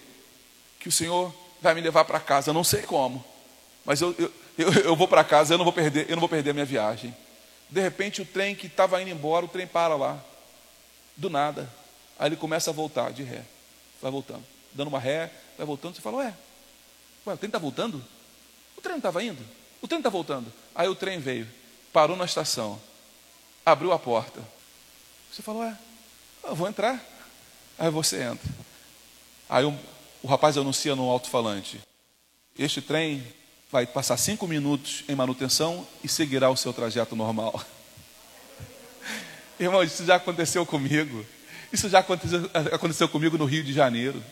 que 0.79 0.89
o 0.89 0.91
Senhor 0.91 1.34
vai 1.61 1.73
me 1.73 1.81
levar 1.81 2.05
para 2.05 2.19
casa. 2.19 2.49
Eu 2.49 2.53
não 2.53 2.63
sei 2.63 2.81
como, 2.81 3.23
mas 3.86 4.01
eu, 4.01 4.15
eu, 4.17 4.31
eu, 4.57 4.73
eu 4.73 4.95
vou 4.95 5.07
para 5.07 5.23
casa, 5.23 5.53
eu 5.53 5.57
não 5.57 5.65
vou 5.65 5.73
perder, 5.73 6.09
eu 6.09 6.15
não 6.15 6.21
vou 6.21 6.29
perder 6.29 6.49
a 6.49 6.53
minha 6.53 6.65
viagem. 6.65 7.15
De 7.69 7.79
repente 7.79 8.21
o 8.21 8.25
trem 8.25 8.55
que 8.55 8.67
estava 8.67 9.01
indo 9.01 9.11
embora, 9.11 9.45
o 9.45 9.47
trem 9.47 9.67
para 9.67 9.95
lá, 9.95 10.19
do 11.15 11.29
nada. 11.29 11.71
Aí 12.17 12.29
ele 12.29 12.36
começa 12.36 12.71
a 12.71 12.73
voltar 12.73 13.11
de 13.11 13.23
ré, 13.23 13.43
vai 14.01 14.11
voltando, 14.11 14.43
dando 14.73 14.88
uma 14.88 14.99
ré, 14.99 15.31
vai 15.55 15.65
voltando. 15.65 15.95
Você 15.95 16.01
fala: 16.01 16.17
ué, 16.17 16.34
ué 17.27 17.34
o 17.34 17.38
trem 17.38 17.49
está 17.49 17.59
voltando? 17.59 18.03
O 18.75 18.81
trem 18.81 18.93
não 18.93 18.97
estava 18.97 19.23
indo? 19.23 19.43
O 19.81 19.88
trem 19.88 19.99
está 19.99 20.09
voltando. 20.09 20.51
Aí 20.73 20.88
o 20.88 20.95
trem 20.95 21.19
veio, 21.19 21.47
parou 21.91 22.17
na 22.17 22.25
estação, 22.25 22.81
abriu 23.63 23.91
a 23.93 23.99
porta. 23.99 24.41
Você 25.31 25.43
falou: 25.43 25.61
ué, 25.61 25.77
eu 26.43 26.55
vou 26.55 26.67
entrar. 26.67 27.01
Aí 27.77 27.89
você 27.89 28.21
entra. 28.23 28.51
Aí 29.49 29.65
o, 29.65 29.77
o 30.21 30.27
rapaz 30.27 30.57
anuncia 30.57 30.95
no 30.95 31.09
alto-falante: 31.09 31.79
Este 32.57 32.81
trem 32.81 33.23
vai 33.71 33.85
passar 33.85 34.17
cinco 34.17 34.47
minutos 34.47 35.03
em 35.07 35.15
manutenção 35.15 35.87
e 36.03 36.07
seguirá 36.07 36.49
o 36.49 36.57
seu 36.57 36.73
trajeto 36.73 37.15
normal. 37.15 37.59
Irmão, 39.59 39.83
isso 39.83 40.05
já 40.05 40.15
aconteceu 40.15 40.65
comigo. 40.65 41.25
Isso 41.71 41.89
já 41.89 41.99
aconteceu, 41.99 42.49
aconteceu 42.71 43.09
comigo 43.09 43.37
no 43.37 43.45
Rio 43.45 43.63
de 43.63 43.73
Janeiro. 43.73 44.23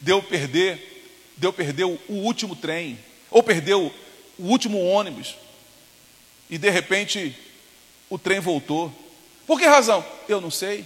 Deu 0.00 0.20
perder, 0.20 1.32
deu 1.36 1.52
perder 1.52 1.84
o, 1.84 2.00
último 2.08 2.56
trem, 2.56 2.98
ou 3.30 3.42
perdeu 3.44 3.94
o 4.36 4.44
último 4.44 4.82
ônibus. 4.82 5.36
E 6.50 6.58
de 6.58 6.68
repente 6.68 7.36
o 8.10 8.18
trem 8.18 8.40
voltou. 8.40 8.92
Por 9.46 9.58
que 9.58 9.66
razão? 9.66 10.04
Eu 10.28 10.40
não 10.40 10.50
sei 10.50 10.84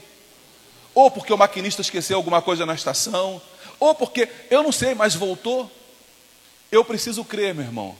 ou 0.95 1.11
porque 1.11 1.32
o 1.32 1.38
maquinista 1.38 1.80
esqueceu 1.80 2.16
alguma 2.16 2.43
coisa 2.43 2.66
na 2.66 2.74
estação, 2.74 3.40
ou 3.78 3.95
porque, 3.95 4.28
eu 4.51 4.62
não 4.62 4.72
sei, 4.72 4.95
mas 4.95 5.14
voltou. 5.14 5.70
Eu 6.70 6.84
preciso 6.84 7.24
crer, 7.24 7.55
meu 7.55 7.64
irmão, 7.64 7.97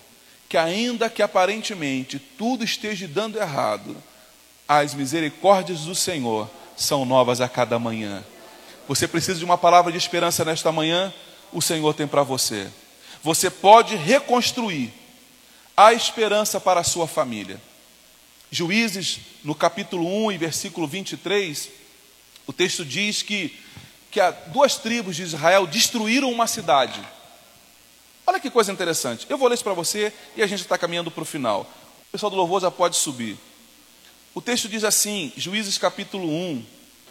que 0.49 0.57
ainda 0.57 1.11
que 1.11 1.23
aparentemente 1.23 2.19
tudo 2.19 2.65
esteja 2.65 3.09
dando 3.09 3.39
errado, 3.39 3.97
as 4.69 4.95
misericórdias 4.95 5.81
do 5.81 5.95
Senhor 5.95 6.49
são 6.77 7.05
novas 7.05 7.41
a 7.41 7.49
cada 7.49 7.79
manhã. 7.79 8.25
Você 8.89 9.07
precisa 9.07 9.39
de 9.39 9.45
uma 9.45 9.59
palavra 9.59 9.93
de 9.93 9.99
esperança 9.99 10.45
nesta 10.45 10.73
manhã? 10.73 11.13
O 11.53 11.61
Senhor 11.61 11.93
tem 11.95 12.07
para 12.07 12.23
você. 12.23 12.69
Você 13.23 13.51
pode 13.51 13.97
reconstruir 13.97 14.93
a 15.77 15.93
esperança 15.93 16.61
para 16.61 16.81
a 16.81 16.85
sua 16.85 17.07
família. 17.07 17.61
Juízes, 18.51 19.21
no 19.43 19.55
capítulo 19.55 20.07
1 20.27 20.33
e 20.33 20.39
versículo 20.39 20.87
23, 20.87 21.71
o 22.47 22.53
texto 22.53 22.85
diz 22.85 23.23
que, 23.23 23.57
que 24.11 24.21
duas 24.49 24.77
tribos 24.77 25.17
de 25.17 25.23
Israel 25.23 25.67
destruíram 25.67 26.31
uma 26.31 26.47
cidade. 26.47 27.01
Olha 28.27 28.41
que 28.41 28.51
coisa 28.51 28.73
interessante. 28.73 29.27
Eu 29.29 29.39
vou 29.39 29.49
ler 29.49 29.55
isso 29.55 29.65
para 29.65 29.73
você 29.73 30.13
e 30.37 30.43
a 30.43 30.47
gente 30.47 30.61
está 30.61 30.79
caminhando 30.79 31.11
para 31.11 31.23
o 31.23 31.27
final. 31.27 31.63
O 32.09 32.13
pessoal 32.13 32.31
do 32.31 32.37
louvor 32.37 32.61
já 32.61 32.71
pode 32.71 32.97
subir. 32.97 33.37
O 34.35 34.41
texto 34.41 34.69
diz 34.69 34.85
assim, 34.85 35.33
Juízes 35.37 35.77
capítulo 35.77 36.29
1, 36.29 36.65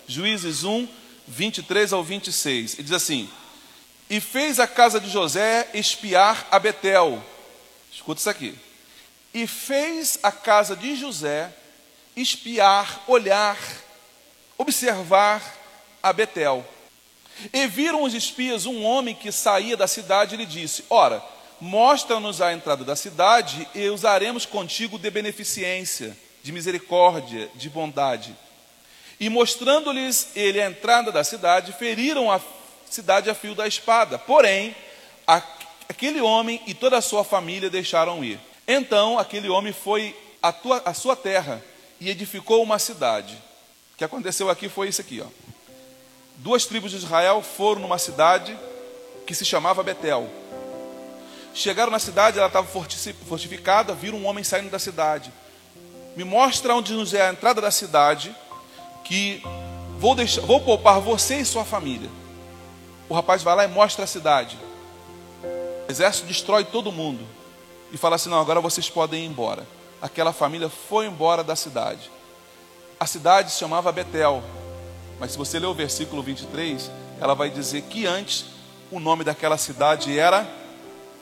Juízes 0.07 0.63
1, 0.63 0.88
23 1.27 1.93
ao 1.93 2.03
26. 2.03 2.73
Ele 2.73 2.84
diz 2.84 2.91
assim: 2.91 3.29
E 4.09 4.19
fez 4.19 4.59
a 4.59 4.67
casa 4.67 4.99
de 4.99 5.09
José 5.09 5.69
espiar 5.73 6.47
a 6.49 6.59
Betel. 6.59 7.23
Escuta 7.91 8.19
isso 8.19 8.29
aqui. 8.29 8.55
E 9.34 9.45
fez 9.47 10.19
a 10.23 10.32
casa 10.32 10.75
de 10.75 10.95
José 10.95 11.53
espiar, 12.15 13.03
olhar 13.07 13.57
observar 14.62 15.41
a 16.01 16.14
Betel. 16.14 16.66
E 17.51 17.68
viram 17.68 18.03
os 18.03 18.14
espias 18.14 18.66
um 18.66 18.84
homem 18.84 19.16
que 19.16 19.32
saía 19.32 19.76
da 19.76 19.88
cidade 19.88 20.36
e 20.36 20.38
lhe 20.38 20.45
disse: 20.45 20.86
Ora, 20.89 21.24
mostra-nos 21.59 22.41
a 22.41 22.53
entrada 22.53 22.84
da 22.84 22.95
cidade 22.95 23.68
e 23.74 23.89
usaremos 23.89 24.45
contigo 24.45 24.99
de 24.99 25.09
beneficência, 25.09 26.16
de 26.43 26.51
misericórdia, 26.51 27.49
de 27.55 27.70
bondade. 27.70 28.36
E 29.20 29.30
mostrando-lhes 29.30 30.30
ele 30.36 30.62
a 30.62 30.68
entrada 30.68 31.12
da 31.12 31.24
cidade, 31.24 31.74
feriram 31.74 32.32
a 32.32 32.39
cidade 32.89 33.30
a 33.30 33.36
fio 33.36 33.55
da 33.55 33.68
espada. 33.68 34.18
Porém, 34.20 34.76
aquele 35.89 36.22
homem 36.22 36.62
e 36.68 36.74
toda 36.74 36.97
a 36.97 37.01
sua 37.01 37.24
família 37.24 37.70
deixaram 37.70 38.24
ir. 38.24 38.39
Então 38.68 39.18
aquele 39.18 39.49
homem 39.49 39.74
foi 39.74 40.16
à, 40.41 40.53
à 40.86 40.93
sua 40.93 41.16
terra 41.16 41.64
e 41.99 42.09
edificou 42.09 42.62
uma 42.62 42.78
cidade 42.78 43.38
que 44.02 44.06
aconteceu 44.06 44.49
aqui 44.49 44.68
foi 44.68 44.88
isso 44.88 44.99
aqui, 44.99 45.22
ó. 45.22 45.28
Duas 46.38 46.66
tribos 46.66 46.89
de 46.89 46.97
Israel 46.97 47.43
foram 47.43 47.82
numa 47.82 47.99
cidade 47.99 48.58
que 49.28 49.36
se 49.36 49.45
chamava 49.45 49.84
Betel. 49.84 50.28
Chegaram 51.54 51.91
na 51.91 51.99
cidade, 51.99 52.39
ela 52.39 52.47
estava 52.47 52.68
fortificada, 53.28 53.93
viram 53.93 54.18
um 54.18 54.26
homem 54.26 54.43
saindo 54.43 54.72
da 54.72 54.80
cidade. 54.80 55.32
Me 56.18 56.24
mostra 56.24 56.74
onde 56.74 56.93
nos 56.93 57.14
é 57.14 57.28
a 57.28 57.32
entrada 57.32 57.62
da 57.62 57.70
cidade, 57.70 58.36
que 59.04 59.43
vou, 59.99 60.16
deixar, 60.16 60.41
vou 60.41 60.60
poupar 60.60 60.99
você 60.99 61.36
e 61.36 61.45
sua 61.45 61.64
família. 61.64 62.10
O 63.08 63.14
rapaz 63.14 63.43
vai 63.43 63.56
lá 63.56 63.66
e 63.66 63.68
mostra 63.68 64.06
a 64.06 64.08
cidade. 64.08 64.58
O 65.43 65.91
exército 65.91 66.26
destrói 66.26 66.66
todo 66.66 66.91
mundo. 66.91 67.24
E 67.91 67.97
fala 67.97 68.16
assim: 68.16 68.30
não, 68.30 68.41
agora 68.41 68.60
vocês 68.60 68.89
podem 68.89 69.26
ir 69.26 69.28
embora. 69.28 69.68
Aquela 70.02 70.34
família 70.34 70.70
foi 70.70 71.06
embora 71.06 71.43
da 71.43 71.56
cidade. 71.56 72.10
A 73.02 73.08
cidade 73.08 73.52
se 73.52 73.58
chamava 73.58 73.91
Betel, 73.91 74.43
mas 75.20 75.32
se 75.32 75.38
você 75.39 75.58
ler 75.58 75.66
o 75.66 75.74
versículo 75.74 76.22
23, 76.22 76.91
ela 77.20 77.34
vai 77.34 77.49
dizer 77.49 77.82
que 77.82 78.06
antes 78.06 78.45
o 78.91 78.99
nome 78.99 79.24
daquela 79.24 79.58
cidade 79.58 80.20
era 80.20 80.47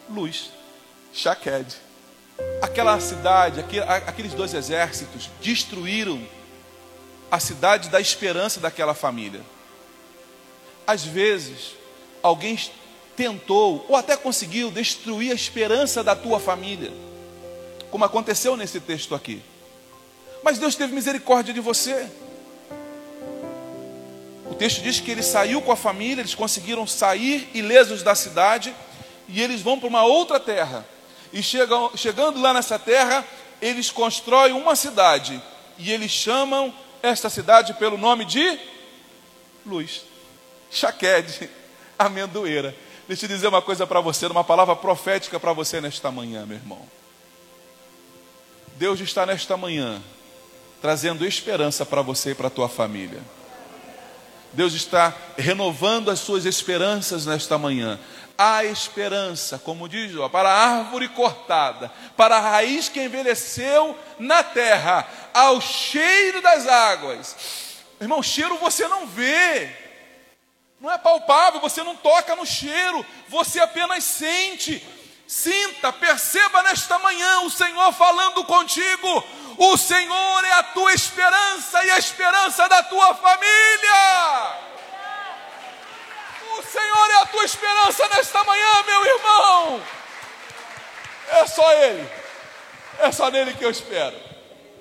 Luz. 0.09 0.49
Shaqued. 1.13 1.73
Aquela 2.61 2.99
cidade, 2.99 3.63
aqueles 4.05 4.33
dois 4.33 4.53
exércitos 4.53 5.29
destruíram 5.41 6.21
a 7.31 7.39
cidade 7.39 7.87
da 7.87 8.01
esperança 8.01 8.59
daquela 8.59 8.93
família. 8.93 9.39
Às 10.85 11.05
vezes, 11.05 11.75
alguém 12.21 12.59
tentou 13.15 13.85
ou 13.87 13.95
até 13.95 14.17
conseguiu 14.17 14.69
destruir 14.69 15.31
a 15.31 15.35
esperança 15.35 16.03
da 16.03 16.13
tua 16.13 16.41
família, 16.41 16.91
como 17.89 18.03
aconteceu 18.03 18.57
nesse 18.57 18.81
texto 18.81 19.15
aqui. 19.15 19.41
Mas 20.43 20.57
Deus 20.57 20.75
teve 20.75 20.93
misericórdia 20.93 21.53
de 21.53 21.59
você. 21.59 22.07
O 24.49 24.55
texto 24.55 24.81
diz 24.81 24.99
que 24.99 25.11
ele 25.11 25.23
saiu 25.23 25.61
com 25.61 25.71
a 25.71 25.75
família, 25.75 26.21
eles 26.21 26.35
conseguiram 26.35 26.87
sair 26.87 27.49
ilesos 27.53 28.01
da 28.01 28.15
cidade 28.15 28.73
e 29.27 29.41
eles 29.41 29.61
vão 29.61 29.79
para 29.79 29.87
uma 29.87 30.03
outra 30.03 30.39
terra. 30.39 30.85
E 31.31 31.43
chegam, 31.43 31.91
chegando 31.95 32.41
lá 32.41 32.53
nessa 32.53 32.79
terra, 32.79 33.25
eles 33.61 33.91
constroem 33.91 34.53
uma 34.53 34.75
cidade 34.75 35.41
e 35.77 35.91
eles 35.91 36.11
chamam 36.11 36.73
esta 37.01 37.29
cidade 37.29 37.73
pelo 37.75 37.97
nome 37.97 38.25
de 38.25 38.59
Luz, 39.65 40.01
Chaquede, 40.71 41.49
amendoeira. 41.97 42.75
Deixa 43.07 43.25
eu 43.25 43.29
dizer 43.29 43.47
uma 43.47 43.61
coisa 43.61 43.85
para 43.85 44.01
você, 44.01 44.25
uma 44.25 44.43
palavra 44.43 44.75
profética 44.75 45.39
para 45.39 45.53
você 45.53 45.79
nesta 45.79 46.11
manhã, 46.11 46.45
meu 46.45 46.57
irmão. 46.57 46.81
Deus 48.77 48.99
está 48.99 49.25
nesta 49.25 49.57
manhã 49.57 50.01
trazendo 50.81 51.25
esperança 51.25 51.85
para 51.85 52.01
você 52.01 52.31
e 52.31 52.35
para 52.35 52.47
a 52.47 52.51
tua 52.51 52.69
família. 52.69 53.21
Deus 54.51 54.73
está 54.73 55.13
renovando 55.37 56.09
as 56.09 56.19
suas 56.19 56.45
esperanças 56.45 57.25
nesta 57.25 57.57
manhã. 57.57 57.99
Há 58.37 58.63
esperança, 58.63 59.59
como 59.59 59.87
diz, 59.87 60.15
ó, 60.15 60.29
para 60.29 60.49
a 60.49 60.77
árvore 60.77 61.09
cortada, 61.09 61.91
para 62.15 62.37
a 62.37 62.39
raiz 62.39 62.87
que 62.87 63.03
envelheceu 63.03 63.97
na 64.17 64.41
terra, 64.41 65.07
ao 65.33 65.59
cheiro 65.59 66.41
das 66.41 66.65
águas. 66.65 67.35
Irmão, 67.99 68.23
cheiro 68.23 68.57
você 68.57 68.87
não 68.87 69.05
vê, 69.05 69.69
não 70.79 70.89
é 70.89 70.97
palpável, 70.97 71.59
você 71.59 71.83
não 71.83 71.95
toca 71.97 72.35
no 72.35 72.45
cheiro, 72.45 73.05
você 73.27 73.59
apenas 73.59 74.03
sente. 74.05 74.81
Sinta, 75.27 75.93
perceba 75.93 76.63
nesta 76.63 76.97
manhã 76.97 77.41
o 77.41 77.51
Senhor 77.51 77.91
falando 77.93 78.43
contigo. 78.45 79.23
O 79.61 79.75
Senhor 79.75 80.45
é 80.45 80.53
a 80.53 80.63
tua 80.63 80.93
esperança 80.93 81.83
e 81.83 81.91
a 81.91 81.97
esperança 81.97 82.69
da 82.69 82.81
tua 82.81 83.13
família. 83.13 84.57
O 86.57 86.63
Senhor 86.63 87.11
é 87.11 87.15
a 87.15 87.25
tua 87.25 87.43
esperança 87.43 88.07
nesta 88.07 88.41
manhã, 88.45 88.83
meu 88.85 89.05
irmão. 89.05 89.83
É 91.31 91.45
só 91.45 91.73
Ele, 91.73 92.09
é 92.99 93.11
só 93.11 93.29
nele 93.29 93.53
que 93.53 93.65
eu 93.65 93.69
espero. 93.69 94.15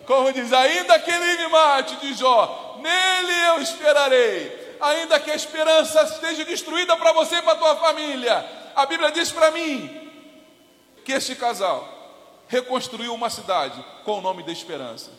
Como 0.07 0.33
diz, 0.33 0.53
ainda 0.53 0.97
que 1.01 1.11
ele 1.11 1.37
me 1.39 1.49
mate, 1.49 1.97
de 1.97 2.15
Jó, 2.15 2.79
nele 2.81 3.49
eu 3.49 3.61
esperarei 3.61 4.77
ainda 4.81 5.19
que 5.19 5.31
a 5.33 5.35
esperança 5.35 6.03
esteja 6.05 6.45
destruída 6.45 6.97
para 6.97 7.13
você 7.13 7.35
e 7.35 7.43
para 7.43 7.57
tua 7.57 7.77
família. 7.79 8.49
A 8.77 8.87
Bíblia 8.87 9.11
diz 9.11 9.33
para 9.33 9.51
mim 9.51 10.09
que 11.05 11.13
este 11.13 11.35
casal 11.35 11.98
reconstruiu 12.49 13.15
uma 13.15 13.31
cidade 13.31 13.85
com 14.05 14.19
o 14.19 14.21
nome 14.21 14.43
de 14.43 14.53
esperança. 14.53 15.11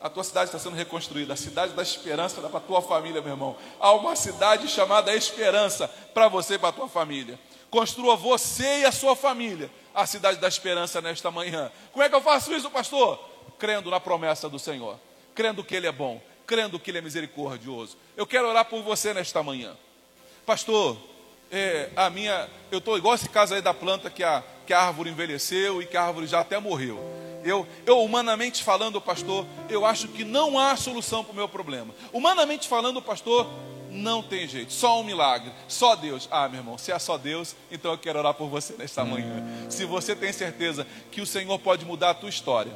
A 0.00 0.10
tua 0.10 0.22
cidade 0.22 0.46
está 0.46 0.58
sendo 0.58 0.76
reconstruída, 0.76 1.32
a 1.32 1.36
cidade 1.36 1.72
da 1.72 1.82
esperança 1.82 2.40
para 2.40 2.58
a 2.58 2.60
tua 2.60 2.82
família, 2.82 3.22
meu 3.22 3.32
irmão. 3.32 3.56
Há 3.80 3.92
uma 3.92 4.14
cidade 4.14 4.68
chamada 4.68 5.14
Esperança 5.14 5.88
para 6.12 6.28
você 6.28 6.54
e 6.54 6.58
para 6.58 6.68
a 6.68 6.72
tua 6.72 6.88
família. 6.88 7.38
Construa 7.70 8.14
você 8.14 8.80
e 8.80 8.84
a 8.84 8.92
sua 8.92 9.16
família 9.16 9.70
a 9.94 10.06
cidade 10.06 10.38
da 10.38 10.48
esperança 10.48 11.00
nesta 11.00 11.30
manhã. 11.30 11.70
Como 11.92 12.02
é 12.02 12.08
que 12.08 12.14
eu 12.14 12.20
faço 12.20 12.52
isso, 12.52 12.70
pastor? 12.70 13.18
Crendo 13.58 13.90
na 13.90 14.00
promessa 14.00 14.48
do 14.48 14.58
Senhor, 14.58 14.98
crendo 15.34 15.62
que 15.62 15.74
Ele 15.74 15.86
é 15.86 15.92
bom, 15.92 16.20
crendo 16.46 16.80
que 16.80 16.90
Ele 16.90 16.98
é 16.98 17.00
misericordioso. 17.00 17.96
Eu 18.16 18.26
quero 18.26 18.48
orar 18.48 18.64
por 18.64 18.82
você 18.82 19.14
nesta 19.14 19.42
manhã. 19.42 19.76
Pastor, 20.44 20.98
é, 21.50 21.90
a 21.94 22.10
minha, 22.10 22.50
eu 22.72 22.78
estou 22.78 22.98
igual 22.98 23.14
esse 23.14 23.28
caso 23.28 23.54
aí 23.54 23.62
da 23.62 23.72
planta 23.72 24.10
que 24.10 24.24
a, 24.24 24.42
que 24.66 24.72
a 24.72 24.80
árvore 24.80 25.10
envelheceu 25.10 25.80
e 25.82 25.86
que 25.86 25.96
a 25.96 26.02
árvore 26.02 26.26
já 26.26 26.40
até 26.40 26.58
morreu. 26.58 26.98
Eu, 27.44 27.66
eu, 27.84 28.02
humanamente 28.02 28.62
falando, 28.62 29.00
pastor, 29.00 29.44
eu 29.68 29.84
acho 29.84 30.08
que 30.08 30.24
não 30.24 30.58
há 30.58 30.74
solução 30.76 31.22
para 31.22 31.32
o 31.32 31.36
meu 31.36 31.48
problema. 31.48 31.94
Humanamente 32.12 32.66
falando, 32.66 33.02
pastor, 33.02 33.46
não 33.90 34.22
tem 34.22 34.48
jeito, 34.48 34.72
só 34.72 35.00
um 35.00 35.04
milagre, 35.04 35.52
só 35.68 35.94
Deus. 35.94 36.26
Ah, 36.30 36.48
meu 36.48 36.60
irmão, 36.60 36.78
se 36.78 36.90
é 36.90 36.98
só 36.98 37.18
Deus, 37.18 37.54
então 37.70 37.92
eu 37.92 37.98
quero 37.98 38.18
orar 38.18 38.34
por 38.34 38.48
você 38.48 38.74
nesta 38.78 39.04
manhã. 39.04 39.44
Se 39.68 39.84
você 39.84 40.16
tem 40.16 40.32
certeza 40.32 40.86
que 41.10 41.20
o 41.20 41.26
Senhor 41.26 41.58
pode 41.58 41.84
mudar 41.84 42.10
a 42.10 42.14
tua 42.14 42.30
história, 42.30 42.72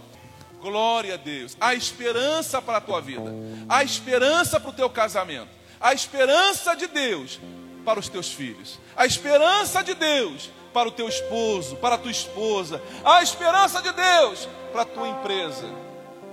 Glória 0.61 1.14
a 1.14 1.16
Deus. 1.16 1.57
Há 1.61 1.74
esperança 1.74 2.61
para 2.61 2.78
a 2.78 2.80
tua 2.80 3.01
vida. 3.01 3.32
Há 3.68 3.82
esperança 3.84 4.59
para 4.59 4.70
o 4.70 4.72
teu 4.72 4.91
casamento. 4.91 5.51
Há 5.80 5.93
esperança 5.93 6.74
de 6.74 6.89
Deus 6.89 7.39
para 7.84 8.01
os 8.01 8.09
teus 8.09 8.32
filhos. 8.32 8.78
Há 8.97 9.07
esperança 9.07 9.82
de 9.82 9.95
Deus 9.95 10.51
para 10.73 10.89
o 10.89 10.93
teu 10.93 11.09
esposo, 11.09 11.77
para 11.77 11.95
a 11.95 11.99
tua 11.99 12.11
esposa. 12.11 12.83
Há 13.05 13.23
esperança 13.23 13.83
de 13.83 13.93
Deus 13.93 14.49
para 14.73 14.83
a 14.83 14.85
tua 14.85 15.09
empresa. 15.09 15.69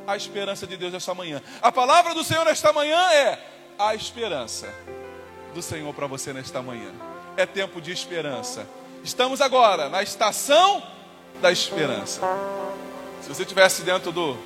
Há 0.08 0.16
esperança 0.16 0.68
de 0.68 0.78
Deus 0.78 0.94
esta 0.94 1.14
manhã. 1.14 1.42
A 1.62 1.72
palavra 1.72 2.14
do 2.14 2.24
Senhor 2.24 2.46
esta 2.48 2.72
manhã 2.72 3.00
é: 3.12 3.40
a 3.78 3.96
esperança 3.96 4.74
do 5.54 5.62
Senhor 5.62 5.94
para 5.94 6.08
você 6.08 6.32
nesta 6.34 6.62
manhã. 6.62 6.92
É 7.38 7.46
tempo 7.46 7.82
de 7.82 7.92
esperança. 7.92 8.68
Estamos 9.04 9.42
agora 9.42 9.90
na 9.90 10.04
estação 10.04 10.82
da 11.42 11.52
esperança. 11.52 12.22
Se 13.22 13.30
você 13.30 13.44
estivesse 13.44 13.82
dentro 13.82 14.12
do, 14.12 14.38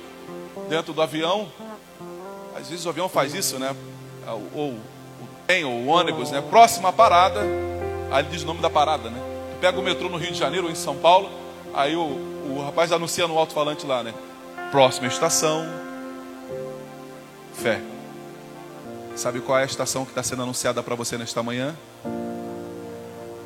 dentro 0.68 0.92
do 0.92 1.02
avião, 1.02 1.50
às 2.56 2.68
vezes 2.68 2.86
o 2.86 2.88
avião 2.88 3.08
faz 3.08 3.34
isso, 3.34 3.58
né? 3.58 3.74
Ou, 4.26 4.50
ou 4.54 4.70
o 4.70 5.28
trem, 5.46 5.64
ou 5.64 5.72
o 5.72 5.86
ônibus, 5.86 6.30
né? 6.30 6.40
Próxima 6.40 6.92
parada, 6.92 7.40
aí 8.10 8.22
diz 8.24 8.42
o 8.42 8.46
nome 8.46 8.60
da 8.60 8.70
parada, 8.70 9.10
né? 9.10 9.29
Pega 9.60 9.78
o 9.78 9.82
metrô 9.82 10.08
no 10.08 10.16
Rio 10.16 10.32
de 10.32 10.38
Janeiro 10.38 10.66
ou 10.66 10.72
em 10.72 10.74
São 10.74 10.96
Paulo, 10.96 11.30
aí 11.74 11.94
o, 11.94 12.00
o 12.00 12.62
rapaz 12.64 12.92
anuncia 12.92 13.28
no 13.28 13.38
alto-falante 13.38 13.86
lá, 13.86 14.02
né? 14.02 14.14
Próxima 14.70 15.06
estação, 15.06 15.66
fé. 17.54 17.80
Sabe 19.14 19.40
qual 19.40 19.58
é 19.58 19.62
a 19.62 19.66
estação 19.66 20.04
que 20.04 20.12
está 20.12 20.22
sendo 20.22 20.42
anunciada 20.42 20.82
para 20.82 20.94
você 20.94 21.18
nesta 21.18 21.42
manhã? 21.42 21.76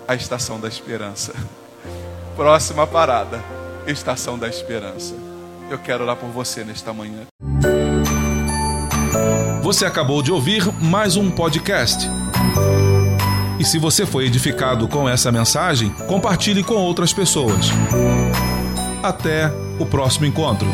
A 0.06 0.14
estação 0.14 0.60
da 0.60 0.68
esperança. 0.68 1.34
Próxima 2.36 2.86
parada 2.86 3.42
estação 3.86 4.38
da 4.38 4.48
esperança. 4.48 5.14
Eu 5.70 5.78
quero 5.78 6.04
orar 6.04 6.16
por 6.16 6.28
você 6.28 6.64
nesta 6.64 6.92
manhã. 6.92 7.22
Você 9.62 9.86
acabou 9.86 10.22
de 10.22 10.30
ouvir 10.30 10.70
mais 10.80 11.16
um 11.16 11.30
podcast. 11.30 12.06
E 13.58 13.64
se 13.64 13.78
você 13.78 14.04
foi 14.04 14.26
edificado 14.26 14.88
com 14.88 15.08
essa 15.08 15.30
mensagem, 15.30 15.90
compartilhe 16.08 16.62
com 16.62 16.74
outras 16.74 17.12
pessoas. 17.12 17.66
Até 19.02 19.52
o 19.78 19.86
próximo 19.86 20.26
encontro. 20.26 20.68